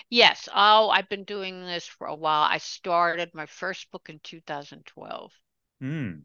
Yes. 0.09 0.49
Oh, 0.53 0.89
I've 0.89 1.09
been 1.09 1.23
doing 1.23 1.65
this 1.65 1.85
for 1.85 2.07
a 2.07 2.15
while. 2.15 2.43
I 2.43 2.57
started 2.57 3.33
my 3.33 3.45
first 3.45 3.91
book 3.91 4.09
in 4.09 4.19
2012. 4.19 5.31
Mm. 5.81 6.23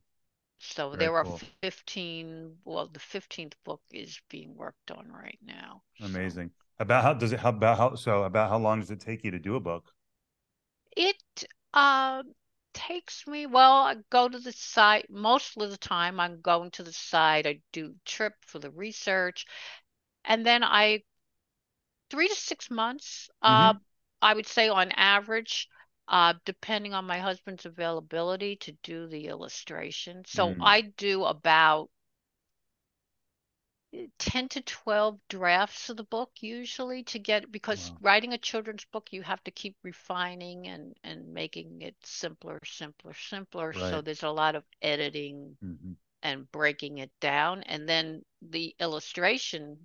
So 0.59 0.91
Very 0.91 1.01
there 1.01 1.17
are 1.17 1.25
cool. 1.25 1.41
15. 1.63 2.57
Well, 2.65 2.89
the 2.89 3.01
15th 3.01 3.55
book 3.65 3.81
is 3.93 4.21
being 4.29 4.57
worked 4.57 4.91
on 4.91 5.11
right 5.13 5.39
now. 5.43 5.83
Amazing. 6.03 6.51
About 6.81 7.03
how 7.03 7.15
does 7.15 7.33
it? 7.33 7.41
How 7.41 7.51
about 7.51 7.79
how? 7.79 7.95
So 7.95 8.25
about 8.25 8.51
how 8.51 8.59
long 8.59 8.81
does 8.81 8.91
it 8.91 9.01
take 9.01 9.25
you 9.25 9.31
to 9.31 9.39
do 9.39 9.57
a 9.57 9.61
book? 9.61 9.93
It 10.97 11.17
uh, 11.75 12.23
takes 12.75 13.27
me. 13.27 13.47
Well, 13.47 13.73
I 13.73 13.97
go 14.11 14.29
to 14.29 14.39
the 14.39 14.53
site 14.53 15.11
most 15.11 15.57
of 15.57 15.71
the 15.71 15.77
time. 15.77 16.21
I'm 16.21 16.41
going 16.41 16.71
to 16.73 16.83
the 16.83 16.93
site. 16.93 17.47
I 17.47 17.61
do 17.73 17.95
trip 18.05 18.35
for 18.47 18.59
the 18.59 18.71
research, 18.71 19.47
and 20.25 20.45
then 20.47 20.63
I 20.65 21.03
three 22.11 22.29
to 22.29 22.35
six 22.35 22.71
months. 22.71 23.29
Uh, 23.43 23.73
mm-hmm. 23.73 23.77
Uh, 23.77 23.81
I 24.21 24.35
would 24.35 24.47
say 24.47 24.69
on 24.69 24.93
average. 24.93 25.69
Uh, 26.11 26.33
depending 26.47 26.95
on 26.95 27.05
my 27.05 27.19
husband's 27.19 27.67
availability 27.67 28.57
to 28.57 28.73
do 28.83 29.07
the 29.09 29.27
illustration. 29.27 30.23
So 30.27 30.55
mm. 30.55 30.57
I 30.59 30.81
do 30.81 31.23
about 31.25 31.91
10 34.19 34.49
to 34.49 34.61
12 34.61 35.19
drafts 35.29 35.89
of 35.89 35.97
the 35.97 36.05
book 36.05 36.31
usually 36.41 37.03
to 37.05 37.19
get 37.19 37.51
because 37.51 37.91
wow. 37.91 37.97
writing 38.03 38.33
a 38.35 38.39
children's 38.39 38.85
book 38.93 39.09
you 39.11 39.23
have 39.23 39.43
to 39.45 39.51
keep 39.51 39.77
refining 39.83 40.69
and 40.69 40.95
and 41.03 41.33
making 41.33 41.81
it 41.81 41.97
simpler 42.05 42.61
simpler 42.65 43.15
simpler 43.15 43.69
right. 43.69 43.77
so 43.77 44.01
there's 44.03 44.23
a 44.23 44.31
lot 44.31 44.55
of 44.55 44.65
editing 44.83 45.57
mm-hmm. 45.65 45.93
and 46.23 46.51
breaking 46.53 46.99
it 46.99 47.11
down 47.21 47.63
and 47.63 47.89
then 47.89 48.23
the 48.43 48.75
illustration 48.79 49.79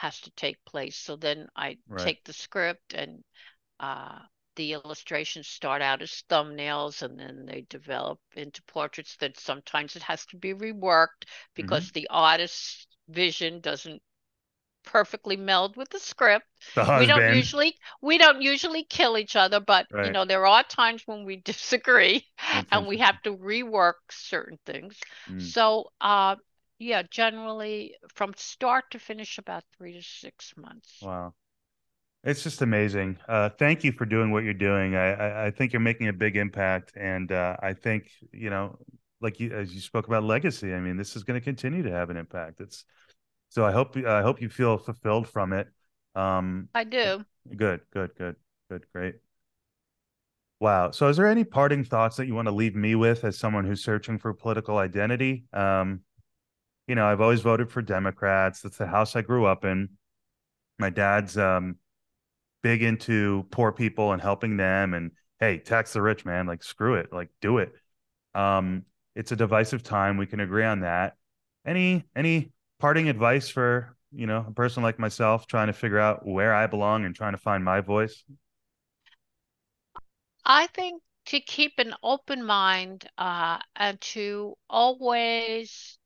has 0.00 0.20
to 0.20 0.30
take 0.32 0.56
place 0.64 0.96
so 0.96 1.16
then 1.16 1.46
i 1.56 1.76
right. 1.88 2.04
take 2.04 2.24
the 2.24 2.32
script 2.32 2.94
and 2.94 3.22
uh, 3.80 4.18
the 4.56 4.72
illustrations 4.72 5.46
start 5.46 5.80
out 5.80 6.02
as 6.02 6.22
thumbnails 6.28 7.02
and 7.02 7.18
then 7.18 7.46
they 7.46 7.64
develop 7.70 8.18
into 8.36 8.62
portraits 8.64 9.16
that 9.20 9.38
sometimes 9.38 9.96
it 9.96 10.02
has 10.02 10.26
to 10.26 10.36
be 10.36 10.52
reworked 10.52 11.24
because 11.54 11.84
mm-hmm. 11.86 12.00
the 12.00 12.08
artist 12.10 12.86
vision 13.08 13.60
doesn't 13.60 14.02
perfectly 14.84 15.36
meld 15.36 15.76
with 15.76 15.88
the 15.90 15.98
script. 15.98 16.46
The 16.74 16.96
we 17.00 17.06
don't 17.06 17.34
usually 17.34 17.76
we 18.00 18.18
don't 18.18 18.42
usually 18.42 18.84
kill 18.84 19.18
each 19.18 19.36
other, 19.36 19.60
but 19.60 19.86
right. 19.92 20.06
you 20.06 20.12
know 20.12 20.24
there 20.24 20.46
are 20.46 20.62
times 20.62 21.02
when 21.06 21.24
we 21.24 21.36
disagree 21.44 22.26
and 22.70 22.86
we 22.86 22.98
have 22.98 23.20
to 23.22 23.36
rework 23.36 23.94
certain 24.10 24.58
things. 24.66 24.98
Mm. 25.28 25.42
So 25.42 25.90
uh 26.00 26.36
yeah, 26.80 27.02
generally 27.08 27.94
from 28.08 28.32
start 28.36 28.90
to 28.90 28.98
finish 28.98 29.38
about 29.38 29.64
3 29.76 29.92
to 29.92 30.02
6 30.02 30.54
months. 30.56 30.98
Wow. 31.02 31.34
It's 32.24 32.42
just 32.42 32.60
amazing. 32.62 33.18
Uh, 33.28 33.50
thank 33.50 33.84
you 33.84 33.92
for 33.92 34.04
doing 34.04 34.30
what 34.30 34.44
you're 34.44 34.52
doing. 34.54 34.96
I, 34.96 35.12
I, 35.12 35.46
I 35.46 35.50
think 35.50 35.72
you're 35.72 35.80
making 35.80 36.08
a 36.08 36.12
big 36.12 36.36
impact, 36.36 36.92
and 36.96 37.30
uh, 37.30 37.56
I 37.62 37.72
think 37.72 38.10
you 38.32 38.50
know 38.50 38.78
like 39.20 39.40
you 39.40 39.52
as 39.52 39.74
you 39.74 39.80
spoke 39.80 40.06
about 40.06 40.24
legacy. 40.24 40.74
I 40.74 40.80
mean, 40.80 40.96
this 40.96 41.16
is 41.16 41.22
going 41.22 41.40
to 41.40 41.44
continue 41.44 41.82
to 41.82 41.90
have 41.90 42.10
an 42.10 42.18
impact. 42.18 42.60
It's 42.60 42.84
so 43.48 43.64
I 43.64 43.72
hope 43.72 43.96
I 43.96 44.20
hope 44.22 44.42
you 44.42 44.50
feel 44.50 44.76
fulfilled 44.76 45.28
from 45.28 45.52
it. 45.54 45.68
Um, 46.14 46.68
I 46.74 46.84
do. 46.84 47.24
Good, 47.56 47.80
good, 47.92 48.10
good, 48.16 48.36
good, 48.68 48.84
great. 48.92 49.14
Wow. 50.60 50.90
So, 50.90 51.08
is 51.08 51.16
there 51.16 51.26
any 51.26 51.44
parting 51.44 51.84
thoughts 51.84 52.16
that 52.16 52.26
you 52.26 52.34
want 52.34 52.48
to 52.48 52.52
leave 52.52 52.76
me 52.76 52.94
with 52.94 53.24
as 53.24 53.38
someone 53.38 53.64
who's 53.64 53.82
searching 53.82 54.18
for 54.18 54.34
political 54.34 54.76
identity? 54.76 55.44
Um, 55.54 56.00
you 56.90 56.96
know, 56.96 57.06
I've 57.06 57.20
always 57.20 57.40
voted 57.40 57.70
for 57.70 57.82
Democrats. 57.82 58.62
That's 58.62 58.76
the 58.76 58.86
house 58.88 59.14
I 59.14 59.22
grew 59.22 59.46
up 59.46 59.64
in. 59.64 59.90
My 60.76 60.90
dad's 60.90 61.38
um, 61.38 61.76
big 62.64 62.82
into 62.82 63.46
poor 63.52 63.70
people 63.70 64.10
and 64.10 64.20
helping 64.20 64.56
them. 64.56 64.94
And 64.94 65.12
hey, 65.38 65.58
tax 65.58 65.92
the 65.92 66.02
rich, 66.02 66.24
man. 66.24 66.48
Like, 66.48 66.64
screw 66.64 66.96
it. 66.96 67.12
Like, 67.12 67.28
do 67.40 67.58
it. 67.58 67.72
Um, 68.34 68.86
it's 69.14 69.30
a 69.30 69.36
divisive 69.36 69.84
time. 69.84 70.16
We 70.16 70.26
can 70.26 70.40
agree 70.40 70.64
on 70.64 70.80
that. 70.80 71.14
Any 71.64 72.06
any 72.16 72.50
parting 72.80 73.08
advice 73.08 73.48
for 73.48 73.96
you 74.10 74.26
know 74.26 74.44
a 74.48 74.52
person 74.52 74.82
like 74.82 74.98
myself 74.98 75.46
trying 75.46 75.68
to 75.68 75.72
figure 75.72 76.00
out 76.00 76.26
where 76.26 76.52
I 76.52 76.66
belong 76.66 77.04
and 77.04 77.14
trying 77.14 77.34
to 77.34 77.38
find 77.38 77.64
my 77.64 77.82
voice? 77.82 78.24
I 80.44 80.66
think 80.66 81.02
to 81.26 81.38
keep 81.38 81.74
an 81.78 81.94
open 82.02 82.44
mind 82.44 83.06
uh, 83.16 83.58
and 83.76 84.00
to 84.00 84.56
always 84.68 85.99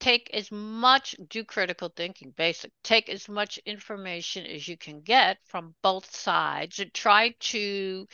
take 0.00 0.30
as 0.34 0.50
much 0.52 1.14
do 1.28 1.44
critical 1.44 1.88
thinking 1.88 2.30
basic 2.32 2.72
take 2.82 3.08
as 3.08 3.28
much 3.28 3.58
information 3.66 4.46
as 4.46 4.68
you 4.68 4.76
can 4.76 5.00
get 5.02 5.38
from 5.46 5.74
both 5.82 6.14
sides 6.14 6.78
and 6.80 6.92
try 6.94 7.30
to 7.40 8.06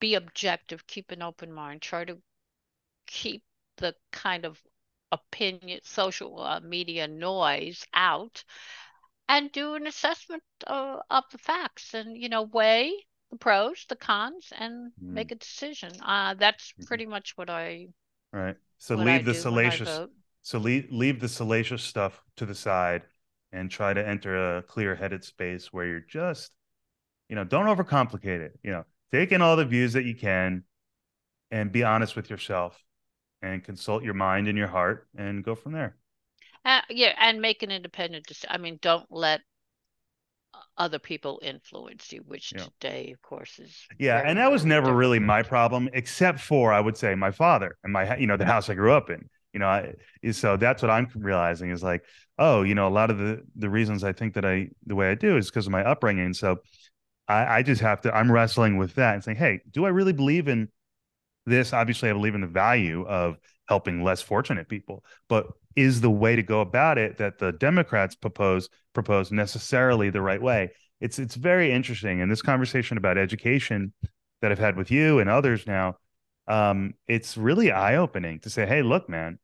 be 0.00 0.14
objective 0.14 0.86
keep 0.86 1.10
an 1.12 1.22
open 1.22 1.52
mind 1.52 1.82
try 1.82 2.04
to 2.04 2.18
keep 3.06 3.42
the 3.78 3.94
kind 4.12 4.44
of 4.44 4.60
opinion, 5.10 5.80
social 5.84 6.40
uh, 6.40 6.60
media 6.60 7.08
noise 7.08 7.84
out 7.92 8.44
and 9.28 9.52
do 9.52 9.74
an 9.74 9.86
assessment 9.86 10.42
of, 10.66 11.00
of 11.10 11.24
the 11.32 11.38
facts 11.38 11.94
and, 11.94 12.16
you 12.16 12.28
know, 12.28 12.42
weigh 12.42 12.92
the 13.30 13.36
pros, 13.36 13.86
the 13.88 13.96
cons, 13.96 14.52
and 14.56 14.92
Mm. 15.02 15.14
make 15.14 15.32
a 15.32 15.36
decision. 15.36 16.00
Uh, 16.02 16.34
that's 16.34 16.74
Mhm. 16.78 16.86
pretty 16.86 17.06
much 17.06 17.36
what 17.36 17.50
I 17.50 17.88
Right. 18.32 18.56
So 18.78 18.94
what 18.94 19.08
I 19.08 19.22
leave 19.22 19.24
the 19.24 19.34
do 19.34 19.46
when 19.46 19.64
I 19.64 19.78
salacious. 19.78 20.02
So 20.42 20.58
leave 20.58 20.90
leave 20.90 21.20
the 21.20 21.28
salacious 21.28 21.82
stuff 21.82 22.22
to 22.36 22.46
the 22.46 22.54
side 22.54 23.02
and 23.52 23.70
try 23.70 23.94
to 23.94 24.06
enter 24.06 24.58
a 24.58 24.62
clear-headed 24.62 25.24
space 25.24 25.72
where 25.72 25.86
you're 25.86 26.00
just 26.00 26.52
you 27.28 27.36
know, 27.36 27.44
don't 27.44 27.66
overcomplicate 27.66 28.40
it. 28.40 28.58
You 28.62 28.72
know, 28.72 28.84
take 29.12 29.32
in 29.32 29.42
all 29.42 29.56
the 29.56 29.64
views 29.64 29.92
that 29.94 30.04
you 30.04 30.14
can 30.14 30.64
and 31.50 31.72
be 31.72 31.84
honest 31.84 32.16
with 32.16 32.30
yourself 32.30 32.82
and 33.42 33.62
consult 33.62 34.02
your 34.02 34.14
mind 34.14 34.48
and 34.48 34.58
your 34.58 34.68
heart 34.68 35.08
and 35.16 35.44
go 35.44 35.54
from 35.54 35.72
there. 35.72 35.96
Uh, 36.64 36.80
yeah, 36.90 37.14
and 37.18 37.40
make 37.40 37.62
an 37.62 37.70
independent 37.70 38.26
decision. 38.26 38.50
I 38.52 38.58
mean, 38.58 38.78
don't 38.82 39.06
let 39.10 39.40
other 40.76 40.98
people 40.98 41.40
influence 41.42 42.12
you, 42.12 42.20
which 42.20 42.52
Yeah. 42.52 42.64
today, 42.64 43.12
of 43.12 43.22
course, 43.22 43.58
is 43.58 43.86
Yeah, 43.98 44.22
and 44.24 44.38
that 44.38 44.50
was 44.50 44.64
never 44.64 44.92
really 44.92 45.18
my 45.18 45.42
problem, 45.42 45.88
except 45.92 46.40
for 46.40 46.72
I 46.72 46.80
would 46.80 46.96
say 46.96 47.14
my 47.14 47.30
father 47.30 47.76
and 47.84 47.92
my 47.92 48.16
you 48.16 48.26
know 48.26 48.36
the 48.36 48.46
house 48.46 48.68
I 48.68 48.74
grew 48.74 48.92
up 48.92 49.10
in. 49.10 49.28
You 49.52 49.60
know, 49.60 49.66
I, 49.66 49.94
so 50.32 50.56
that's 50.56 50.82
what 50.82 50.90
I'm 50.90 51.08
realizing 51.14 51.70
is 51.70 51.82
like, 51.82 52.04
oh, 52.38 52.62
you 52.62 52.74
know, 52.74 52.86
a 52.86 52.90
lot 52.90 53.10
of 53.10 53.18
the 53.18 53.42
the 53.56 53.70
reasons 53.70 54.04
I 54.04 54.12
think 54.12 54.34
that 54.34 54.44
I 54.44 54.68
the 54.86 54.94
way 54.94 55.10
I 55.10 55.14
do 55.14 55.36
is 55.36 55.50
because 55.50 55.66
of 55.66 55.72
my 55.72 55.84
upbringing. 55.84 56.34
So 56.34 56.58
I, 57.28 57.58
I 57.58 57.62
just 57.62 57.80
have 57.80 58.00
to 58.02 58.14
I'm 58.14 58.30
wrestling 58.30 58.76
with 58.76 58.94
that 58.94 59.14
and 59.14 59.24
saying, 59.24 59.38
hey, 59.38 59.60
do 59.70 59.86
I 59.86 59.90
really 59.90 60.12
believe 60.12 60.48
in 60.48 60.68
this? 61.46 61.72
Obviously, 61.72 62.10
I 62.10 62.12
believe 62.12 62.34
in 62.34 62.40
the 62.40 62.46
value 62.46 63.06
of 63.06 63.38
helping 63.68 64.02
less 64.02 64.22
fortunate 64.22 64.68
people, 64.68 65.04
but 65.28 65.46
is 65.76 66.00
the 66.00 66.10
way 66.10 66.34
to 66.36 66.42
go 66.42 66.60
about 66.60 66.98
it 66.98 67.18
that 67.18 67.38
the 67.38 67.52
Democrats 67.52 68.14
propose 68.14 68.68
propose 68.94 69.30
necessarily 69.30 70.10
the 70.10 70.22
right 70.22 70.42
way? 70.42 70.70
It's 71.00 71.18
it's 71.18 71.36
very 71.36 71.72
interesting. 71.72 72.20
And 72.20 72.30
this 72.30 72.42
conversation 72.42 72.96
about 72.96 73.18
education 73.18 73.92
that 74.42 74.52
I've 74.52 74.58
had 74.58 74.76
with 74.76 74.90
you 74.90 75.18
and 75.18 75.28
others 75.30 75.66
now, 75.66 75.96
um, 76.48 76.94
it's 77.08 77.36
really 77.36 77.72
eye 77.72 77.96
opening 77.96 78.40
to 78.40 78.50
say, 78.50 78.66
hey, 78.66 78.82
look, 78.82 79.08
man, 79.08 79.38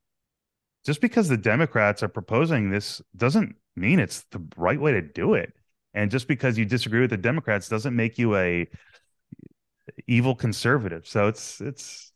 just 0.85 1.01
because 1.01 1.28
the 1.28 1.36
Democrats 1.36 2.02
are 2.02 2.09
proposing 2.09 2.70
this 2.70 3.02
doesn't 3.16 3.56
mean 3.76 3.98
it's 4.01 4.22
the 4.31 4.43
right 4.56 4.81
way 4.81 4.93
to 4.93 5.02
do 5.02 5.35
it. 5.35 5.52
And 5.94 6.10
just 6.10 6.28
because 6.28 6.59
you 6.59 6.64
disagree 6.64 7.01
with 7.01 7.10
the 7.10 7.16
Democrats 7.16 7.68
doesn't 7.68 7.97
make 7.97 8.18
you 8.18 8.36
a 8.36 8.68
evil 10.06 10.35
conservative. 10.35 11.06
So 11.06 11.28
it's 11.28 11.60
it's 11.60 12.12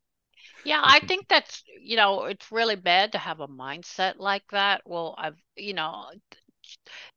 Yeah, 0.64 0.80
I 0.84 1.00
think 1.00 1.28
that's, 1.28 1.62
you 1.80 1.96
know, 1.96 2.24
it's 2.24 2.50
really 2.52 2.76
bad 2.76 3.12
to 3.12 3.18
have 3.18 3.40
a 3.40 3.48
mindset 3.48 4.14
like 4.18 4.44
that. 4.50 4.82
Well, 4.84 5.14
I've, 5.16 5.40
you 5.56 5.72
know, 5.74 6.10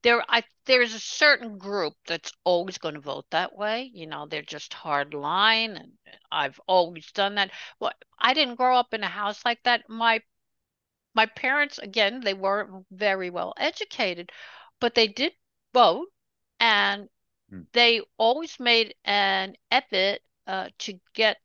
there 0.04 0.24
I 0.30 0.44
there's 0.66 0.94
a 0.94 1.00
certain 1.00 1.58
group 1.58 1.94
that's 2.08 2.32
always 2.44 2.78
going 2.78 2.96
to 2.96 3.02
vote 3.02 3.26
that 3.32 3.56
way. 3.56 3.90
You 3.94 4.08
know, 4.08 4.26
they're 4.28 4.42
just 4.42 4.74
hard 4.74 5.14
line 5.14 5.76
and 5.78 5.94
I've 6.32 6.60
always 6.68 7.12
done 7.12 7.36
that. 7.36 7.52
Well, 7.80 7.94
I 8.20 8.34
didn't 8.34 8.56
grow 8.56 8.78
up 8.78 8.94
in 8.94 9.04
a 9.04 9.08
house 9.10 9.44
like 9.46 9.64
that. 9.64 9.90
My 9.90 10.22
my 11.14 11.26
parents, 11.26 11.78
again, 11.80 12.22
they 12.22 12.34
weren't 12.34 12.86
very 12.92 13.30
well 13.30 13.54
educated, 13.58 14.32
but 14.80 14.96
they 14.96 15.08
did 15.08 15.34
vote 15.74 16.08
and 16.60 17.10
Hmm. 17.50 17.62
they 17.74 18.02
always 18.18 18.60
made 18.60 18.96
an 19.06 19.56
effort 19.72 20.20
uh, 20.48 20.70
to 20.80 21.00
get 21.14 21.38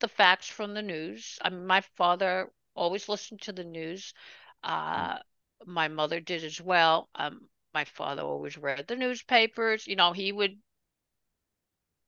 the 0.00 0.08
facts 0.08 0.48
from 0.48 0.74
the 0.74 0.82
news. 0.82 1.38
I 1.42 1.50
mean, 1.50 1.66
my 1.66 1.80
father 1.80 2.50
always 2.74 3.08
listened 3.08 3.42
to 3.42 3.52
the 3.52 3.64
news. 3.64 4.14
Uh, 4.62 5.18
my 5.66 5.88
mother 5.88 6.20
did 6.20 6.44
as 6.44 6.60
well. 6.60 7.08
Um, 7.14 7.48
my 7.74 7.84
father 7.84 8.22
always 8.22 8.56
read 8.58 8.86
the 8.86 8.96
newspapers. 8.96 9.86
You 9.86 9.96
know, 9.96 10.12
he 10.12 10.32
would 10.32 10.58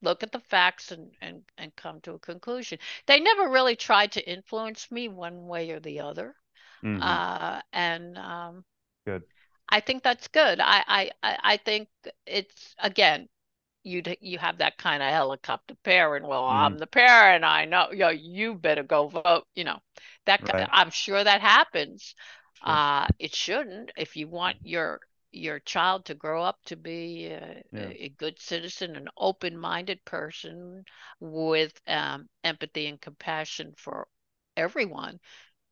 look 0.02 0.22
at 0.22 0.31
the 0.32 0.40
facts 0.40 0.93
and, 0.93 1.10
and, 1.20 1.44
and 1.59 1.74
come 1.76 2.01
to 2.02 2.12
a 2.14 2.18
conclusion. 2.18 2.78
They 3.06 3.20
never 3.20 3.48
really 3.48 3.76
tried 3.76 4.12
to 4.12 4.28
influence 4.31 4.90
me 4.90 5.09
one 5.09 5.47
way 5.47 5.70
or 5.70 5.81
the 5.81 6.01
other. 6.01 6.36
Mhm. 6.82 7.20
Uh, 7.20 7.62
and 7.72 8.18
um, 8.18 8.64
good. 9.06 9.24
I 9.68 9.81
think 9.81 10.02
that's 10.02 10.28
good. 10.28 10.60
I, 10.60 11.10
I, 11.22 11.39
I 11.43 11.56
think 11.59 11.89
it's 12.26 12.74
again, 12.78 13.28
you 13.85 14.02
you 14.20 14.39
have 14.39 14.59
that 14.59 14.78
kind 14.78 15.02
of 15.02 15.10
helicopter 15.10 15.74
parent. 15.85 16.26
Well, 16.26 16.44
I'm 16.47 16.76
Mhm. 16.76 16.78
the 16.78 16.86
parent. 16.86 17.44
I 17.44 17.64
know. 17.66 17.90
You 17.93 17.98
know, 17.98 18.09
you 18.10 18.55
better 18.55 18.82
go 18.82 19.09
vote. 19.09 19.47
You 19.55 19.64
know, 19.64 19.81
that 20.26 20.51
Right. 20.52 20.70
I'm 20.72 20.90
sure 20.90 21.22
that 21.22 21.40
happens. 21.40 22.14
Sure. 22.55 22.74
Uh, 22.74 23.09
it 23.18 23.35
shouldn't. 23.35 23.93
If 23.97 24.16
you 24.16 24.28
want 24.28 24.56
your 24.62 25.01
your 25.32 25.59
child 25.59 26.05
to 26.05 26.14
grow 26.14 26.44
up 26.44 26.59
to 26.66 26.76
be 26.76 27.26
a, 27.26 27.62
Yeah. 27.72 27.89
a 27.89 28.09
good 28.10 28.40
citizen, 28.40 28.94
an 28.94 29.09
open-minded 29.16 30.05
person 30.05 30.85
with 31.18 31.72
um, 31.89 32.28
empathy 32.44 32.86
and 32.86 33.01
compassion 33.01 33.74
for 33.76 34.06
everyone, 34.56 35.18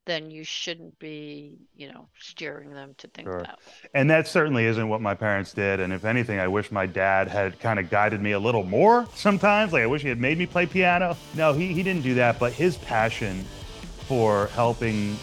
then 0.04 0.32
you 0.32 0.42
shouldn't 0.42 0.98
be, 0.98 1.58
you 1.76 1.92
know, 1.92 2.08
steering 2.18 2.70
them 2.70 2.92
to 2.98 3.06
think 3.08 3.28
Sure. 3.28 3.38
that 3.38 3.60
way. 3.64 3.72
And 3.94 4.10
that 4.10 4.26
certainly 4.26 4.64
isn't 4.64 4.88
what 4.88 5.00
my 5.00 5.14
parents 5.14 5.52
did. 5.52 5.78
And 5.78 5.92
if 5.92 6.04
anything, 6.04 6.40
I 6.40 6.48
wish 6.48 6.72
my 6.72 6.86
dad 6.86 7.28
had 7.28 7.60
kind 7.60 7.78
of 7.78 7.88
guided 7.88 8.20
me 8.20 8.32
a 8.32 8.38
little 8.40 8.64
more 8.64 9.06
sometimes. 9.14 9.72
Like 9.72 9.82
I 9.84 9.86
wish 9.86 10.02
he 10.02 10.08
had 10.08 10.18
made 10.20 10.38
me 10.38 10.46
play 10.46 10.66
piano. 10.66 11.16
No, 11.34 11.52
he, 11.52 11.72
he 11.72 11.84
didn't 11.84 12.02
do 12.02 12.14
that, 12.14 12.40
but 12.40 12.52
his 12.52 12.76
passion 12.78 13.44
for 14.08 14.48
helping 14.48 15.16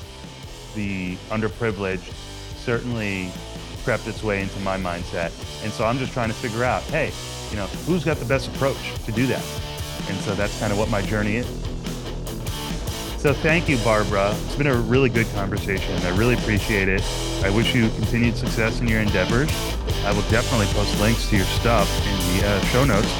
the 0.75 1.15
underprivileged 1.29 2.13
certainly 2.57 3.31
crept 3.83 4.07
its 4.07 4.23
way 4.23 4.41
into 4.41 4.59
my 4.59 4.77
mindset. 4.77 5.31
And 5.63 5.71
so 5.71 5.85
I'm 5.85 5.97
just 5.97 6.13
trying 6.13 6.29
to 6.29 6.35
figure 6.35 6.63
out, 6.63 6.83
hey, 6.83 7.11
you 7.49 7.55
know, 7.55 7.65
who's 7.85 8.03
got 8.03 8.17
the 8.17 8.25
best 8.25 8.47
approach 8.49 8.93
to 9.05 9.11
do 9.11 9.25
that? 9.27 9.43
And 10.07 10.17
so 10.19 10.35
that's 10.35 10.57
kind 10.59 10.71
of 10.71 10.77
what 10.77 10.89
my 10.89 11.01
journey 11.01 11.37
is. 11.37 11.47
So 13.19 13.33
thank 13.33 13.67
you, 13.67 13.77
Barbara. 13.79 14.33
It's 14.45 14.55
been 14.55 14.67
a 14.67 14.75
really 14.77 15.09
good 15.09 15.27
conversation. 15.33 15.93
I 16.03 16.15
really 16.15 16.35
appreciate 16.35 16.87
it. 16.87 17.03
I 17.43 17.49
wish 17.49 17.75
you 17.75 17.89
continued 17.89 18.37
success 18.37 18.79
in 18.79 18.87
your 18.87 19.01
endeavors. 19.01 19.49
I 20.05 20.13
will 20.13 20.27
definitely 20.29 20.67
post 20.67 20.97
links 21.01 21.29
to 21.29 21.35
your 21.35 21.45
stuff 21.45 21.89
in 22.07 22.37
the 22.37 22.47
uh, 22.47 22.61
show 22.67 22.85
notes. 22.85 23.11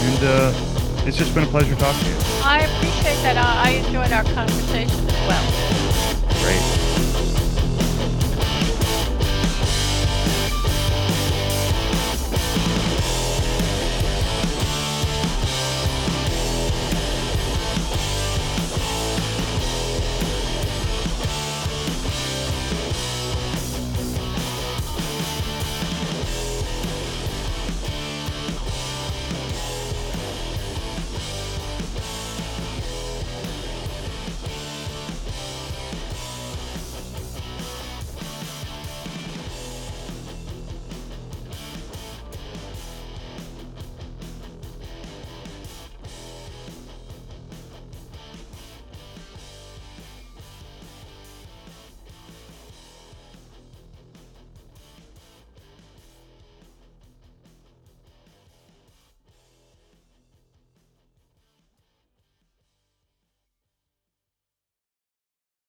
And 0.00 0.24
uh, 0.24 1.04
it's 1.06 1.18
just 1.18 1.34
been 1.34 1.44
a 1.44 1.48
pleasure 1.48 1.74
talking 1.76 2.04
to 2.04 2.10
you. 2.10 2.16
I 2.42 2.60
appreciate 2.60 3.20
that. 3.22 3.36
I, 3.36 3.68
I 3.68 3.70
enjoyed 3.84 4.12
our 4.12 4.24
conversation 4.24 5.06
as 5.08 5.28
well. 5.28 5.87
Great. 6.48 6.87